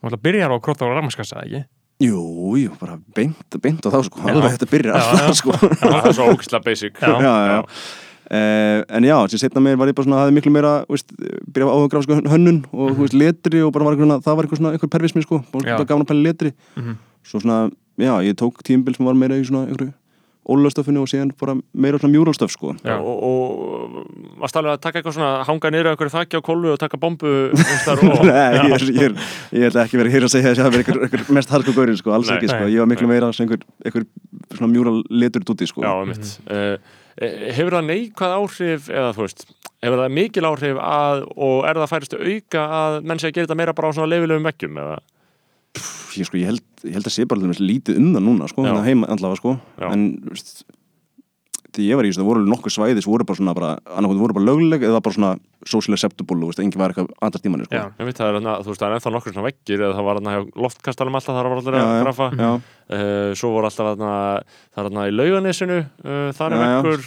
[0.00, 1.64] Þú ætla að byrja á krót og rafmaskassa, ekki?
[1.98, 2.18] Jú,
[2.60, 4.30] jú, bara beint, beint á þá sko, Já.
[4.36, 5.34] alveg þetta byrjar Já, alltaf já.
[5.40, 7.00] sko það er svo ógislega basic.
[7.02, 7.14] Já.
[7.24, 7.58] já, já.
[8.28, 11.10] Uh, en já, sem setna meir var ég bara svona hafði miklu meira, veist,
[11.48, 14.60] byrja á áhugrafsku hönnun og þú veist, letri og bara var eitthvað, það var eitthvað
[14.60, 15.74] svona eitthvað pervismi sko, Já.
[15.80, 16.98] það gafna að pæla letri Mhm.
[17.24, 17.56] svo svona,
[17.98, 19.92] já, ég tók tímbil sem var meira í svona einhverju
[20.48, 23.98] ólastöfinu og síðan bara meira svona mjúralstöf sko og, og
[24.40, 27.32] varst alveg að taka eitthvað svona hanga niður eitthvað þakki á kolvu og taka bombu
[28.28, 29.18] Nei, ég, er, ég,
[29.58, 31.74] ég held ekki verið hér að segja þess að það verið einhver, einhver mest harku
[31.76, 32.38] gaurin sko, alls Nei.
[32.38, 34.08] ekki sko, ég var miklu meira sem einhver, einhver
[34.56, 36.32] svona mjúral letur dúti sko Já, einmitt.
[36.48, 36.78] Uh,
[37.18, 39.46] hefur það neikvæð áhrif eða þú veist,
[39.84, 43.48] hefur það mikil áhrif að, og er það færistu auka að menn sé að gera
[43.48, 44.98] þetta meira bara á svona leifilegum veggjum eða?
[45.76, 48.84] Ég, sko, ég, held, ég held að sé bara lítið um það núna sko, hérna
[48.86, 49.56] heima allavega sko
[49.92, 50.64] en veist,
[51.76, 54.22] því ég var í þessu, það voru nokkuð svæði sem voru bara svona, bara, annarkoð
[54.24, 55.32] voru bara lögleg eða bara svona
[55.68, 57.76] social acceptable, veist, engin var eitthvað aðra tímanni sko.
[57.76, 57.84] Já.
[58.00, 60.08] Ég veit það er, þarna- þú veist, það er ennþá nokkur svona veggir eða það
[60.08, 60.20] var
[60.64, 62.28] loftkastalum alltaf þar var allir að grafa.
[62.88, 64.12] Uh, svo voru alltaf þarna
[64.42, 67.04] það er þarna í lauganisinu uh, þar er veggur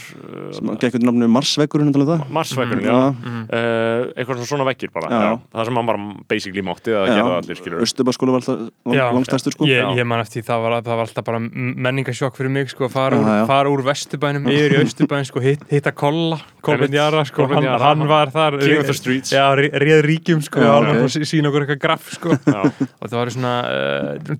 [0.57, 3.41] sem gekk undir nafnu Marsveggur hérna það marsveggur, já, Já.
[3.41, 5.21] uh, eitthvað svona veggir bara, Já.
[5.25, 5.33] já.
[5.55, 9.67] það sem hann bara basically mátti að gera allir skilur Östubaskóla var alltaf langstæstur sko.
[9.69, 12.93] Ég, ég man eftir það var, það var alltaf bara menningasjokk fyrir mig sko að
[12.95, 16.93] fara, fara úr vesturbænum yfir í austubæn sko hitt, hitta Kolla, Kolbjörn.
[16.93, 19.31] Jara sko, hann, Jara, hann var þar King of the streets.
[19.33, 21.25] Já, réð ríkjum sko okay.
[21.25, 22.35] sína okkur eitthvað graff sko
[23.01, 24.35] og það var svona uh,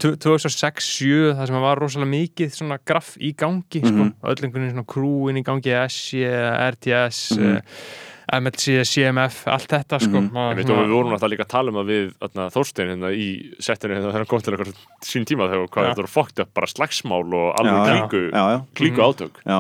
[0.46, 4.14] 2006-07 það sem var rosalega mikið svona graff í gangi sko, Mhm.
[4.24, 6.24] öll einhvern veginn svona krúin í gangi SJ,
[6.72, 7.56] RTS Mhm.
[7.58, 11.72] uh, MLC, CMF, allt þetta sko veit, svona- og við vorum alltaf líka að tala
[11.74, 12.14] um það við
[12.54, 13.26] Þórstein hérna í
[13.60, 16.68] settinu hérna, þegar hann kom til eitthvað sín tíma þegar þetta voru fokkt upp bara
[16.68, 19.60] slagsmál og alveg klíku, Já, já, klíku átök já.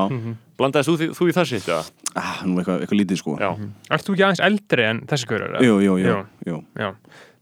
[0.61, 1.81] Blandaðist þú, þú í það sitt eða?
[2.21, 3.49] ah, nú eitthvað, eitthvað lítið sko Já,
[3.97, 5.65] Ert þú ekki aðeins eldri en þessi eða?
[5.65, 6.23] Jú, jú, jú, Jú.
[6.51, 6.61] jú.
[6.77, 6.89] Já,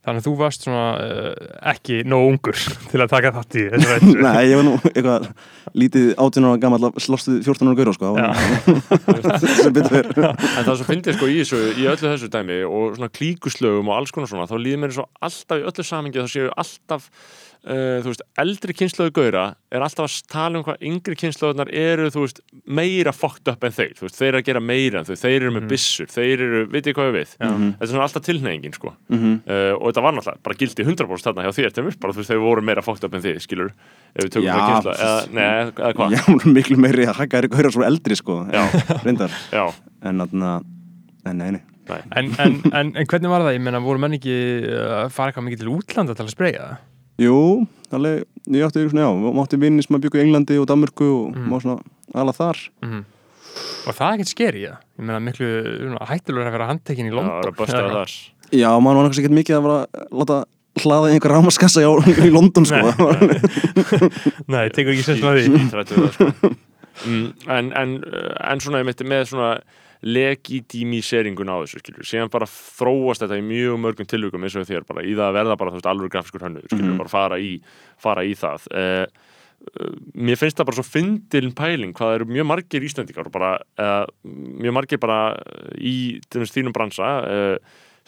[0.08, 2.56] þannig að þú varst svona uh, ekki nóg ungur
[2.92, 4.14] til að taka þátt í þessu.
[4.26, 5.28] Nei, ég var nú eitthvað
[5.84, 8.14] lítið 18 ára gammal að slóst við 14 ára gaur sko,
[9.60, 12.96] sem betur fyrir en það sem finnir sko í þessu í öllu þessu dæmi og
[12.98, 16.32] svona klíkuslögum og alls konar svona, þá líður mér svo alltaf í öllu samingi þá
[16.32, 17.12] séu alltaf
[17.68, 19.44] uh, þú veist, eldri kynnslöðu gauðra
[19.74, 23.76] er alltaf að tala um hvað yngri kynnslöðunar eru, þú veist, meira fokkt upp en
[23.76, 26.46] þeir, þú veist, þeir eru að gera meira en þau, þeir eru með byssur, þeir
[26.46, 27.36] eru, veit ég hvað við?
[27.40, 28.94] Við þetta er svona alltaf tilneyingin sko.
[29.12, 29.36] Mhm.
[29.46, 32.34] uh, og þetta var náttúrulega bara gildi 100% þarna hjá þér, þeim bara þú veist,
[32.34, 33.74] þeir voru meira fokkt upp en þið, skilur
[34.16, 36.18] ef við tökum Já, það kynsla, eða, nei, eða hvað?
[36.18, 39.66] Já, miklu meiri að hækka þér gaurar svo eldri sko Já.
[40.10, 40.70] en
[41.30, 41.62] en nei, nei.
[41.90, 43.56] Nei, En, en, hvernig var það?
[43.56, 46.66] Ég meina, voru menn ekki uh, að fara eitthvað mikið til útlanda til að spreyja
[46.68, 46.84] það?
[47.20, 51.08] Jú, alveg, ég átti svona, já, mátti vinni sem að byggja í Englandi og Danmörku
[51.10, 51.48] og Mhm.
[51.52, 51.80] má svona
[52.16, 53.06] ala þar Mm
[53.90, 54.74] Og það er ekkert skeri, já?
[55.00, 55.48] Ég meina, miklu
[56.06, 57.40] hættulegur að vera handtekinn í já, það London.
[57.44, 58.12] er að bösta það þar
[58.60, 60.38] Já, mann var náttúrulega ekkert mikið að vera að láta
[60.80, 62.80] hlaða í einhver rámaskassa í, London sko
[64.48, 65.44] Nei, tekur ekki sérst með því.
[65.50, 66.52] Í- í þrættu það, sko.
[67.06, 67.94] mm, en, en,
[70.02, 74.86] legitimiseringun á þessu skilur, síðan bara þróast þetta í mjög mörgum tilvíkum eins og þér
[74.88, 76.98] bara í það að verða bara veist alveg grafiskur hönnu skilur, Mhm.
[77.02, 77.52] bara fara í,
[77.98, 79.06] fara í það uh,
[79.80, 83.52] uh, mér finnst það bara svo fyndilin pæling hvað eru mjög margir Íslendingar og bara,
[83.78, 85.20] uh, mjög margir bara
[85.76, 87.58] í þínum bransa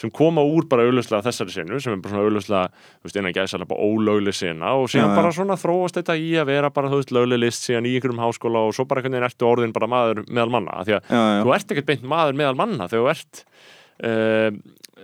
[0.02, 2.64] sem koma úr bara auðvitað þessari senu sem er bara svona
[3.04, 5.18] veist, innan gæðsala bara ólögleg sena og síðan já.
[5.20, 8.24] bara svona þróast þetta í að vera bara, þú veist, lögleg list síðan í einhverjum
[8.24, 11.44] háskóla og svo bara veginn ertu orðin bara maður meðal manna, því að Já, já,
[11.44, 13.46] þú ert ekkert beint maður meðal manna þegar þú ert
[14.02, 14.52] uh,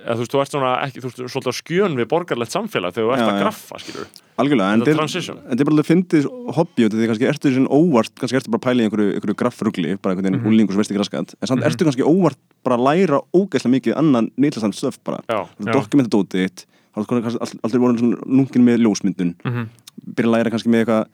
[0.07, 2.95] að, þú veist, þú ert svona ekki, þú veist, svolítið á skjön við borgarlegt samfélag
[2.95, 6.27] þegar þú ert Já, að graffa, skilur algjörlega en Þetta er- bara alveg fyndið
[6.57, 9.37] hobby og því kannski ertu svona óvart kannski ertu bara að pæla í einhverju, einhverju
[9.41, 12.37] graffrugli bara einhvern veginn mm úlingur sem veist ekki raskat en samt ertu kannski óvart
[12.63, 15.21] bara að læra ógeðslega mikið annan nýtlastand stöf bara.
[15.27, 15.71] Já, Já.
[15.73, 16.65] dokumenta dótið þitt
[16.97, 19.35] aldrei voru svona lungin með ljósmyndun.
[19.45, 19.67] Mhm.
[20.15, 21.07] byrja að læra kannski með eitthvað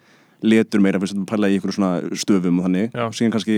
[0.44, 3.58] letur meira, fyrst að pæla í einhverju svona stöfum og þannig, síðan kannski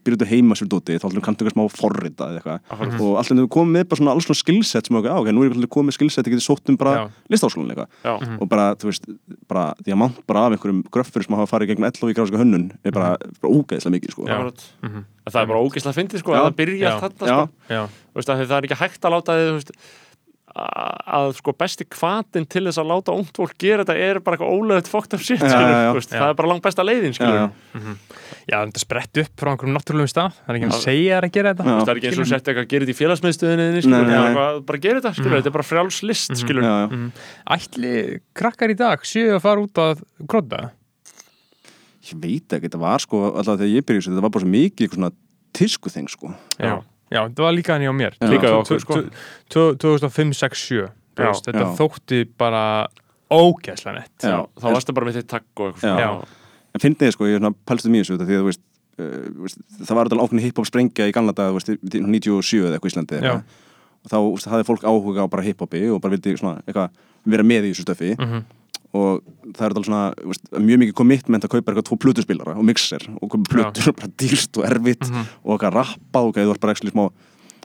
[0.00, 3.00] byrja út að heima sér dótið, þá alltaf kanntu eitthvað smá forrita eða eitthvað, Akkurat.
[3.04, 5.44] og alltaf þú komið með bara svona alls svona skillset sem okkur, á, ok, nú
[5.44, 7.88] er ég komið með skillset ég geti sótt um bara listáskólan eitthvað.
[8.02, 8.38] Já, Mhm.
[8.40, 9.04] og bara, þú veist,
[9.48, 12.40] bara því að mann bara af einhverjum gröffur sem hafa farið gegnum 11 í gráðsaka
[12.40, 14.22] hönnun er bara, bara ógeðslega mikið, sko.
[14.82, 15.04] Mhm.
[15.28, 16.98] Það er bara ógeðslega fyndið, sko, að það byrja Já.
[16.98, 17.26] sko.
[17.68, 19.70] Já, Þú veist, að það er ekki hægt að láta þið, þú veist
[20.52, 24.56] að, sko besti kvatin til þess að láta ungt fólk gera þetta er bara eitthvað
[24.58, 25.38] ólegaðt fókt af Já.
[26.12, 27.46] það er bara langt besta leiðin, Já, skilur já.
[28.50, 30.36] já þetta sprett upp frá einhverjum náttúrulegum stað.
[30.42, 31.64] Það er ekki að segja að gera þetta.
[31.64, 31.78] Já.
[31.78, 34.20] það er ekki eins og sett eitthvað að gera þetta í félagsmiðstöðinni bara, nei.
[34.20, 36.86] eitthvað, bara gera þetta, skilur, þetta er bara frjáls list, skilur Já, já.
[36.92, 37.08] Mhm.
[37.56, 37.96] Ætli
[38.36, 40.62] krakkar í dag séu að fara út að grodda?
[42.02, 44.52] Ég veit ekki, þetta var sko, alltaf þegar ég byrjuði þessu, þetta var bara svo
[44.52, 45.14] mikið eitthvað svona
[45.52, 46.32] tísku þeng, sko.
[46.58, 46.74] Já.
[47.12, 48.16] Já, þetta var líka hann hjá mér.
[48.20, 48.28] Já.
[48.32, 48.94] Líka okkur, sko.
[48.94, 49.10] tvö-
[49.52, 50.88] tvö- 2005, 6, 7.
[51.20, 51.70] Já, Þetta já.
[51.76, 52.62] þótti bara
[53.32, 54.12] ógæslega nett.
[54.24, 56.08] Já, þá varstu bara með þitt takk og eitthvað Já.
[56.08, 56.28] svona.
[56.72, 58.62] En finnst þið, sko, ég er svona pælstu mjög þessu, þetta því að, þú veist,
[58.98, 62.00] uh, þú veist, það var þetta ákveðin hip-hop sprengja í gamla dag, þú veist, í
[62.00, 63.20] 97 eða eitthvað í Íslandi, Já.
[63.20, 63.42] eitthvað.
[64.02, 66.90] Og þá, þú veist, hafði fólk áhuga á bara hip-hopi og bara vildi svona, eitthvað,
[67.26, 68.16] vera með í þessu stöfi.
[68.18, 68.44] Mhm.
[68.92, 69.22] Og
[69.56, 73.06] það er alveg svona veist, mjög mikið commitment að kaupa eitthvað tvo plutuspilara og mixer
[73.20, 75.26] og kaupa plutur er bara dýrst og erfitt Mhm.
[75.44, 77.06] og eitthvað rappa og eitthvað, þú ert bara ekki smá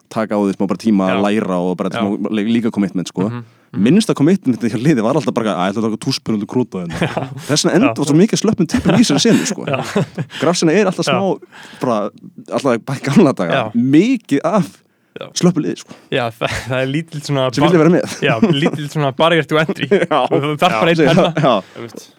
[0.09, 3.27] taka á því smá bara tíma að læra og bara smá, líka commitment sko.
[3.75, 7.65] Minnsta commitment hjá liði var alltaf bara að ætla að taka túspunum til krúta þess
[7.67, 9.65] vegna enda var svo mikið slöppum tippum í þessari senu sko.
[10.39, 11.35] grafsina er alltaf smá
[11.81, 12.09] bara,
[12.47, 13.71] alltaf bara gamla daga.
[13.75, 14.71] Mikið af
[15.57, 18.15] Liði sko, Já, það, það er lítill svona sem vilja vera með.
[18.23, 19.87] Já, lítill svona barrier to entry.
[19.91, 21.53] Þú þarf bara einn penna.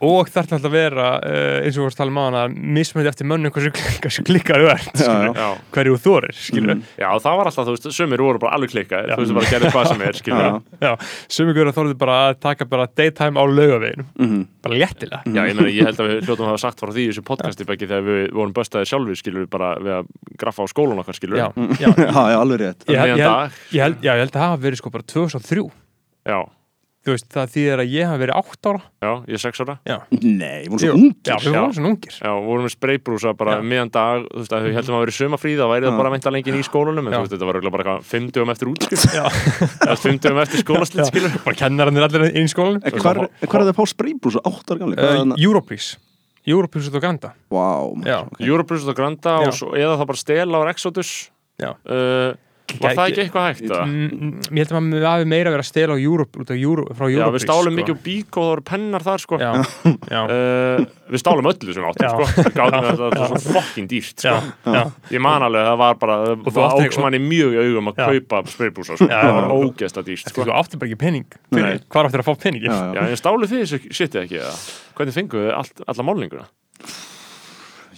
[0.09, 2.43] og þarf alltaf að vera uh, eins og við vorum að tala um á hana
[2.79, 5.03] mismöndi eftir mönnum hversu, klikkar þú ert
[5.75, 6.83] hverju þú þorir skilur Mm.
[7.01, 9.71] Já, það var alltaf, þú veist, sömur voru bara alveg klikkað Þú veist, bara gerði
[9.73, 10.51] hvað sem er, skilur Já.
[10.85, 10.91] Já,
[11.33, 14.43] sumi hverju þorðu bara að taka bara daytime á laugaveginu Mhm.
[14.63, 15.21] bara léttilega.
[15.25, 17.25] Já, ég meina, ég held að við hljótum að hafa sagt frá því í þessu
[17.25, 18.53] podcasti beggi þegar við vorum
[22.89, 24.95] við að ég, held- ég, ég, held, já, ég held að það hafa verið sko
[24.95, 25.67] bara 2003
[26.29, 26.39] Já,
[27.09, 28.81] þú veist, það þýðir að ég hafa verið 8 ára.
[29.01, 29.75] Já, ég er sex ára.
[29.89, 30.89] Já, Nei, ég voru Jú.
[30.91, 31.29] svo ungir.
[31.31, 32.17] Já við vorum svona ungir.
[32.19, 33.63] Já, við vorum með spraybrúsa bara Já.
[33.71, 36.13] miðan dag, þú veist, að við heldum að vera í sumafrí þá væri það bara
[36.13, 37.17] veinta lengin í skólanum en Já.
[37.17, 39.25] þú veist, þetta var bara eitthvað fimm dögum eftir útskrift Já,
[39.89, 42.83] eða fimm dögum eftir skólaslit, skilur bara kennarannir allir inn í skólanum.
[42.85, 44.99] En hvað er það að fá spraybrúsa átt ára gamli?
[44.99, 45.47] Hvað uh, það?
[45.49, 45.89] Europris
[46.49, 47.33] Europris út á Granda.
[47.53, 48.39] Ok.
[48.41, 51.11] Eurobrúsa og Granda og svo, eða þá bara stela á Exodus
[51.61, 51.73] Já.
[52.69, 53.71] Var það ekki eitthvað hægt?
[53.73, 57.41] Mm, Ég held að maður hafi meira verið að stela á Euro, frá Já, Europris
[57.41, 57.79] við stálum sko.
[57.79, 59.51] mikið úr bíkó og það voru pennar þar, sko Já,
[60.15, 62.11] já, Uh, við stálum öllu sem áttum Já.
[62.13, 62.27] sko.
[62.45, 64.77] Við gátum þetta, þetta var svo fokkin dýrt já, sko.
[64.77, 64.83] já,
[65.17, 67.61] ég man alveg að það var bara þú það var átti- áks manni mjög í
[67.65, 68.07] augum að Já.
[68.13, 69.09] kaupa spraybrúsa sko.
[69.09, 69.57] Já, það var já.
[69.65, 71.25] ógeðslega dýrt Sko, þú átti bara ekki
[71.57, 71.79] Nei.
[71.89, 72.69] hvað áttir að fá peningin?
[72.69, 74.45] Já, Já, en stálu þessu shitið ekki
[74.99, 76.47] hvernig fenguðu alla málninguna?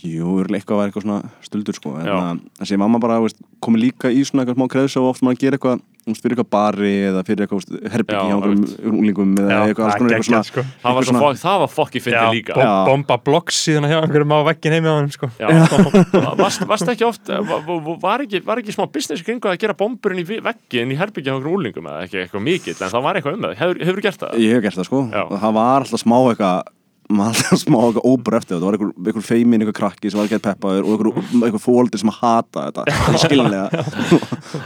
[0.01, 4.09] Jú, eitthvað var eitthvað svona stuldur sko en að þessi mamma bara veist, komi líka
[4.09, 7.22] í svona eitthvað smá kreðs og oft maður að gera eitthvað fyrir eitthvað bari eða
[7.28, 10.64] fyrir eitthvað herbyggi hjá einhverjum unglingum eða eitthvað alls konar eitthvað svona sko.
[10.80, 13.98] það var, svo svona- fokk, það var fokki fyndið líka bom, bomba bloggs síðan hjá
[14.01, 15.30] einhverjum á veggin heimi á hann sko.
[15.36, 15.46] Já.
[16.40, 17.70] varst, varst ekki oft var,
[18.01, 21.30] var, ekki, var ekki smá business í kringu að gera bomburinn í veggin í herbyggja
[21.30, 24.05] hjá einhverjum úlingum eða ekki eitthvað mikill en það var eitthvað um það, hefur, hefur
[24.09, 24.40] gert það?
[24.40, 25.22] Ég hef gert það sko Já.
[25.28, 26.76] og það var alltaf smá eitthvað
[27.11, 30.28] maður alltaf smá eitthvað óbúr eftir það var einhver, einhver feimin, einhver krakki sem var
[30.28, 33.84] ekki að peppaður og einhver, einhver fóldir sem að hata þetta skiljanlega.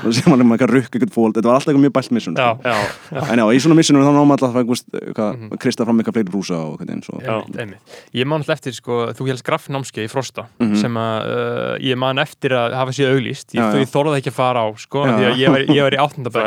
[0.05, 2.36] Og sem er maður eitthvað rukk einhvern fóld þetta var alltaf eitthvað mjög bælt missun
[2.38, 2.53] sko.
[3.24, 4.84] En já, í svona missunum þá náum alltaf einhvers,
[5.24, 5.57] Mhm.
[5.62, 7.22] krista fram eitthvað fleiri brúsa og hvernig eins og.
[8.14, 10.76] Ég man alltaf eftir, sko, þú helst graffnámskeið í Frosta Mhm.
[10.80, 13.55] sem að uh, ég man eftir að hafa séð auglýst.
[13.55, 15.16] Ég, ég þorði ekki að fara á, sko, Já.
[15.18, 16.45] því að ég var, ég var í það er áttundabæk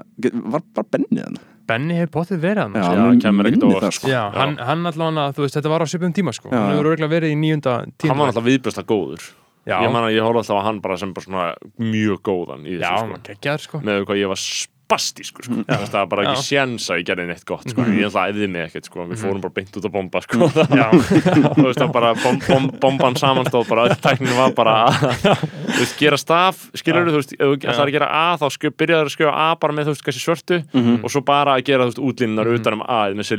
[0.53, 1.43] var, var Benni þarna?
[1.69, 4.09] Benni hefur bóttið verið hann já, Já, mér kemur ekkert það, sko.
[4.09, 6.89] Já, hann, hann allavega, þú veist, þetta var á svipum tíma sko, Já, hann hefur
[6.93, 9.27] örgulega verið í nýjunda tíma hann var alltaf viðbjösta góður
[9.69, 11.45] Já, ég man að ég horfði alltaf á hann bara sem bara svona
[11.77, 13.75] mjög góðan í já, þessu hann var geggjaður sko.
[13.85, 15.53] Með hvað ég var spastískur sko.
[15.67, 16.47] Þú veist, það var bara ekki Já.
[16.47, 17.79] séns að ég gerði neitt gott sko.
[17.85, 18.97] ég ætla að eðið mig ekkert sko.
[19.05, 20.37] við fórum bara beint út að bomba sko.
[20.79, 24.91] Já, þú veist það bara bom, bom, bomban samanstóð bara öll tæknin var bara að
[25.75, 28.73] þú veist, gera staf, skilur þú veist ef þú ætlar að gera A þá skjö,
[28.81, 30.57] byrjaður að skjóða A bara með þú veist kannski svörtu
[31.03, 33.29] og svo bara að gera þú veist útlínunar utan um A með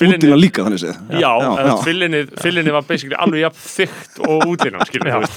[0.00, 0.96] útina líka þannig séð.
[1.16, 1.74] Já, já, já,
[2.42, 5.36] fyllinið var basically alveg jafn þygt og útlínan, skilur þú veist,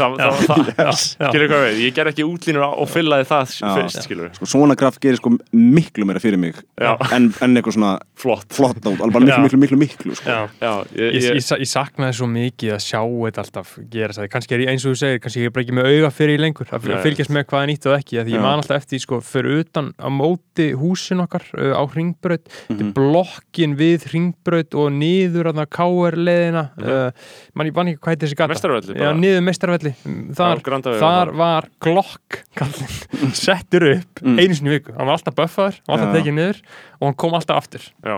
[0.80, 0.91] já.
[1.30, 3.70] skilur hvað við, ég ger ekki útlínur og fyllaði það Já.
[3.78, 7.93] fyrst, skilur sko, svona graf gerir sko miklu meira fyrir mig en, en eitthvað svona
[8.20, 8.47] flott.
[8.53, 10.30] flott át, alveg miklu, miklu, miklu, miklu sko.
[10.30, 10.39] já.
[10.60, 14.14] Já, ég, Ég, ég, ég, sa- ég saknaði svo mikið að sjá þetta alltaf gera
[14.18, 16.12] það, kannski er ég eins og þú segir kannski ég er bara ekki með auga
[16.20, 18.78] fyrir í lengur að, fylgjast með hvað er nýtt og ekki, því ég man alltaf
[18.84, 22.93] eftir sko, fyrir utan á móti húsin okkar á Hringbraut, þetta Mhm.
[22.93, 24.05] blokkin við
[24.50, 27.28] Hringbraut og niður að KR leðina uh,
[27.58, 29.93] man ég man ekki hvað heitir þessi gata Meistaravelli Já, niður mestarvelli
[30.38, 31.32] þar, þar þar.
[31.39, 32.97] var glokk kallinn,
[33.43, 36.62] settur upp einu sinni í viku, hann var alltaf buffaður hann var alltaf tekið niður
[37.00, 38.17] og hann kom alltaf aftur já,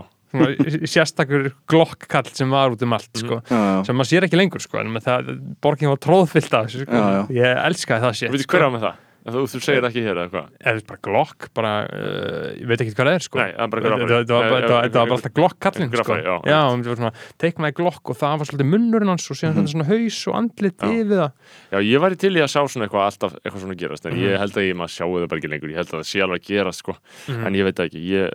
[0.88, 3.42] sérstakur glokkkall sem var út um allt sko.
[3.44, 3.86] já, já.
[3.88, 4.80] sem maður sér ekki lengur sko.
[4.82, 5.32] en með það,
[5.64, 7.02] borgin var tróðfyllt af þessu sko.
[7.02, 7.24] Já, já.
[7.42, 9.08] ég elskaði það sér veitir hver á með það?
[9.22, 10.46] Þú, þú segir ekki hér eða hvað?
[10.66, 13.38] eða bara glokk, bara, uh, ég veit ekki hvað það er sko.
[13.38, 16.16] Nei, það er var bara- var- var alltaf glokk kallinn sko.
[16.18, 16.36] Já.
[16.50, 19.74] já, var svona, take my glokk og það var svolítið munnurinn hans og síðan þetta
[19.76, 21.32] svona haus og andlit yfir það
[21.72, 24.24] Já, ég væri til í að sjá svona eitthvað alltaf eitthvað svona gerast, en Mhm.
[24.26, 26.20] ég held að ég maður sjáu það bara ekki lengur, ég held að það sé
[26.26, 26.94] alveg að gerast sko,
[27.30, 27.46] Mhm.
[27.46, 28.26] en ég veit ekki ég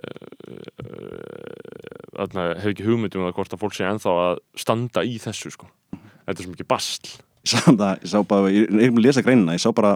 [0.87, 5.17] uh, þarna, hef ekki hugmynd um það hvort að fólk sé ennþá að standa í
[5.21, 8.91] þessu sko þetta er svo mikið bastl Ég sá það, ég sá bara, ég er
[8.91, 9.93] með að lesa greinina ég sá bara,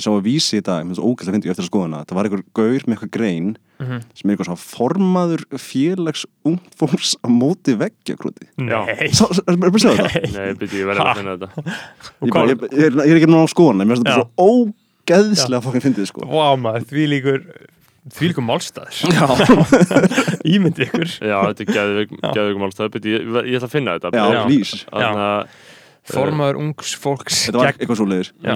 [0.00, 2.42] sá að vísi í dag mér finnst ógæslega fyndi eftir að skoðuna það var einhver
[2.58, 4.00] gaur með eitthvað grein Mhm.
[4.14, 6.20] sem er eitthvað svona formaður félags
[6.78, 8.86] fólks á móti veggja krúti Já.
[8.86, 10.22] Nei, Sá, er bara að sjá þetta?
[10.30, 11.48] Nei, byrju, ég verði að finna þetta.
[12.22, 14.22] Ég, ég, ég, er- ég er ekki náttúrulega á skoðuna, mér finnst þetta Já.
[14.22, 14.74] svo
[15.10, 16.22] ógeðslega fokkin fyndið sko.
[16.30, 17.42] Vá maður, því líkur
[18.14, 19.26] því líkur málstæður Já,
[20.54, 21.10] ímyndi ykkur.
[21.18, 24.14] Já, þetta er geðveik, geðveik málstæð byrju, ég, ég ætla að finna þetta.
[24.14, 24.24] Já,
[25.02, 25.46] að
[26.14, 28.06] formaður ungs fólks Þetta var eitthvað svo.
[28.44, 28.54] Já,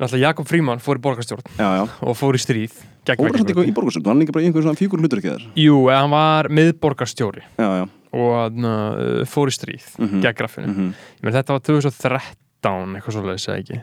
[0.00, 3.44] náttúrulega Jakob Fríman fór í borgarstjórn já, já og fór í stríð samt veggjakroti.
[3.52, 6.00] eitthvað í borgarsund, hann líka bara í einhver svona fígur hlutur ekki þar Jú, eða
[6.02, 10.20] hann var miðborgarstjóri Já, já og uh, fór í stríð Mhm.
[10.24, 10.66] gegn graffinu.
[10.66, 10.88] mhm.
[11.20, 13.78] Ég meina þetta var 2013 eitthvað svoleiðis eða ekki.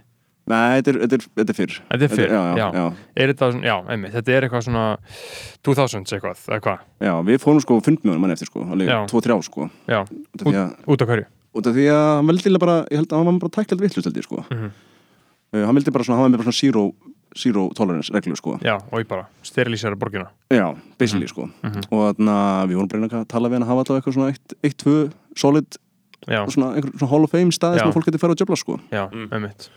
[0.48, 2.84] Nei, þetta er, þetta er, þetta er fyrr Þetta er fyrr, já, já, já.
[3.16, 4.84] Er þetta, já, einmitt, þetta er eitthvað svona
[5.68, 6.84] 2000s eitthvað, eða hvað?
[7.08, 9.00] Já, við fórum sko fund með honum mann eftir sko, alveg Já.
[9.12, 11.26] tvo, þrjá sko Já, út að, út af hverju?
[11.58, 14.08] út af því að hann veldi bara, ég held að hann var bara tæklað vittlust
[14.08, 14.72] held ég sko Mhm.
[15.54, 16.84] Uh, hann vildi bara svona, hann var með bara svona zero,
[17.38, 20.30] zero tolerance reglu sko Já, og ég bara sterilísera borgina.
[20.52, 21.88] Já, basically sko Mhm.
[21.92, 24.32] og þannig að við vorum bara að tala við hann að hafa alltaf eitthvað svona
[24.34, 25.78] eitt, eitt, tvö, solid
[26.28, 28.58] Já, svona, einhver svona hall of fame staði sem að fólk getur fara að jöfla
[28.58, 29.28] sko já, Mm.
[29.32, 29.70] einmitt.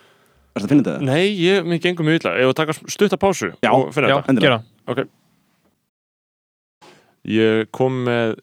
[0.57, 1.03] Er þetta að finna þetta?
[1.05, 4.41] Nei, ég, mér gengur mjög illa Ef þú taka stutta pásu Já, og finna Já,
[4.41, 5.05] gera.
[7.29, 8.39] Ég kom með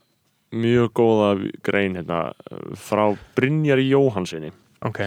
[0.54, 1.30] mjög góða
[1.66, 2.20] grein hérna
[2.52, 4.52] uh, frá Brynjari Jóhansinni
[4.86, 5.02] Ok.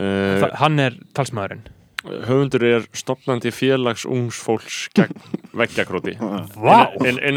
[0.00, 1.64] Uh, hann er talsmaðurinn.
[2.04, 5.16] höfundur er stopnandi félags ungs fólks gegn
[5.56, 6.18] veggjakróti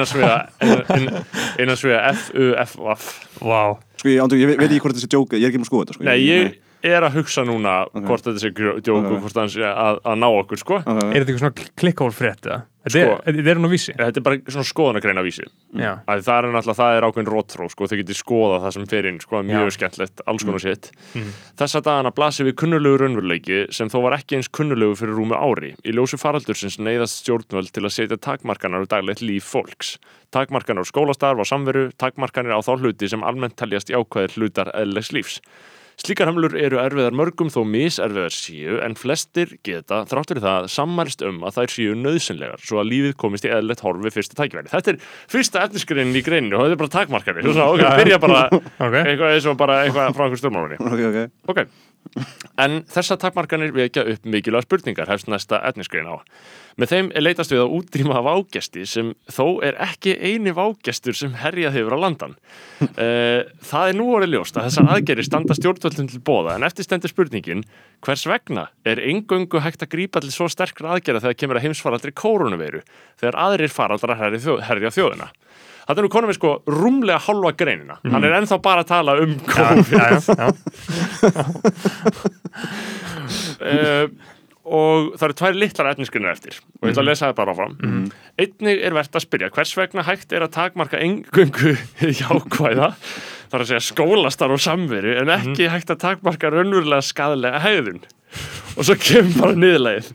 [0.09, 0.49] sviða
[1.61, 3.11] innan sviða F-U-F-F.
[3.97, 5.97] Sko ég veit ekki hvort þetta sé djóka, ég er ekki með að skoða þetta
[5.97, 6.07] sko.
[6.09, 8.03] Nei, ég er að hugsa núna Ok.
[8.05, 9.21] hvort þetta sé djóku, Ok.
[9.23, 11.11] hvort það sé að, að ná okkur, sko okay.
[11.11, 12.63] Er þetta eitthvað svona klikkól frétt eða?
[12.87, 13.15] Þetta Sko.
[13.27, 13.93] er, þetta er nú vísi.
[13.97, 15.43] Þetta er bara svona skoðanagreina vísi
[15.75, 19.05] að það er náttúrulega, það er ákveðin róttró sko, þau getur skoða það sem fer
[19.09, 19.75] inn, sko, mjög Já.
[19.75, 20.91] skemmtlegt alls konar sitt.
[21.13, 21.33] Mhm.
[21.59, 25.75] Þessa dagana blasir við kunnulegu raunveruleiki sem þó var ekki eins kunnulegu fyrir rúmi ári.
[25.83, 29.97] Í ljósi faraldursins neyðast stjórnvöld til að setja takmarkanar á daglegt líf fólks.
[30.31, 35.11] Takmarkanar á skólastarf, á samveru, takmarkanir á þá hluti sem almennt teljast jákvæðir hlutar eðlegs
[35.11, 35.41] lífs.
[35.97, 41.23] Slíkar hamlur eru erfiðar mörgum þó miserfiðar séu en flestir geta, þráttur í það, sammælst
[41.25, 44.69] um að þær séu nöðsynlegar svo að lífið komist í eðlilegt horf við fyrsta tækifæri.
[44.75, 44.99] Þetta er
[45.33, 47.47] fyrsta efnisgreinin í greininu og þetta er bara takmarkanir.
[47.49, 48.43] Svo svo, ok, byrja bara
[48.85, 48.93] Ok.
[49.01, 50.77] eitthvað eins og bara eitthvað frá einhver stjórnmálinni.
[50.85, 51.63] ok, ok Ok,
[52.61, 56.17] en þessar takmarkanir vekja upp mikilvæg spurningar hefst næsta etnisgrein á.
[56.77, 61.33] Með þeim er leitast við að útrýma vágesti sem þó er ekki eini vágestur sem
[61.41, 62.35] herjað hefur á landan.
[62.83, 66.85] Uh, það er nú orðið ljóst að þessar aðgerir standa stjórnvöldum til bóða en eftir
[66.85, 67.65] stendur spurningin
[68.05, 72.13] hvers vegna er eingöngu hægt að grípa til svo sterkra aðgerða þegar kemur að heimsfaraldri
[72.13, 72.83] kórunuveiru
[73.17, 75.31] þegar aðrir þjóð, herja þjóðina.
[75.87, 77.95] Það er nú konum við sko rúmlega halva greinina.
[78.03, 79.93] Hann er ennþá bara að tala um COVID.
[83.63, 84.09] Uh,
[84.67, 86.59] og það eru tvær litlar etniskrinnar eftir.
[86.81, 87.77] Og ég ætla að lesa það bara áfram.
[88.43, 91.77] Einnig er verðt að spyrja hvers vegna hægt er að takmarka engöngu
[92.21, 92.91] jákvæða
[93.47, 98.03] þar að segja skólastar og samveru en ekki hægt að takmarka raunverulega skadalega hegðun
[98.77, 100.07] og svo kemur bara niðurlegið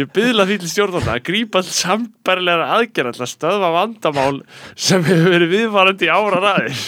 [0.00, 4.38] ég byðla því til stjórnvalda að grípa all sambærlega aðgerða til að stöðva vandamál
[4.80, 6.78] sem hefur verið viðvarandi ára ræðir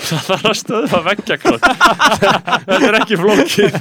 [0.00, 1.66] það þarf að stöðva veggjakrótt
[2.64, 3.72] þetta er ekki flókið.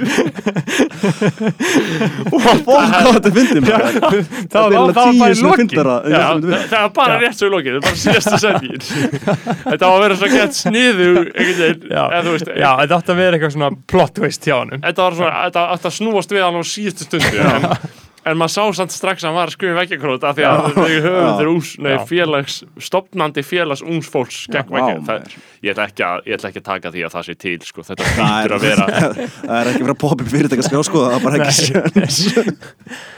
[2.34, 3.32] Fólk hvað þetta
[3.64, 5.95] maður Það var- það var bara.
[6.10, 8.84] Já, það það var bara rétt svo í lokið, það er bara síðasta setjinn
[9.64, 11.10] Þetta á að vera svo gett sniðu
[12.84, 15.95] þetta átti að vera eitthvað svona plot twist hjá hann Þetta var þetta átti að
[15.99, 17.68] snúast við hann á síðustu stundu en,
[18.24, 21.98] en maður sá samt strax að hann var skrifa vekkjakrót af því að þau Já.
[22.08, 25.34] félags, stopnandi félags ungs fólks gegn vá, vekkja maður.
[25.66, 27.84] ég, ætla ekki að- ég ætla ekki að taka því að það sé til sko.
[27.90, 28.86] þetta hlýtur að vera
[29.50, 31.58] það er ekki verið að poppa upp fyrirtæk að skrá sko það er bara ekki
[31.60, 32.22] séns.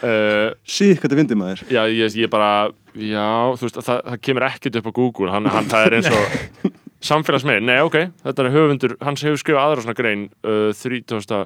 [0.05, 1.61] Uh, Sýk hvað þetta fyndið maður.
[1.73, 2.49] Já, ég, ég bara,
[2.93, 3.25] já,
[3.57, 6.67] þú veist, það, það kemur ekkert upp á Google, hann, hann það er eins og
[7.09, 11.41] samfélagsmeir, nei, ok, þetta er höfundur, hans hefur skrifað aðra svona grein, uh, 30.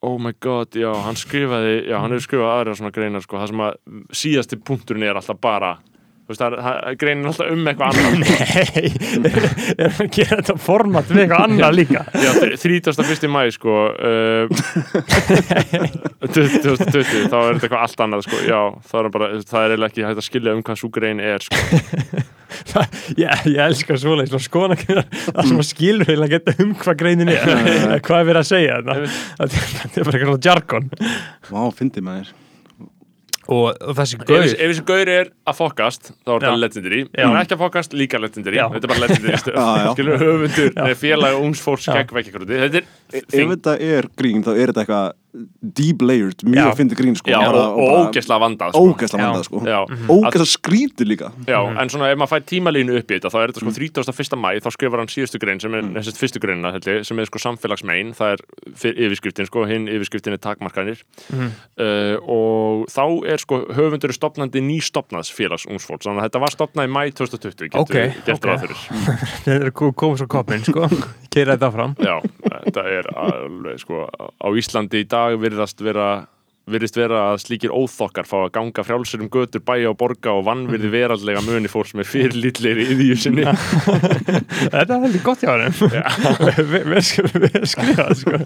[0.00, 3.50] Oh my god, já, hann skrifaði, já, hann hefur skrifað aðra svona greinar, sko, það
[3.50, 3.74] sem að
[4.16, 5.74] síðasti punkturinn er alltaf bara
[6.30, 8.12] veist, það það greinin alltaf um eitthvað annað.
[9.24, 9.34] Nei,
[9.76, 12.04] er að gera þetta format við eitthvað annað líka.
[12.14, 12.30] Já,
[12.64, 13.28] 31.
[13.30, 14.44] mæ sko uh,
[16.34, 18.42] 2020 þá er þetta eitthvað allt annað sko.
[18.46, 21.24] Já, það er bara, það er eiginlega ekki hægt að skilja um hvað svo grein
[21.24, 21.64] er sko.
[23.14, 26.98] Ég, ég elskar svoleiðis og skoðan að það sem að skilur heila geta um hvað
[26.98, 27.46] greinin er.
[28.02, 30.90] Hvað er verið að segja þetta þetta þetta er bara eitthvað svona jargon.
[31.46, 32.32] Vá, fyndi maður
[33.50, 36.48] og, og þessi Ef gaur ef þessi gaur er að fokast þá er Já.
[36.48, 38.66] það legendary, ef hann er ekki að fokast líka legendary, Já.
[38.74, 39.40] þetta er bara legendary
[39.96, 41.96] skilur höfundur, nei, félag ungs fólks Já.
[41.98, 42.88] gegn vekkjakrúti, þetta er
[43.20, 45.12] Ef þetta er grín, þá er þetta eitthvað
[45.62, 48.80] deep layered, mjög fyndi grín sko Já, bara- og, og ógeðslega vandað sko.
[48.90, 49.28] Ógeðslega Já.
[49.30, 49.80] vandað sko Já,
[50.10, 53.52] Ógeðslega skrítið líka Já, en svona ef maður fær tímalínu upp í þetta þá er
[53.52, 54.38] þetta sko 31.
[54.42, 55.94] mæ, þá skrifar hann síðustu grein sem er, mm.
[56.00, 58.42] þessast fyrstu greinina held ég, sem er sko samfélagsmein, það er
[59.06, 61.50] yfirskriftin sko, hinn yfirskriftin er takmarkanir Mhm.
[61.78, 66.88] uh, og þá er sko höfundur stopnandi nýstopnaðs félags ungsfólks, þannig að þetta var stopnað
[66.88, 68.50] í mæ 2020, getur Ok, við gert ok.
[68.50, 68.60] ráð
[69.46, 69.70] fyrir
[70.00, 70.88] komið svo koppin sko
[71.32, 72.16] keira þetta fram Já,
[72.66, 76.10] þetta er alveg sko, á Íslandi í dag virðast vera
[76.74, 80.44] virðist vera að slíkir óþokkar fá að ganga frjálsir um götur, bæja og borga og
[80.48, 80.94] vannvirði Mhm.
[80.96, 83.44] veraldlega muni fólks með fyrirlítlir í yðjú sinni
[84.74, 85.70] þetta er heldur gott hjá hann
[86.70, 87.08] við
[87.70, 88.40] skrifa það sko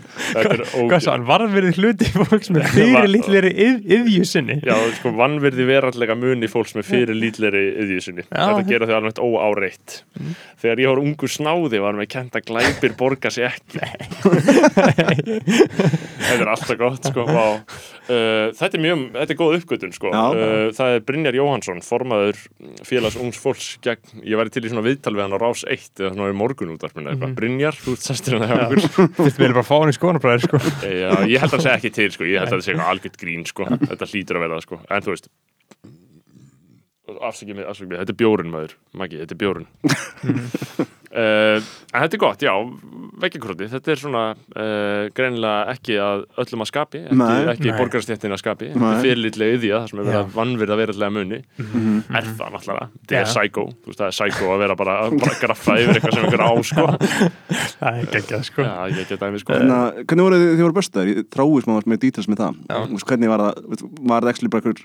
[0.44, 5.64] er hvað svo hann varðverði hluti fólks með fyrir lítlir yðju sinni Já, sko, vannvirði
[5.68, 8.22] verallega muni fólks með fyrir lítleri yðjusinni.
[8.28, 8.44] Já.
[8.48, 9.94] Þetta gera þau alveg óáreitt.
[10.62, 13.82] Þegar ég var ungur snáði var með kent að glæpir borga sig ekki.
[15.34, 17.26] þetta er alltaf gott, sko.
[18.04, 20.10] Uh, þetta er mjög, þetta er góð uppgötun, sko.
[20.12, 20.22] Já.
[20.36, 22.40] Uh, það er Brynjar Jóhansson, formaður
[22.84, 26.02] félags ungs fólks gegn, ég væri til í svona viðtal við hann á Rás 1
[26.02, 27.34] eða svona í morgun útvarpinu eða eitthvað.
[27.40, 28.84] Brynjar, þú ert sestur hann að okkur.
[29.22, 31.74] Þetta verður bara að fá hann í skoðanabræðir sko Já, ég held að það sé
[31.78, 32.28] ekki til, sko.
[32.28, 33.68] Ég held að það eitthvað algjört grín, sko.
[33.88, 34.80] Þetta hlýtur að vera það, sko.
[34.84, 35.30] En þú veist,
[37.22, 38.76] afsakið mig, afsakið mig, þetta er bjórun, maður.
[39.00, 39.66] Maggi, þetta er bjórun.
[41.14, 41.58] Uh,
[41.94, 42.52] en þetta er gott, já,
[43.22, 47.44] vekkjakróti, þetta er svona uh, greinilega ekki að öllum að skapi, ekki, Nei.
[47.52, 52.30] ekki borgarstjættin að skapi, fyrirlitlega yðja, það sem er verið að vannverða verulega muni, er
[52.32, 55.40] það náttúrulega, þetta er psycho, þú veist, það er psycho að vera bara, bara að
[55.44, 56.88] graffa yfir eitthvað sem einhver á, sko.
[57.84, 58.66] það er geggjað sko.
[58.66, 59.60] Já, ég get dæmi, sko.
[59.62, 61.14] Hvernig voru þið, þið voru bestaðir?
[61.14, 62.60] Ég tráði smá með details með það.
[63.04, 64.84] Hvernig var það, var það ekki bara einhver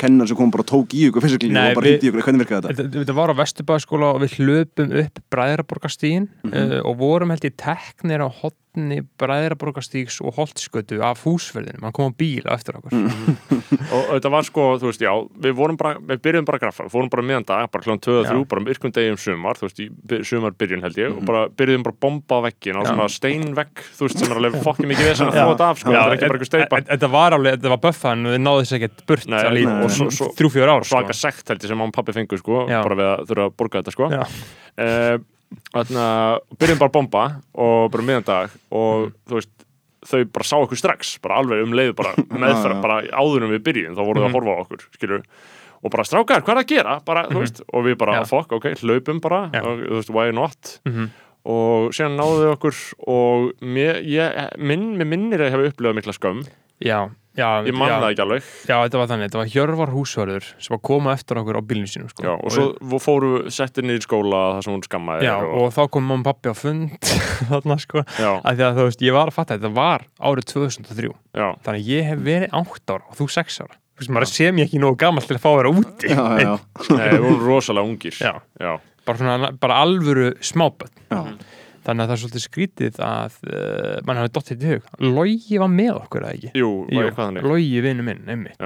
[0.00, 2.44] kennar sem kom bara og tók í ykkur fysikli Nei, og bara hindi ykkur, hvernig
[2.44, 2.88] virkaði þetta?
[2.96, 8.24] Þetta, var á Vesturbæðaskóla og við hlöpum upp Bræðraborgastígin uh, og vorum held í teknir
[8.24, 8.28] á
[8.72, 12.92] hotni Bræðraborgastígs og Holtskötu af húsverðinum, hann kom á bíl á eftir okkur.
[13.92, 15.12] Og þetta var sko, þú veist, já
[15.44, 18.00] við vorum bara, við byrjum bara að graffa, við fórum bara miðan dag bara klón
[18.00, 18.38] 2-3, Já.
[18.48, 21.84] bara myrkum degi um sumar þú veist, í by- sumarbyrjun held ég og bara byrjum
[21.84, 25.10] bara að bomba á veggin á svona steinvegg þú veist, sem er alveg fokkið mikið
[25.10, 27.58] vesen að þetta af, sko, Já, þetta er ekki bara eitthvað steipa Þetta var alveg,
[27.58, 29.84] þetta var böffan og þið náðu þess ekkert burt Nei, alveg í nei.
[29.84, 32.40] Og svo- svo- þrjú, fjör ár svaka sekt held ég sem mamma og pappi fengu,
[32.40, 34.10] sko bara við að þurfa að borga þetta, sko
[35.72, 37.24] Þannig að byrjum bara að bomba
[37.54, 39.52] og bara miðan dag og þú veist
[40.02, 43.64] þau bara sá okkur strax, bara alveg um leið bara meðfæra, bara áður en við
[43.68, 45.26] byrjum þá voru þau að horfa á okkur, skilur
[45.82, 48.26] og bara strákar, hvað er að gera, bara, þú veist og við bara, Já.
[48.30, 49.62] fokk, ok, hlaupum bara Já.
[49.66, 50.76] og, þú veist, why not?
[50.86, 51.08] Mhm.
[51.42, 52.76] og síðan náðu þau okkur
[53.10, 56.44] og mér, ég, minn, mér minnir að ég hef upplifað mikla skömm.
[56.82, 57.00] Já,
[57.38, 58.48] já, ég man já, það ekki alveg.
[58.68, 61.62] Já, þetta var þannig, þetta var Hjörvar húsverður sem var að koma eftir okkur á
[61.70, 62.24] bílinu sínum sko.
[62.26, 65.74] já, og svo fóru settir niður í skóla það sem hún skammaði Já, þér og
[65.76, 67.12] þá kom mamma og pappi á fund
[67.52, 71.12] þarna sko, að því að þú veist, ég var að fatta þetta var árið 2003
[71.12, 73.76] já, þannig að ég hef verið 8 ára og þú 6 ára.
[73.92, 76.08] Þú veist, maður sem ég ekki nógu gammal til að fá að vera úti.
[76.08, 78.16] Já, já, já, Nei, við vorum rosalega ungir.
[78.18, 78.32] Já.
[78.58, 78.72] já.
[79.06, 81.20] bara, svona, bara alvöru smáböld já.
[81.86, 84.88] Þannig að það er svolítið skrítið að uh, mann hafi dottið í hug
[85.18, 86.70] Logi var með okkur eða ekki Jú,
[87.18, 88.58] þannig Logi vinnu minn, einmitt,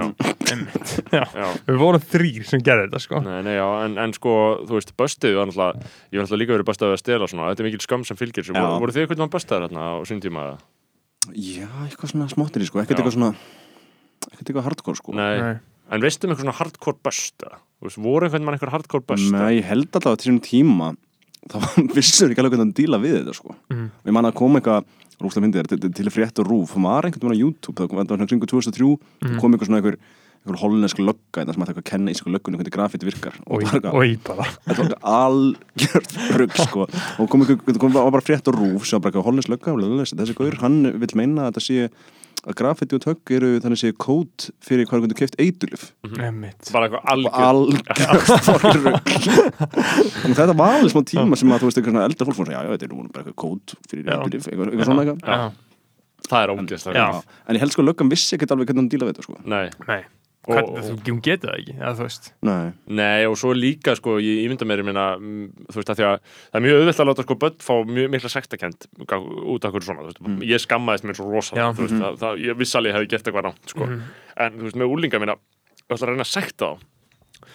[0.50, 0.94] einmitt.
[1.16, 1.24] Já.
[1.24, 1.48] Já.
[1.68, 4.36] við vorum þrýr sem gerði þetta sko Nei, nei, já, en, en sko,
[4.68, 7.64] þú veist, böstuð var náttúrulega, ég var náttúrulega líka verið böstuð að stela svona, þetta
[7.64, 8.46] er mikil skömm sem fylgir.
[8.46, 8.56] Já.
[8.56, 10.46] voru, voru þið eitthvað böstuðar hérna á sín tíma?
[10.50, 10.64] eða?
[11.34, 13.32] Já, eitthvað svona smáttir sko, ekkert eitthvað svona
[14.30, 15.38] ekkert eitthvað hardcore sko Nei.
[15.42, 15.56] Nei.
[15.94, 17.58] en veistu um eitthvað svona hardcore böst eða?
[17.76, 20.92] Þú veist, voru einhvern mann eitthvað hardcore böst Nei, ég held allavega til sínum tíma
[21.52, 21.58] þá
[21.96, 23.56] vissur ekki alveg hvernig að díla við þetta sko.
[23.72, 23.88] Mhm.
[24.06, 24.84] Ég man að koma eitthvað
[25.22, 26.74] rúslega myndir til, til frétt og rúf.
[26.76, 28.92] Það var einhvern veginn á YouTube, það var svona kringu 2003
[29.24, 29.40] Mhm.
[29.40, 29.98] kom eitthvað svona einhver
[30.46, 33.34] einhver hollensk lögga þetta sem ætti að kenna íslensku löggunni hvernig grafiti virkar.
[33.50, 34.12] Og það var í
[35.02, 36.86] algjörð rugg sko.
[37.18, 39.74] Og kom eitthvað, kom var bara frétt og rúf sem var bara hollensk lögga
[40.22, 41.88] þessi gaur, hann vil meina að þetta sé
[42.46, 46.70] að grafiti og tökk eru þannig sé kód fyrir hvað þú keft eitulif einmitt.
[46.74, 47.56] Bara eitthvað algjör
[48.84, 49.10] rugg
[50.22, 52.52] og þetta var alveg smá tíma sem að þú veist eitthvað svona eldra fólk fór
[52.54, 55.20] já, já, þetta er nú bara eitthvað kód fyrir eitulif eitthvað, eitthvað svona eitthvað.
[55.26, 55.46] Já.
[56.30, 56.62] það er rugl.
[57.46, 59.40] en ég held sko að löggan vissi ekkert alveg hvernig hann díla við þetta sko.
[59.42, 60.00] Nei, Nei,
[60.46, 62.28] Hvernig, þú, hún getur það ekki, eða þú veist?
[62.46, 62.66] Nei,
[62.98, 66.06] Nei, og svo líka, sko, ég ímynda mér, ég meina, mm, þú veist, að því
[66.06, 69.74] að það er mjög auðvelt að láta, sko, börn fá mjög mikla sektakent út af
[69.74, 72.60] hverju svona, þú veist, ég skammaðist mér svo Já, rosalega, þú veist, það, það, ég
[72.62, 75.38] vissalegi hefði gert eitthvað rátt, sko, en, þú veist, með úlinga mína,
[75.82, 77.48] þú ætla að reyna að sekta þá,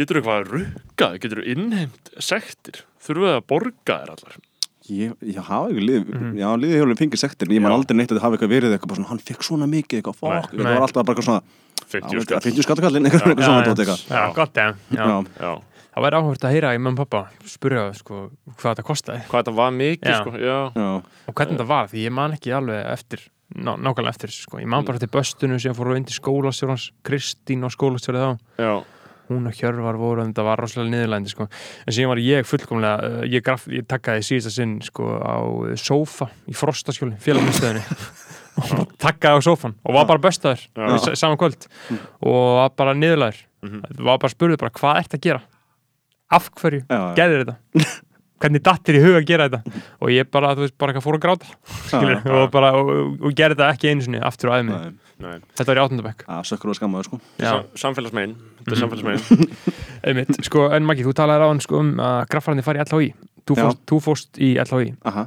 [0.00, 4.40] getur eitthvað að rukka, getur innheimt sektir, þurfum við að borga þér allar,
[4.90, 7.76] ég, ég hafa ekki lið Já, liðið hefur alveg fengið sektir en ég man Já.
[7.78, 10.20] aldrei neitt að það hafi eitthvað verið eitthvað bara svona, hann fekk svona mikið eitthvað,
[10.20, 10.64] eitthvað, nei.
[10.64, 14.06] það var alltaf bara eitthvað svona 50 skall, 50 skattakallin, eitthvað eitthvað svona tótt eitthvað.
[14.14, 14.62] Já, gott,
[15.40, 15.56] já,
[15.90, 18.20] Það væri áhvert að heyra í mamma og pappa spurja sko,
[18.60, 19.22] hvað þetta kostaði.
[19.26, 20.18] Hvað þetta var mikið, Já.
[20.20, 20.90] sko, já, já,
[21.26, 23.24] og hvernig þetta var, því ég man ekki alveg eftir
[23.58, 24.60] ná, nákvæmlega eftir þessu, sko.
[24.62, 28.30] ég man bara eftir böstunum sem fór inn til skólastjórans Kristín og skólastjórið þá.
[28.62, 28.72] Já,
[29.30, 31.48] hún og Hjörvar voru, en þetta var rosalega niðurlændi sko.
[31.86, 35.74] en síðan var ég fullkomlega uh, ég, graf, ég takkaði síðasta sinn sko, á uh,
[35.78, 37.82] sófa í frostaskjóli félagsmiðstöðinni.
[37.82, 38.26] og
[39.00, 41.66] takkaði á sófan og var bara sa- saman kvöld.
[42.22, 43.42] Og var bara niðurlæður.
[43.62, 43.82] Mhm.
[44.04, 45.40] var bara spurðið bara hvað ert að gera?
[46.32, 46.84] Af hverju
[47.16, 47.56] gerðir þetta?
[48.40, 49.80] Hvernig dattir í huga að gera þetta?
[50.00, 51.48] Og ég bara, þú veist, bara fór að gráta
[51.90, 52.30] skilur, já.
[52.32, 54.94] og, bara, og, og, og gerði þetta ekki einu sinni aftur á aðeins Nei,
[55.26, 57.18] nei, þetta var í áttundabæk að sökkur og skammaður sko.
[57.36, 57.50] Já.
[57.50, 58.32] Sam, samfélagsmein,
[58.62, 59.52] þetta er samfélagsmein,
[60.08, 63.10] Einmitt, sko, en Maggi, þú talaði ráðan sko, um að graffarandi fari í LHI
[63.44, 65.26] þú fórst, þú fórst í LHI Aha.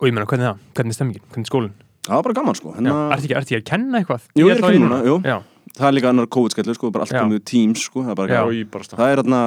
[0.00, 1.76] og ég meina, hvernig það, hvernig er stemmingin, hvernig er skólinn
[2.08, 2.74] Það var bara gaman sko.
[2.78, 4.26] Hérna, ekki, ertu ekki að kenna eitthvað?
[4.34, 5.16] Jú, ég er að kenna núna, jú.
[5.28, 5.38] Já,
[5.78, 8.42] Það er líka annar COVID-skellu sko, bara allt komið Teams sko, það er bara Já.
[8.42, 9.40] og ég bara stað, Það er þarna,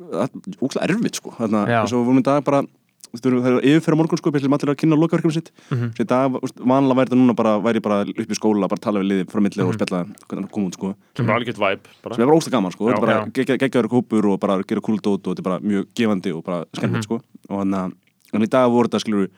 [0.00, 0.28] er
[0.62, 1.32] ógæslega erfitt sko.
[1.36, 2.62] Þarna, eins og við vorum í dag bara
[3.10, 5.50] við Það er yfirferð á morgun sko, byrjum allir að kynna lokaverkefni sitt.
[5.74, 5.88] Mhm.
[5.96, 6.30] Svo í dag,
[6.62, 9.40] vanlega væri þetta núna bara, væri bara upp í skóla, bara tala við liðið frá
[9.42, 10.00] milli og spjalla
[10.30, 10.94] hvernig það kom út sko.
[11.16, 12.94] Sem er algjört væp, bara, sem er bara ógæslega gaman sko, Já.
[12.94, 16.30] þetta er bara geggjaður hópur og bara gera kúldót og þetta er bara mjög gefandi
[16.36, 17.20] og bara skemmtilegt sko.
[17.50, 17.92] Og þannig að
[18.32, 19.28] en í dag voru þetta skilur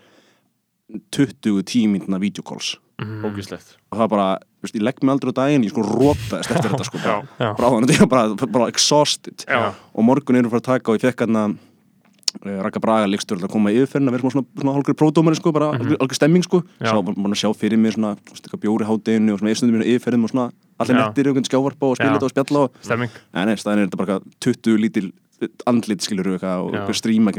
[1.16, 4.26] 20 tímindna videokalls ógíslegt, og það bara,
[4.60, 7.00] þú veist, ég legg mig aldrei á daginn ég sko rótaðist eftir þetta sko.
[7.02, 7.48] Bara, Já.
[7.58, 9.44] bara, áðan, þetta er bara, bara exhausted.
[9.48, 9.72] Já.
[9.72, 11.44] og morgun erum við að fara að taka og ég fekk hérna
[12.40, 15.72] Raka Braga leikstur að koma í yfirferðin að vera svona, svona, hálfur pródómari sko, bara
[15.72, 16.62] mm algjör stemming sko.
[16.80, 18.16] Sá bara að sjá fyrir mér svona,
[18.60, 20.46] bjóri hátteginu og svona eðstundum mér yfirferðin og svona
[20.78, 23.10] allir nettir og skjávarpa og spila þetta og spjalla og stemming.
[23.34, 25.12] Nei, nei, staðin er þetta bara eitthvað 20 lítil
[25.66, 27.32] andlit skilur við eitthvað og eitthvað stríma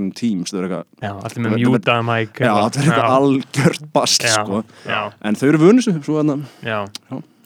[0.60, 4.64] er eitthvað Já, allir með mjúta mæk það er eitthvað algjört bast sko.
[5.24, 6.20] En þau eru svo, svo
[6.64, 6.80] já.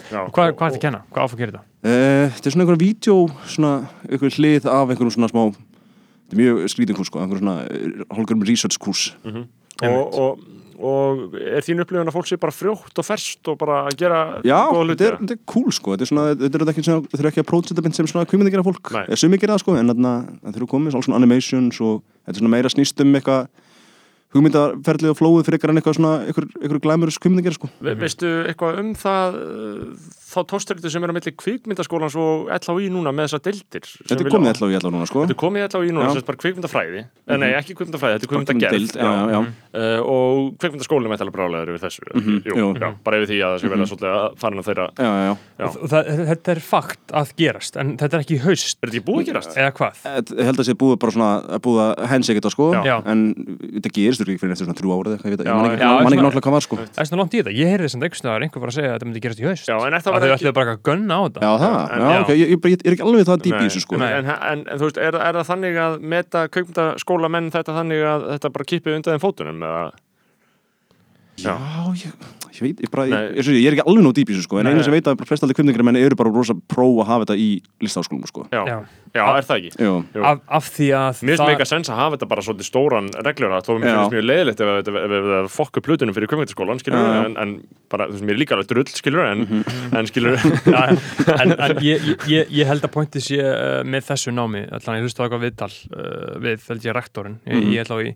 [0.07, 0.99] Já, Hvað, hvað ertu að kenna?
[1.11, 1.63] Hvað áfram að gera þetta?
[1.83, 3.15] uh, Þetta er svona einhverja vídeo
[3.49, 3.71] svona
[4.07, 5.41] einhver hlið af einhverjum svona smá
[6.27, 9.03] þetta er mjög skrítið kurs sko, einhverjum svona hálfgjörnum research kurs
[9.87, 10.41] og, og,
[10.77, 14.19] og er þín upplifun að fólk sé bara frjótt og ferskt og bara að gera
[14.43, 17.31] Já, þetta er, þetta er cool sko þetta er svona, þetta er ekki þetta er
[17.31, 19.05] ekki að prófita þetta sem svona kvímyndi gera fólk, Nei.
[19.07, 22.55] eða sumi gera það sko en þeir eru komið svona, animations og þetta er svona
[22.57, 23.47] meira snýst um eitthvað
[24.35, 27.69] hugmyndaferlið og flóið fyrir eitthvað en eitthvað svona, eitthvað, eitthvað glæmur kvímyndi gera sko.
[27.79, 29.37] Ve veistu eitthvað um það
[30.37, 34.31] þá tóstöritu sem er á milli kvikmyndaskólans og LHI núna með þessar deildir Þetta er
[34.31, 35.23] komið í allar núna sko.
[35.25, 37.01] Þetta er komið í LHI núna, sem er bara kvikmyndafræði.
[37.27, 38.95] Mm Nei, ekki kvikmyndafræði, þetta er kvikmyndagerð.
[38.97, 39.39] já, já, já.
[39.77, 42.03] Uh, og kvikmyndaskólinn er mættalega brálegaður yfir þessu.
[42.13, 42.67] Mhm, jú, jú.
[42.77, 44.87] Já, bara yfir því að það sé verða svolítið að fara inn á þeirra.
[44.97, 45.33] Já, já, já.
[45.57, 45.65] Já.
[45.67, 46.01] Og Það,
[46.31, 48.77] þetta er fakt að gerast en þetta er ekki haust.
[48.81, 49.51] Er þetta ekki búið að gerast?
[49.57, 49.93] eða hvað?
[50.37, 51.57] Ég held að sé búið bara svona
[60.27, 60.33] Já.
[60.33, 62.21] Já, já, Já, þau ætluðu bara að gunna á þetta Já, það, En- já, já.
[62.21, 64.03] ok, ég, ég, ég, ég er ekki alveg það dýp í Nei, þessu sko en,
[64.07, 68.03] en, en, en þú veist, er, er það þannig að meta kvikmyndaskóla menn þetta þannig
[68.11, 69.85] að þetta bara kippið undan þeim fótunum eða?
[71.37, 71.53] Já,
[72.01, 72.13] ég,
[72.53, 74.45] ég veit, ég bara, ég, ég, ég, ég er ekki alveg nóg dýp í þessu
[74.47, 76.87] sko en Nei, einu sem veit að flest allir kvimningar menn eru bara rosa pró
[77.01, 77.49] að hafa þetta í
[77.83, 78.77] listaháskólum sko Já, Já.
[79.17, 79.87] já, er það ekki?
[80.21, 83.09] Af, af því að Mér finnst það- meika sens að hafa þetta bara svolítið stóran
[83.27, 83.95] reglur mér Já.
[83.97, 87.53] finnst mjög leiðilegt ef við fokku plutunum fyrir kvikmyndaskólan skilur en, en
[87.91, 89.63] bara, þú veist, mér er líka alveg drull skilur en,
[89.97, 90.37] en skilur
[90.67, 91.37] Já, já.
[91.41, 95.07] en, en ég, ég, ég held að pointið sé uh, með þessu námi allan ég
[95.07, 97.71] hlusta á eitthvað viðtal uh, við held ég rektorinn ég, Mhm.
[97.73, 98.11] ég held á í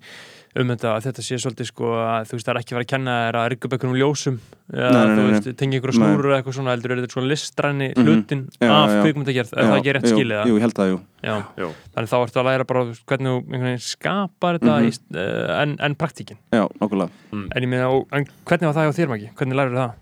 [0.60, 2.92] um þetta að þetta sé svolítið sko að þú veist það er ekki verið að
[2.92, 4.40] kenna þér að rigga upp einhverjum ljósum
[4.72, 6.10] eða þú veist tengja einhverjum Nei.
[6.12, 8.04] snúrur eða eitthvað svona heldur er þetta svona listræni Mhm.
[8.06, 9.02] hlutin Já, af já.
[9.06, 12.48] kvikmyndagerð er það ekki rétt skilið Jú, ég held það, jú þannig þá ertu að
[12.50, 14.88] læra bara þú veist, hvernig þú einhvern veginn skapar þetta Mhm.
[14.88, 18.86] í, uh, en, en praktíkin Já, nákvæmlega en ég meina, og- en hvernig var það
[18.92, 19.30] hjá þér Maggi?
[19.36, 19.94] hvernig lærir það?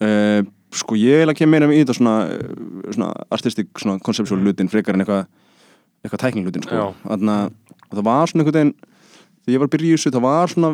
[0.00, 0.42] uh,
[0.72, 4.68] Sko, ég er að kemur meira í þetta svona, eh, svona artistik, svona conceptual hlutin
[4.70, 5.26] frekar en eitthvað
[6.04, 6.94] eitthvað tækning hlutin, sko.
[7.04, 7.50] Þannig
[7.90, 8.74] að það var svona einhvern veginn
[9.44, 10.72] þegar ég var að byrja í þessu, það var svona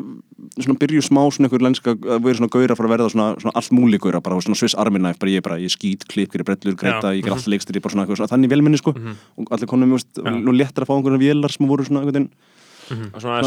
[0.60, 3.54] svona byrju smá svona einhver lenska að vera svona gauðra fyrir að verða svona, svona
[3.60, 6.42] allt múli gauðra bara svona Swiss Army Knife, bara ég bara, ég skýt, klipp, ég
[6.42, 8.92] er brellur, greita, ég ger allt leikstir, ég bara svona, eitthvað, svona þannig velminni, sko.
[8.96, 9.16] Mhm.
[9.40, 12.30] og allir konum, nú léttir að fá einhverjum vélar sem voru svona einhvern veginn
[12.86, 13.40] svona,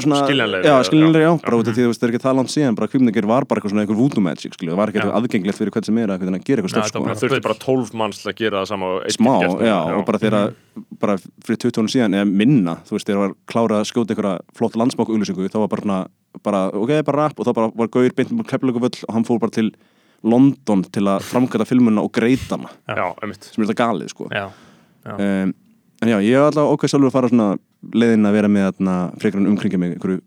[0.00, 1.40] svona, skiljanlegri, já, skiljanlegri, já, já.
[1.46, 3.44] bara út af því þú veist, það er ekki það langt síðan bara kvikmyndagerð var
[3.48, 5.98] bara eitthvað svona eitthvað voodoo magic skilju, það var ekki eitthvað aðgengilegt fyrir hvern sem
[6.02, 7.00] er að að gera eitthvað þetta var sko.
[7.00, 9.60] bara- það þurfti bara 12 manns til að gera það sama og einn smá, gert
[9.60, 9.96] já, það.
[9.96, 10.54] og bara þegar
[11.00, 11.14] bara
[11.46, 14.76] fyrir 20 árum síðan, eða minna þú veist, þegar var klárað að skjóta eitthvað flott
[14.76, 16.00] landsmák auðlýsingu, þá var bara svona
[16.42, 19.06] bara, ok, bara rap, og þá bara var Gaur beint með kefluguvöll
[26.02, 27.48] en já, ég hef alltaf okkar sjálfur að fara svona
[27.96, 30.22] leiðin að vera með þarna frekar en umkringja mig einhverju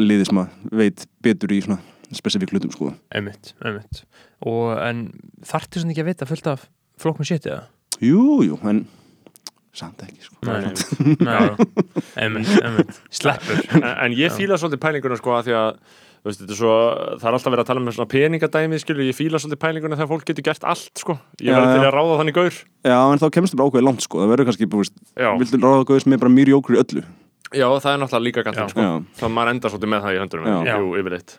[0.00, 1.80] liði sem að veit betur í svona
[2.16, 4.04] spesifík hlutum, sko einmitt, einmitt
[4.46, 5.04] og en
[5.46, 6.64] þarftu svona ekki að vita fullt af
[7.00, 7.68] flóknum shit eða?
[8.00, 8.84] Jú, jú, en
[9.76, 10.36] samt ekki, sko.
[10.46, 10.72] Nei,
[11.22, 12.30] Nei.
[12.34, 12.84] Nei,
[13.14, 13.60] sleppur.
[13.78, 15.68] En, en ég fíla svolítið pælinguna sko að því að
[16.20, 16.72] þú veist, þetta er svo,
[17.20, 20.10] það er alltaf verið að tala með svona peningadæmi skilur, ég fíla svolítið pælinguna þegar
[20.10, 22.58] fólk getur gert allt sko, ég verði til að ráða þannig gaur.
[22.90, 24.20] Já, en þá kemst það bara ákveðið langt, sko.
[24.20, 26.82] Það verður kannski, þú veist, já, viltu ráða Gaur sem er bara mjög jókur í
[26.82, 27.04] öllu?
[27.50, 28.66] Já, það er náttúrulega líka Já.
[28.70, 28.88] sko,
[29.18, 30.74] það maður endar svolítið með það í höndunum Já.
[30.76, 31.38] jú, yfirleitt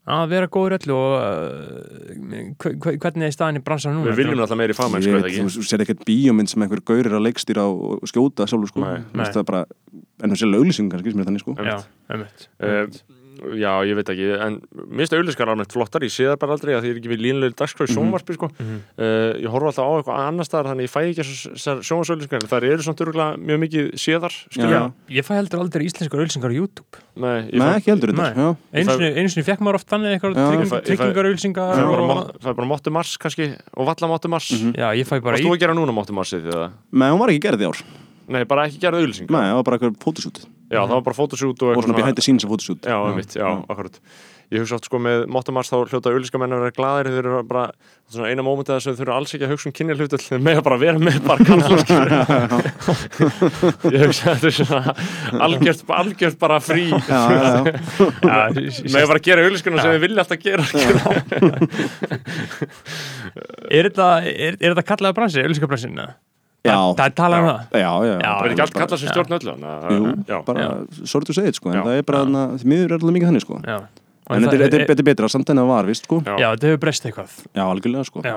[0.00, 4.10] ekki að vera góður öllu og uh, hve- hve- hvernig er staðin í bransan núna
[4.10, 6.82] við viljum alltaf meiri fagmenn sko, veit, eða þú ekki sér ekkert bíómynd sem einhver
[6.88, 8.80] gaur er að leikstýra og og skjóta sjálfur sko.
[8.80, 9.24] Nei, nei.
[9.28, 9.62] það er bara,
[10.24, 11.54] en það sé löglýsing kannski sem er þannig sko.
[11.60, 11.84] Uh,
[12.16, 12.48] einmitt.
[13.60, 14.58] Já, ég veit ekki, en
[14.90, 17.22] minnst auðlýskar almennt flottar, ég sé það bara aldrei að því ég er ekki við
[17.24, 18.48] línlega dagskrá í sjónvarpi sko.
[18.58, 18.78] Mhm.
[19.00, 22.66] uh, ég horfa alltaf á eitthvað annar staðar þannig ég fæ ekki þessar sjónvarsauðlýskar það
[22.70, 24.92] eru svona örgulega mjög mikið séðar skilja, Já.
[25.18, 28.90] ég fæ heldur aldrei íslenskar ölsingar á YouTube nei, ég Nei, fæ, ekki heldur þetta
[28.90, 30.44] sinni, einu sinni fekk maður oft þannig eitthvað Já.
[30.50, 32.90] trygging, Ég fæ- ég fæ- tryggingar ölsingar það er bara, og, mo- það bara Mottu
[32.94, 35.74] Mars kannski og Valla Mottu Mars mm já, ég fæ bara Varst þú að gera
[35.74, 36.70] núna Mottu Marsið eða?
[36.92, 37.82] Nei, hún var ekki gerð í ár
[38.30, 41.18] Nei, bara ekki gera auðlýsing Nei, það var bara eitthvað fótosút Já, það var bara
[41.18, 43.96] fotoshoot og og svona behind the scenes af fótosút Já, einmitt, já, akkurat.
[44.50, 47.42] Ég hugsa oft sko með Mottu Mars þá hljóta auðlýskamenn að vera glaðir þeir eru
[47.46, 47.64] bara
[48.10, 50.42] svona eina mómentið þess að þeir eru alls ekki að hugsa um kynja hlutul þeir
[50.42, 51.98] með að bara vera með bara kannski
[53.94, 54.94] Ég hugsa að þetta er svona
[55.46, 56.86] algjört, algjört bara frí.
[56.90, 57.62] Já, já, já.
[58.94, 60.64] með að bara gera auðlýskunum sem þið vilja alltaf gera
[63.70, 64.10] er þetta,
[64.66, 66.02] þetta kallaða bransi, ölsingabransin?
[66.64, 67.60] Það er talað um það.
[67.80, 70.66] Já, já, Já, Það er ekki allt kallað sem stjórn öllu bara
[71.08, 73.30] sorry to say it sko En það er bara, þarna, því miður er alveg mikið
[73.30, 73.60] þannig sko.
[74.30, 76.20] En þetta er- er er betra, samt en það var, vist sko.
[76.22, 76.36] Já.
[76.54, 77.30] þetta hefur breyst eitthvað.
[77.56, 78.22] Já, algjörlega sko.
[78.22, 78.36] Já,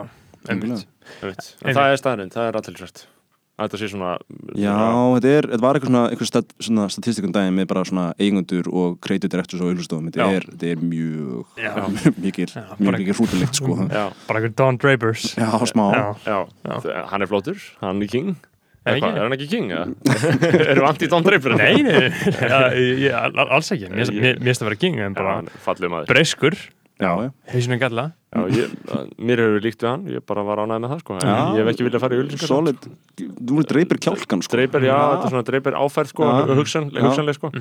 [0.49, 0.85] einmitt.
[1.21, 1.55] Einmitt.
[1.65, 3.05] En það er staðurinn, það er aðtilsvært
[3.53, 4.11] að þetta sé svona
[4.57, 4.75] Já,
[5.15, 8.69] þetta, er, þetta var eitthvað svona, eitthvað stat, svona statistikun daginn með bara svona eigundur
[8.73, 11.73] og creative directors og auðlustofum þetta er, þetta er mjög Já.
[12.25, 13.77] mikið, Já, mjög mikið hrútilegt sko.
[13.85, 15.27] Já, bara einhver Don Drapers.
[15.37, 15.85] Já, smá.
[15.93, 16.73] Já, já, Já.
[16.87, 18.33] Þe- hann er flottur, hann er king.
[18.83, 19.45] Er hann ekki?
[19.47, 19.69] king?
[19.71, 19.85] eða?
[20.73, 21.53] Erum við anti-Don Draper?
[21.55, 22.09] nei, nei, nei,
[22.51, 23.87] já, ég, ég, all- alls ekki.
[23.93, 26.57] Mér finnst það að vera king en bara breyskur,
[27.53, 28.11] Hausinu galla.
[28.33, 28.71] Já, ég,
[29.21, 31.15] mér hefur líkt við hann, ég bara var ánægð með það sko.
[31.21, 32.85] ég hef ekki viljað fara í auðlýsingar solid.
[33.21, 34.55] Þú voru dreipir kjálkan sko.
[34.55, 37.51] Dreipir, já, þetta er svona dreipir áferð sko, hugsan, hugsanlega sko.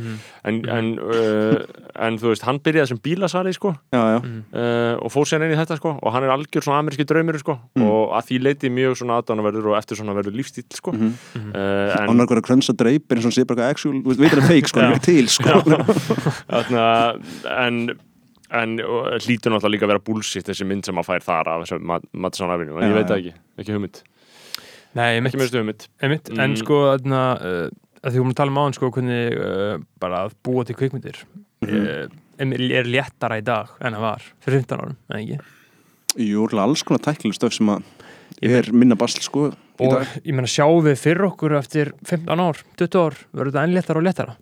[0.48, 5.12] en, en, uh, en þú veist, hann byrjaði sem bílasali sko, Já, já, uh, og
[5.12, 8.14] fór sér inn í þetta sko, og hann er algjör svona ameríski draumur sko, og
[8.16, 10.94] að því leiti mjög svona aðdánaverður og eftir svona verður lífstíl sko.
[10.96, 14.38] uh, en annar hverja krönsa dreipir eins og sé bara eitthvað actual, þú veist, veit
[14.38, 15.60] það fake sko, hann er ekki til sko.
[16.54, 16.86] Þarna,
[17.66, 17.82] en
[18.52, 21.62] en og hlýtur náttúrulega líka að vera bullshit þessi mynd sem að fær þar af
[21.64, 24.02] þessu Mattisson Afinu, en ég veit ekki, ekki hugmynd.
[24.98, 25.86] Nei, minnstu hugmynd.
[26.02, 26.28] Einmitt.
[26.32, 26.58] en Mm.
[26.60, 27.70] sko þarna, uh,
[28.02, 30.76] að því við erum að tala um áðan sko, hvernig uh, bara að búa til
[30.76, 31.22] kvikmyndir
[31.64, 32.06] uh,
[32.42, 35.40] er léttara í dag en það var fyrir 15 árum, en ekki?
[36.20, 37.84] Jú, alls konar tæknileg stöf sem að
[38.42, 39.50] er minna basl sko
[39.80, 43.64] í og ég meina sjáum við fyrir okkur eftir 15 ár, 20 ár verður þetta
[43.64, 44.36] enn léttara og léttara?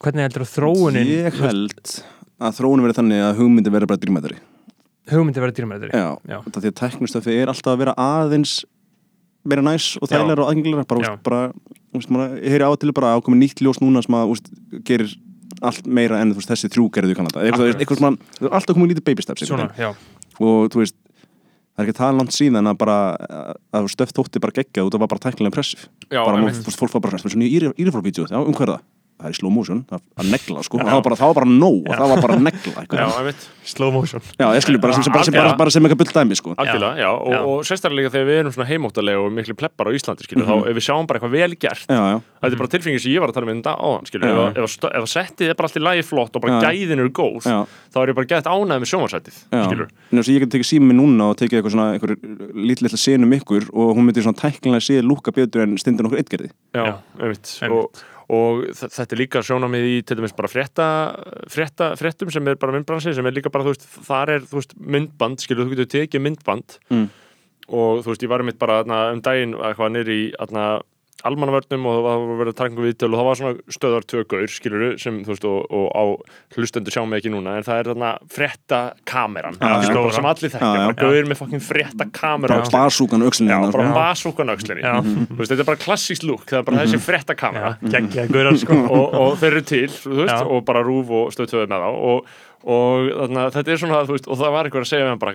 [0.00, 1.92] Hvernig heldur þróunin Ég held
[2.40, 4.40] að þróunum verið þannig að hugmyndi verið bara dýrmættari
[5.10, 6.36] hugmyndi verður dýrmættari Já, Já.
[6.46, 8.54] þetta því að tæknistöfi er alltaf að vera aðeins
[9.48, 11.12] meira næs og þægilega og aðgengilega bara, Já.
[11.24, 11.40] bara
[11.96, 14.50] úst, maður, ég heyri á til bara ákomið nýtt ljós núna sem að úst,
[14.86, 15.14] gerir
[15.66, 17.80] allt meira en þú veist, þessi þrjú gerðu eitthvað, Akkurat.
[17.80, 19.90] eitthvað það er alltaf komið lítið baby steps svona, já,
[20.40, 22.96] og þú veist það er ekki það langt síðan að bara
[23.80, 26.94] að stöf þótti bara geggjað og það var bara tæknilega impressiv Já, bara, veist, fólk
[26.96, 28.86] var bara svona írifórvídeó, já, um hver er það?
[29.20, 31.48] Það er í slow motion, það að negla sko, það var bara, það var bara
[31.52, 33.32] nóg og það var bara negla Já,
[33.70, 34.22] slow motion.
[34.40, 36.54] Já, ég skilji bara, sem, sem, bara, sem, bara, bara sem eitthvað bull dæmi sko.
[36.56, 40.24] Algjörlega, já, og, og sérstaklega þegar við erum svona heimóttalega og miklu pleppar á Íslandi,
[40.24, 43.00] skilur, þá ef við sjáum bara eitthvað vel gert Já, já, þetta er bara tilfengið
[43.04, 44.32] sem ég var að tala um þetta áðan, skilur, Já.
[44.40, 46.60] ef, að- ef, að settið er bara allt í lagi flott og bara Já.
[46.70, 47.60] gæðin eru góð, já.
[47.92, 48.88] þá er ég bara gætt ánægð með
[50.10, 52.00] þess að ég get tekið sími núna og tekið eitthvað svona
[58.30, 60.86] og þetta er líka sjónamið í til dæmis bara frétta,
[61.50, 64.60] frétta fréttum sem er bara myndbransi sem er líka bara, þú veist, þar er þú
[64.60, 67.08] veist, myndband, skilur, þú getur tekið myndband Mm.
[67.70, 70.68] og þú veist, ég var mitt bara þarna, um daginn eitthvað nýri í þarna,
[71.28, 74.46] almannavörnum og það var verið að taka einhver viðtöl og það var svona stöðar tökur,
[74.50, 76.04] skilur sem, þú veist, og, og á
[76.56, 80.98] hlustendur sjáum við ekki núna, en það er þarna frétta kameran, sem allir þekkja, bara
[80.98, 86.26] gauður með fokkin frétta kamera bara basúkan hérna, bara basúkan veist, þetta er bara klassískt
[86.26, 87.74] lúk það er bara þessi frétta kamera.
[88.60, 88.76] Sko.
[88.90, 90.46] Og, og þeir eru til, þú veist, Já.
[90.46, 91.90] og bara rúf og stöðtöðu með þá.
[92.10, 95.20] Og, og þarna, þetta er svona, veist, og það var eitthvað að segja með hann
[95.22, 95.34] bara,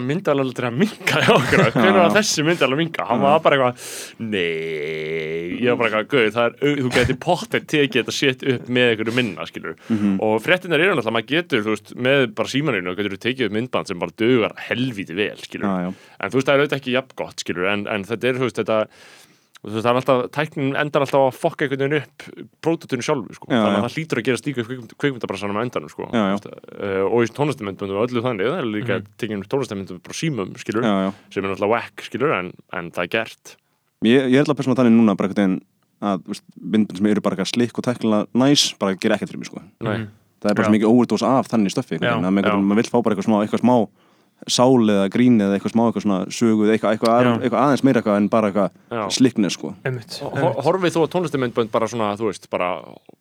[0.00, 3.58] að myndalega til að minka hjá okkur, hvernig var þessi myndalega minka hann var bara
[3.58, 3.90] eitthvað,
[4.32, 5.58] nei.
[5.62, 9.46] Ég var bara eitthvað, gauð, þú geti pottet tekið þetta shit upp með einhverju minna,
[9.50, 9.76] skilur,
[10.24, 13.56] og fréttinar eru náttúrulega, maður getur, þú veist, með bara símaninu getur þú tekið upp
[13.58, 15.92] myndband sem bara dögar helvíti vel, skilur, Já, já.
[16.24, 18.48] en þú veist, það er auðvitað ekki jafn gott, skilur, en, en þetta er, þú
[18.48, 18.80] veist, þetta
[19.62, 22.26] þú veist, það er alltaf, tæknin endar alltaf að fokka einhvern veginn upp
[22.64, 23.78] pródutinu sjálfu, sko, Já, þannig já.
[23.78, 26.38] að það hlýtur að gera stíka kveikmyndabrassanum á endanum, sko, Já, já.
[26.74, 29.10] Uh, og í tónlistamindbundum og öllu þannig, það er líka mm.
[29.22, 31.10] tekinn tónlistamindum frá símum, skilur, Já, já.
[31.30, 33.56] sem er náttúrulega whack, skilur, en, en það er gert
[34.02, 35.60] Ég, ég er alltaf persónulega þannig núna bara einhvern veginn
[36.02, 39.50] að myndbund sem eru bara eitthvað slikk og teknilega næs bara gera ekkert fyrir mig
[39.50, 39.62] sko.
[39.86, 40.08] Nei,
[40.42, 42.96] það er bara svo mikið overdose af þannig einhvern veginn, að maður maður vill fá
[42.98, 43.74] bara eitthvað smá, eitthvað smá
[44.50, 48.00] sál eða grín eða eitthvað smá eitthvað svona sögu eða eitthvað, eitthvað, eitthvað, aðeins meira
[48.02, 49.74] eitthvað en bara eitthvað slikknir sko.
[49.86, 52.70] Einmitt, Hor- horfið þú á tónlistamindbund bara svona, þú veist, bara,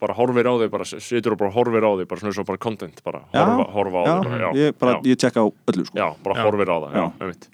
[0.02, 2.58] bara horfir á þig, bara situr og bara horfir á þig, bara svona svo bara
[2.58, 3.46] content, bara Já.
[3.46, 5.02] horfa, horfa á þig, ég, bara, já.
[5.14, 5.98] ég tjekka á öllu sko.
[6.02, 6.44] Já, bara Já.
[6.50, 7.12] horfir á það, já, Já.
[7.22, 7.50] einmitt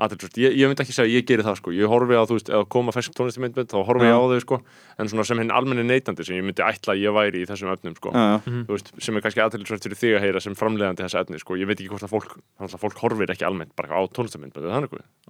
[0.00, 1.72] Aðeins, ég, ég myndi ekki segja að ég geri það sko.
[1.76, 4.58] Ég horfi á, þú veist, ef koma fersk tónlistamindbund þá horfi ég á þau sko.
[4.96, 7.72] En svona sem hinn almenni neytandi sem ég myndi ætla að ég væri í þessum
[7.74, 8.14] efnum sko.
[8.16, 8.38] Já, já.
[8.48, 11.58] þú veist, sem er kannski aðtælisvært fyrir þig að heyra sem framleiðandi þessa efni sko,
[11.60, 14.02] ég veit ekki hvort að fólk þannig að fólk horfir ekki almennt bara á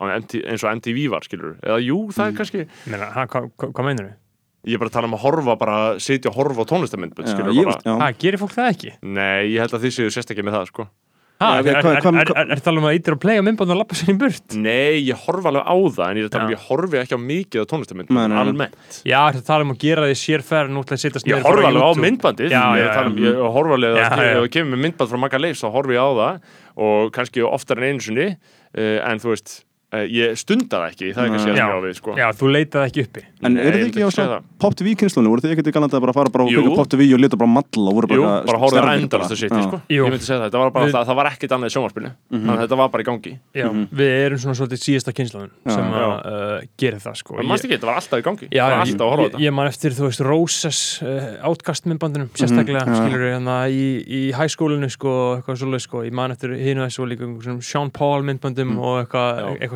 [0.01, 3.43] Á MT, eins og MTV var skilur eða jú, það er kannski Meina, ha, hva,
[3.53, 4.19] hva, hvað meinur þau?
[4.69, 7.35] ég er bara að tala um að horfa, bara sitja og horfa á tónlistamindbund Já,
[7.35, 7.95] skilur bara.
[8.03, 8.93] Ha, gerir fólk það ekki?
[9.05, 10.87] nei, ég held að þið séu sérstaklega með það sko
[11.41, 14.57] er, það um að ítir og playa myndband og lappa sér í burt?
[14.61, 17.17] nei, ég horfa alveg á það en ég er að tala um, ég horfi ekki
[17.17, 17.67] á mikið á
[18.29, 18.41] nei.
[18.43, 21.39] almennt Já, er það tala um að gera því sérferð nú til að setjast Ég
[21.39, 22.05] niður horfa bara alveg á YouTube.
[22.05, 25.23] myndbandið, Já, ég, er að um, ég horfa alveg að ég kemur með myndband frá
[25.25, 26.55] Magga Leifs þá horfi ég á það
[26.91, 29.57] og kannski oftar en einu sinni uh, en þú veist,
[29.91, 31.67] ég stunda það ekki það er kannski að Já.
[31.67, 32.11] skjá við sko.
[32.21, 33.23] Já, þú leitaði ekki uppi.
[33.41, 34.43] En eru þið ekki á ekki segja svona það.
[34.61, 36.57] Pop TV kynnslunni, voru þið ekkert í galanda að bara fara bara og Jú.
[36.61, 39.39] kveika Pop TV og leta bara malla og voru bara Jú, bara að endalast að
[39.51, 39.63] Já.
[39.67, 39.77] sko.
[39.91, 42.11] Ég myndi segja það, það var, bara, Við- það, það var ekkit annað í sjónvarpinu.
[42.31, 43.33] Þannig að þetta var bara í gangi.
[43.51, 45.95] Já, við erum svona svolítið síðasta kynslaðun Já, sem að
[46.31, 47.35] uh, gera það sko.
[47.41, 48.47] Það mannst ekki, þetta var alltaf í gangi.
[48.51, 49.41] Já, það var alltaf að horfa þetta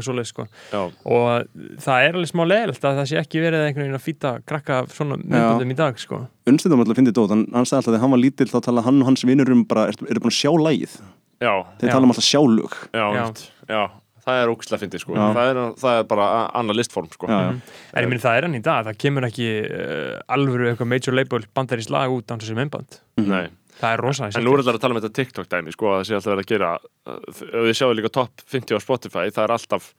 [0.05, 0.83] eitthvað svoleið sko, Já.
[0.93, 4.05] sko og það er alveg smá leðilt að það sé ekki verið einhvern veginn að
[4.07, 7.93] fýta krakka svona myndbandum í dag sko Unnstændum alltaf fyndið dót, hann, hann sagði alltaf
[7.95, 10.35] þegar hann var lítill þá tala hann og hans vinur um bara, eru er búin
[10.35, 10.97] að sjá lægið
[11.41, 13.07] já, þeir tala um alltaf sjálug já,
[13.69, 13.83] Já.
[14.25, 15.17] það er ógislega fyndið sko.
[15.17, 16.27] Það, er, það er bara
[16.57, 17.29] annað listform sko.
[17.29, 17.51] Já, já.
[17.93, 21.17] en ég minn það er hann í dag, það kemur ekki uh, alvöru eitthvað major
[21.19, 23.47] label bandarís lag út án þessi myndband, Nei.
[23.81, 26.01] Það er rosalega En nú er þetta að tala um þetta TikTok dæmi sko, að
[26.01, 26.73] það sé alltaf verið að gera
[27.15, 29.95] ef þið sjáðu líka top 50 á Spotify það er alltaf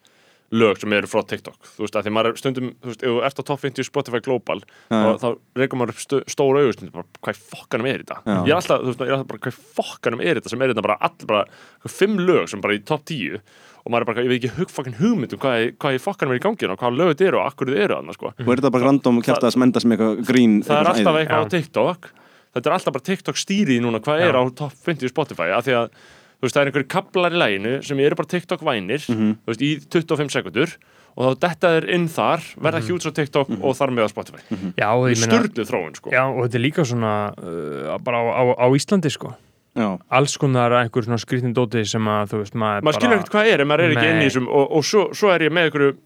[0.54, 1.56] lög sem eru frá TikTok.
[1.74, 3.86] Þú veist, að því maður er stundum, þú veist, ef þú ert á top 50
[3.88, 4.60] Spotify Global,
[4.92, 5.28] Já, þá,
[5.58, 8.18] reykum maður upp stö, stóra augustundum, bara hvað fokkanum er þetta?
[8.22, 8.36] Já.
[8.36, 10.52] Ég er alltaf, þú veist, ég er alltaf bara hvað fokkanum er þetta?
[10.52, 11.62] Sem er þetta bara allir bara,
[11.96, 13.40] fimm lög sem bara í top 10
[13.86, 16.40] og maður er bara, ég veit ekki hugfokkin hugmynd um hvað, hvað í fokkanum er
[16.40, 18.32] í gangi og hvað lög þetta eru og akkur þið eru sko.
[18.34, 21.18] Og er þetta bara random kæft að sem enda sem eitthvað grín það er alltaf
[21.20, 21.52] eitthvað á.
[21.54, 22.08] TikTok
[22.56, 24.28] þetta er alltaf bara TikTok stýrið núna hvað Já.
[24.32, 25.88] er á top 50 Spotify af því að
[26.36, 29.30] þú veist, það er einhverju kaplar í læginu sem eru bara TikTok vænir Mhm.
[29.44, 30.76] þú veist, í 25 sekundur
[31.16, 32.88] og þá detta er inn þar, verða Mhm.
[32.90, 34.40] hjúts á TikTok og þar með á Spotify.
[34.76, 36.10] Já, og ég meina sturlu þróun sko.
[36.12, 39.32] Já, og þetta er líka svona uh, bara á, á, á Íslandi sko.
[39.76, 43.32] Já, alls konar einhver svona skrítin dóti sem að þú veist, maður, maður skilur ekkert
[43.32, 45.52] hvað er ef maður er ekki inn í þessum og, og svo, svo er ég
[45.52, 45.96] með einhverju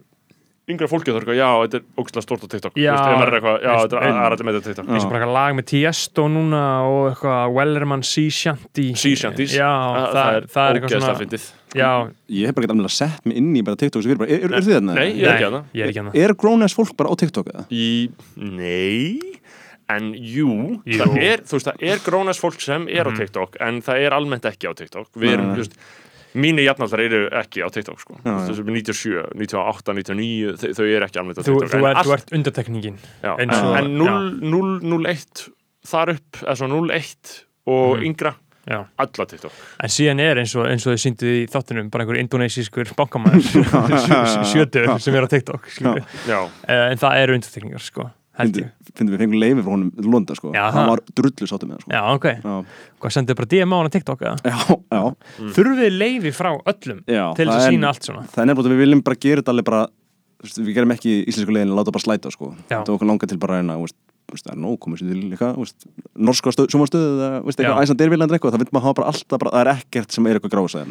[0.70, 2.90] yngra fólki það er eitthvað, já, þetta er ógæslega stórt á TikTok Já.
[2.90, 4.90] Þú veist, ef maður er eitthvað, já, þetta er það er allir með þetta TikTok
[4.90, 9.54] eins og bara eitthvað lag með Tiesto núna og eitthvað Wellerman Sea Shanty Sea Shanties
[9.56, 11.48] Já, það, það, er, það er svona fyndið
[11.80, 11.90] Já,
[12.40, 14.46] ég hef bara gett alveg sett mig inn í bara TikTok sem við bara, er,
[14.48, 14.94] er, er þið þarna?
[14.98, 17.14] Nei, ég er ekki hana ég er ekki hana Er grown ass fólk bara á
[17.20, 17.66] TikTok eða?
[17.70, 18.10] Í,
[18.60, 19.20] nei
[19.90, 20.50] en jú,
[20.86, 21.00] Jú.
[21.00, 23.10] það er þú veist, það er grónas fólk sem er Mhm.
[23.10, 25.54] á TikTok en það er almennt ekki á TikTok við erum, Nei.
[25.56, 25.74] þú veist,
[26.34, 31.18] mínu jafnaldar eru ekki á TikTok, sko, veist, 97 98, 99, þau, þau eru ekki
[31.22, 33.50] almennt á TikTok, þú, en þú ert undartekningin en
[33.96, 35.48] 0, 0, 0, 1
[35.90, 37.34] þar upp, eða svo 0, 1
[37.66, 38.04] og Mhm.
[38.10, 38.34] yngra,
[38.68, 38.84] Já.
[38.98, 39.52] alla TikTok.
[39.82, 43.40] En síðan er eins og, eins og þið sýndu í þáttunum bara einhver indonesískur bankamæður
[44.52, 48.10] sjötur sem er á TikTok Eh, en það eru undartekningar sko,
[48.90, 50.50] Fyndum við fengum leifi frá honum í Londa sko.
[50.56, 51.92] Já, Hann var drullu sáttum með það sko.
[51.94, 52.56] Já, ok, Já,
[53.04, 54.36] hvað sendið bara DM á hana TikTok eða?
[54.44, 54.58] já,
[54.90, 55.02] já,
[55.40, 55.52] Mm.
[55.56, 58.26] Þurfið leifi frá öllum já til þess að er- sína allt svona?
[58.34, 59.86] Það er nefnilega að við viljum bara gera þetta alveg bara
[60.40, 62.54] við gerum ekki íslensku leiðin að láta bara slæta sko.
[62.68, 63.90] Það var okkur langa til bara að
[64.30, 68.62] það er nóg komið sér til veist, norska sjómanstöðu eða eitthvað æsand ervilandi eitthvað, það
[68.62, 70.86] vil maður hafa bara alltaf bara, það er ekkert sem er eitthvað grása er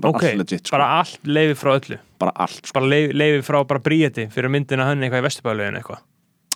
[0.00, 0.76] bara Ok, allt legit sko.
[0.76, 1.98] bara allt leiði frá öllu.
[2.22, 2.74] Bara allt sko.
[2.78, 5.98] bara leiði, leiði frá bara bríeti fyrir myndina hann eitthvað í vesturbæðlegin eitthvað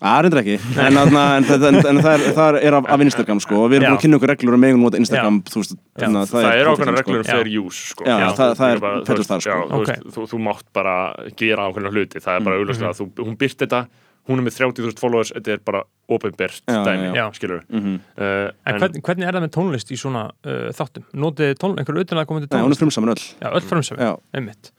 [0.02, 3.04] Það er endur ekki, en, en, en, en, en það er, það er af, af
[3.06, 3.90] Instagram sko og við erum Já.
[3.92, 6.02] búin að kynna okkur reglur um megum nota Instagram þú veist, Já.
[6.02, 7.32] þannig að það, er profilinn, reglur um Já.
[7.36, 8.04] fair use sko.
[8.08, 9.50] Já, Þú- það- þú það er þú veist, þar, sko.
[9.50, 9.86] já, þú, Ok.
[9.92, 10.96] veist, þú, þú mátt bara
[11.38, 12.62] gera ákveðna hluti það er bara Mm.
[12.66, 13.86] auðvitað að þú, hún byrt þetta
[14.28, 17.24] hún er með 30.000 followers, þetta er bara ofinbert Já, dæmi, já.
[17.34, 17.94] skilur Mhm.
[18.18, 21.02] uh, En hvernig, hvernig er það með tónlist í svona uh, þáttum?
[21.14, 22.82] Notið tón, einhverju utanlega komandi Nei, hún er tónlist?
[22.82, 24.70] frumsaman öll Já, öll Já, einmitt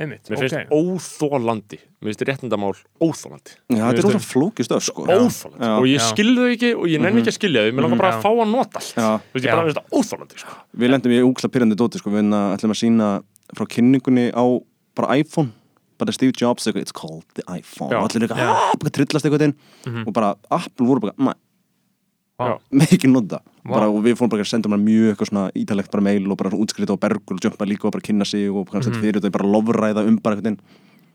[0.00, 4.68] Einmitt, mér finnst ok óþólandi mér finnst réttindamál óþólandi Já, þetta er Mér rosa flókið
[4.68, 5.72] stöf sko óþólandi Já.
[5.78, 6.06] og ég Já.
[6.08, 8.16] skil þau ekki og ég nenni ekki að skilja þau mér langar bara Já.
[8.16, 9.10] að fá að nota allt Já.
[9.12, 10.56] bara finnst þetta óþólandi sko.
[10.80, 13.08] Við lendum í úksla pyrrandi dóti sko, við ætlum að sína
[13.52, 14.44] frá kynningunni á
[14.96, 15.52] bara iPhone
[16.00, 18.00] bara Steve Jobs, eitthvað, it's called the iPhone Já.
[18.00, 19.54] og allir eitthvað, aaa, bara trillast eitthvað inn
[19.86, 20.06] Mhm.
[20.08, 21.14] og bara Apple voru bara.
[22.72, 25.90] Með ekki nota bara, og við fórum bara að senda bara mjög eitthvað svona ítalegt
[25.92, 28.68] bara mail og bara útskrita á bergur og jumpa líka og bara kynna sig og
[28.70, 29.00] kannski Mhm.
[29.02, 30.58] fyrir þetta bara lofræða um bara eitthvað inn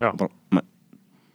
[0.02, 0.10] Já.
[0.14, 0.62] og bara, mæ,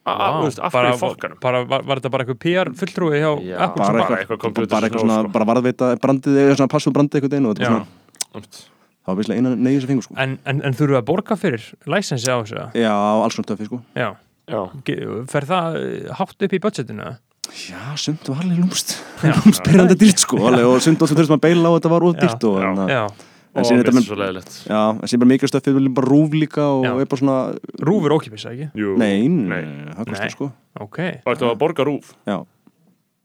[0.04, 2.70] A- a- þú veist, af bara, hverju fokkanum bara, var, var þetta bara eitthvað PR
[2.74, 3.58] fulltrúi hjá Já.
[3.60, 3.82] Apple?
[3.84, 4.38] bara bara eitthvað,
[4.68, 5.32] bara eitthvað snow, svona, sko.
[5.32, 7.86] bara varðveita brandið eða svona passum brandið eitthvað inn og þetta var
[8.32, 8.50] svona,
[9.02, 11.36] það var visslega eina neyðis að fengu sko En, en, en þurfum við að borga
[11.38, 12.72] fyrir læsensi á þessu?
[12.74, 12.92] Já,
[13.22, 14.10] alls svona töffi sko Já,
[14.48, 14.60] já,
[15.30, 15.78] fer það
[16.18, 17.16] hátt upp í budgetinu?
[17.50, 18.92] Já, sumt var alveg lúmst
[19.42, 20.38] lúmst pyrrandi dýrt sko.
[20.46, 22.58] Alveg, og sumt óskum þurftum að beila á að þetta var of Já, dýrt og,
[22.62, 24.52] en, Já, en og síðan þetta finnst með svo leiðilegt.
[24.70, 26.92] Já, en síðan bara mikið stöfið viljum bara rúf líka og Já.
[27.02, 27.36] er bara svona
[27.90, 28.68] rúfur ókipis, ekki?
[28.78, 29.26] Jú, Nei,
[29.90, 30.50] það kostar sko.
[30.86, 32.14] Ok, og þetta var að borga rúf.
[32.30, 32.38] Já,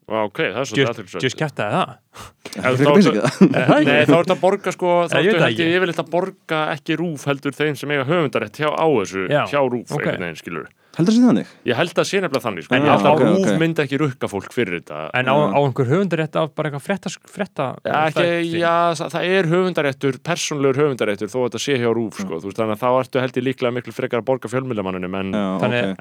[0.08, 1.90] ok, það er svo just, just kæftaði það.
[1.94, 2.07] Ef
[2.56, 5.70] það er það að borga sko þá ertu ekki.
[5.76, 9.62] yfirleitt að borga ekki rúf heldur þeim sem eiga höfundarétt hjá á þessu Já, hjá
[9.64, 10.02] rúf ok.
[10.02, 10.68] einhvern veginn skilur
[10.98, 11.50] Heldur það sé þannig?
[11.68, 12.74] Ég held að sé nefnilega þannig sko.
[12.74, 13.58] En Ég held að ok, rúf ok.
[13.62, 17.12] myndi ekki rukka fólk fyrir þetta En á, á einhver höfundarétt af bara eitthvað frétta,
[17.30, 22.18] frétta Já, ekki, já, það er höfundaréttur, persónlegur höfundaréttur þó að þetta sé hjá rúf
[22.18, 22.40] sko.
[22.42, 25.38] Þú veist, þannig að þá ertu held ég líklega miklu frekar að borga fjölmjölamannunum en,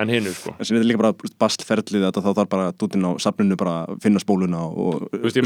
[0.01, 0.57] en hinu sko.
[0.57, 4.65] En síðan er líka bara bastferðlið þá þarf bara dútin á safninu bara finna spóluna
[4.65, 5.37] og veist,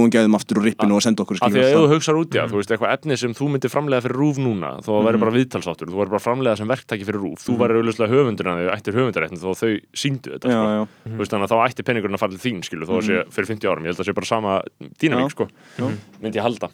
[0.00, 2.20] að- góðum gæðum aftur úr rippinu og senda okkur Af því að ef þú hugsaður
[2.24, 4.90] út í það, þú veist, eitthvað efni sem þú myndir framlega fyrir rúf núna, þó
[4.96, 8.12] að verður bara viðtalsáttur, þú verður bara framlega sem verktæki fyrir rúf, þú verður auðvitað
[8.14, 10.70] höfundur að þau ættir höfundaréttin þó að þau síndu þetta, Já, sko.
[10.70, 13.04] já, Þú veist, þannig að þá ætti peningurinn að fara til þín, skilu, þó að
[13.10, 14.52] sé fyrir 50 árum, ég held að sé bara sama
[15.00, 15.48] dýnamík, sko,
[16.22, 16.70] myndi ég halda.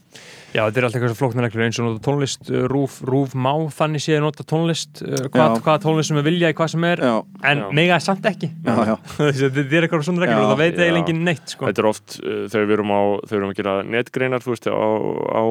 [0.57, 3.53] Já, þetta er alltaf eitthvað flóknar reglur eins og nota tónlist, uh, rúf, rúf má
[3.77, 5.63] þannig séð nota tónlist, uh, hvað, Já.
[5.67, 7.15] hvaða tónlist sem við vilja í hvað sem er, já,
[7.53, 7.67] en Já.
[7.81, 11.53] mega samt ekki já, þetta er eitthvað svona reglur og það veit eiginlega enginn neitt
[11.57, 11.69] sko.
[11.69, 14.55] Þetta er oft, uh, þegar við erum á, þegar við erum að gera netgreinar, þú
[14.55, 14.89] veist, á,
[15.37, 15.45] á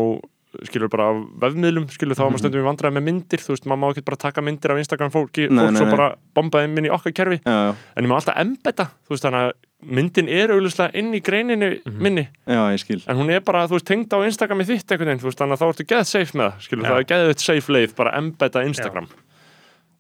[0.63, 2.27] skilur bara af vefmiðlum, skilur þá Mhm.
[2.27, 4.71] að maður stundum við vandræði með myndir, þú veist, maður má ekki bara taka myndir
[4.71, 5.95] af Instagram fólki, Nei, fólk nei, svo nei.
[5.95, 9.23] bara bombaði inn í okkar kerfi, já, já, en ég má alltaf embedda, þú veist,
[9.23, 9.51] þannig að
[9.85, 12.01] myndin er auðvitað inn í greininu Mhm.
[12.01, 15.07] minni, já, ég skil en hún er bara, þú veist, tengd á Instagrami þitt einhvern
[15.07, 16.89] veginn, þú veist, þannig að þá ertu geð safe með það, skilur, Já.
[16.89, 19.07] það er geðið eitt safe leið, bara embedda Instagram.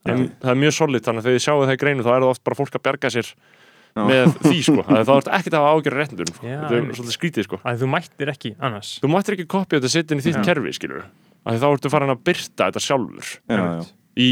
[0.07, 2.21] En það er mjög solid, þannig að þegar þið sjáu það í greinu, þá er
[2.21, 3.33] það oft bara fólk að bjarga sér.
[3.95, 6.43] Með því, sko, að þá ertu ekkert að hafa ágjörð réttindum, sko.
[6.43, 7.59] Þetta er svolítið skrítið, sko.
[7.63, 10.43] að þú mættir ekki annars Þú mættir ekki kopja þetta að inn í þitt Já.
[10.49, 11.05] kerfi, skilur,
[11.47, 13.85] að þá ertu farin að byrta þetta sjálfur Já, já,
[14.19, 14.29] í,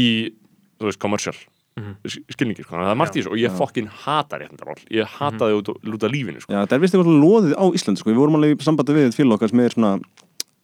[0.80, 1.36] þú veist, commercial
[1.74, 1.94] Mhm.
[2.30, 5.48] skilningir, sko, að það er margt í þessu og ég fokkin hata réttindamál, ég hata
[5.48, 6.52] þau út, út af lífinu, sko.
[6.54, 8.10] Já, það er vist eitthvað loðið á Íslandi sko.
[8.12, 9.90] Við vorum alveg í sambandi við félag okkar sem er svona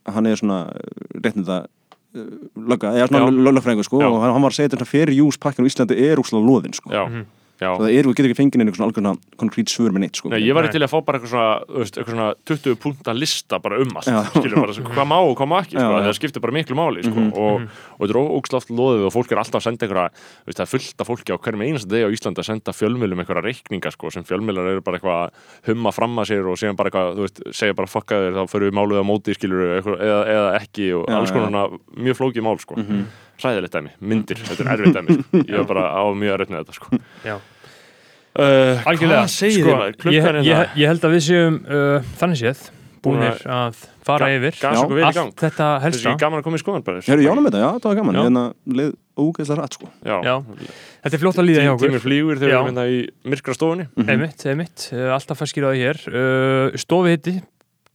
[0.06, 0.60] hann er svona
[1.18, 1.56] réttinda
[2.14, 3.51] lögga, eða svona Já.
[3.59, 4.06] lögfræðingur sko, Já.
[4.06, 6.74] og hann var að segja þetta svona fyrir jús pakkin á Íslandi er úrslega loðin
[6.78, 6.90] sko.
[6.94, 7.27] Já, Mhm.
[7.60, 7.70] Já.
[7.76, 10.30] svo það er, við getum ekki fengið einhvern svona algjörna konkrét svör með neitt sko.
[10.32, 10.72] Nei, ég var Nei.
[10.72, 14.10] til að fá bara eitthvað svona, veist, eitthvað svona 20 punta lista bara um allt,
[14.34, 17.16] skilur bara, hvað má og hvað má ekki, sko, það skiptir bara miklu máli, sko,
[17.20, 17.68] Mhm, og,
[18.00, 20.10] og þetta er ógsláft loðið og fólk er alltaf að senda einhverja,
[20.48, 23.20] veist, það er fullt af fólki á hverjum einasta degi á Íslandi að senda fjölmjölum
[23.24, 26.76] einhverja reikninga, sko, sem fjölmjölar eru bara eitthvað að humma fram að sér og síðan
[26.80, 29.66] bara eitthvað, þú veist, segja bara fucka þér, þá fyrir við máluð á móti, skilur
[29.80, 33.04] eða, eða ekki og alls konar mjög flókið mál, sko, Mhm.
[33.42, 35.40] Hræðilegt dæmi, myndir, þetta er erfitt dæmi, sko.
[35.50, 37.00] ég var bara á mjög erfitt með þetta, sko.
[37.26, 37.36] Já.
[38.30, 42.38] Uh, Algjörlega, Hvað segir sko, þið ég, ég, ég held að við séum uh, þannig
[42.38, 42.60] séð
[43.02, 44.58] búinir að fara Ga- yfir.
[44.68, 46.12] allt þetta helsta.
[46.12, 48.18] er gaman að koma í skoðan bara Herru, jánum þetta, já, það var gaman.
[48.18, 48.22] Já.
[48.28, 48.44] Hérna
[48.78, 49.88] leið ógeðslega rætt sko.
[50.06, 50.34] Já, Já.
[51.02, 51.88] þetta er fljótt að líða hjá okkur.
[51.90, 52.58] Tímur flýgur þegar við Já.
[52.60, 53.00] erum hérna í
[53.34, 53.86] myrkra stofunni.
[54.04, 56.02] Einmitt, einmitt, uh, alltaf færskir á því hér.
[56.12, 57.34] Uh, stofi hitti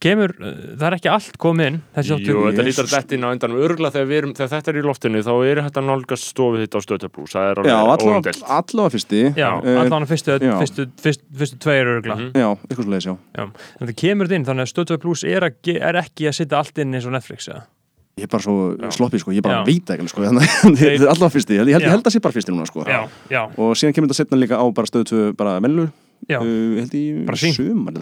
[0.02, 2.66] kemur, uh, það er ekki allt komið inn þessi Jú, þetta Jesus.
[2.68, 3.60] lítur þetta inn á endanum.
[3.64, 6.76] Örgulega þegar, við erum, þegar þetta er í loftinu þá er þetta nálgast stofið þitt
[6.76, 9.22] á stöðtöflús það er alveg allavega óumdelt já, allavega fyrsti.
[9.40, 12.32] Já Eh, allan fyrstu, fyrstu, fyrstu, fyrstu tveir örgla Mhm.
[12.36, 15.44] Já, eitthvað svo leiðis, já en það kemur þetta inn, þannig að Stöðtöð Plus er,
[15.48, 17.62] er ekki að setja allt inn eins og Netflix eða?
[18.16, 19.64] ég er bara svo sloppið sko, ég bara Já.
[19.66, 22.12] veit það ekki sko, þannig að þetta er alltaf fyrsti, ég held, ég held, að
[22.14, 22.84] sé bara fyrsti núna sko.
[22.88, 25.90] Já, já, og síðan kemur þetta setna líka á bara stöðu tvö bara menlu,
[26.26, 27.38] já, uh, held ég Bara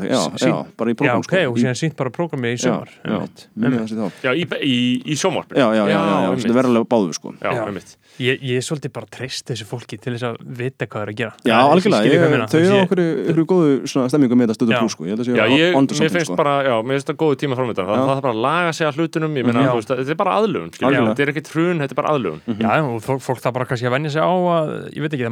[0.08, 3.18] já, bara í já, program ok, sko, og síðan sínt bara prógrami í sumar já,
[3.18, 4.78] já, Já, í, í,
[5.12, 5.98] í sjónvarpinu já, já, já,
[6.30, 7.34] alveg báðu sko.
[7.40, 7.62] Já, Já.
[7.66, 7.96] einmitt.
[8.22, 11.10] Ég, ég er svolítið bara treyst þessu fólki til þess að vita hvað það er
[11.10, 11.32] að gera.
[11.42, 13.00] Já, algjörlega, þau eru okkur,
[13.32, 15.10] okkur góðu svona stemmingu með þetta stöðu plus sko, ég
[15.50, 15.74] ég,
[16.14, 16.36] finnst sko.
[16.38, 18.94] bara, já, mér finnst það góðu tíma framöndan það, er bara að laga sig að
[19.00, 21.10] hlutunum þetta er bara Algjörlega.
[21.10, 23.88] þetta er ekki trun, þetta er bara aðlugun Já, og fólk, fólk það bara kannski
[23.88, 25.26] að venja sig á að, ég veit ekki,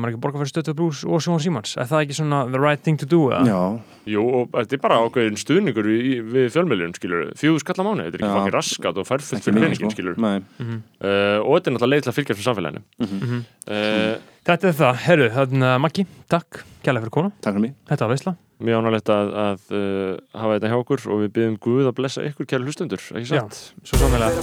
[1.86, 3.28] það fyrir right thing to do?
[3.30, 3.46] eða?
[3.46, 3.62] Já,
[4.02, 8.18] Jú, og þetta er bara ákveðin stuðningur í, við fjölmiðlun, skilur, fjögur skalla mánu þetta
[8.18, 8.34] er ekki Já.
[8.34, 11.92] fangir raskat og færfullt ekki fyrir peningin, sko skilur Nei, uh, og þetta er náttúrulega
[11.92, 13.44] leið til að fylgjast með samfélaginu Mhm.
[13.70, 16.04] uh, Þetta er það, herru, þannig að Maggi,
[16.34, 18.32] takk, kærlega fyrir konu, um takk fyrir mig þetta var veisla.
[18.58, 22.26] mjög ánægilegt að, að uh, hafa þetta hjá okkur og við byggjum Guð að blessa
[22.26, 23.54] ykkur kæri hlustundur, ekki Já, satt?
[23.86, 24.34] svo sannlega.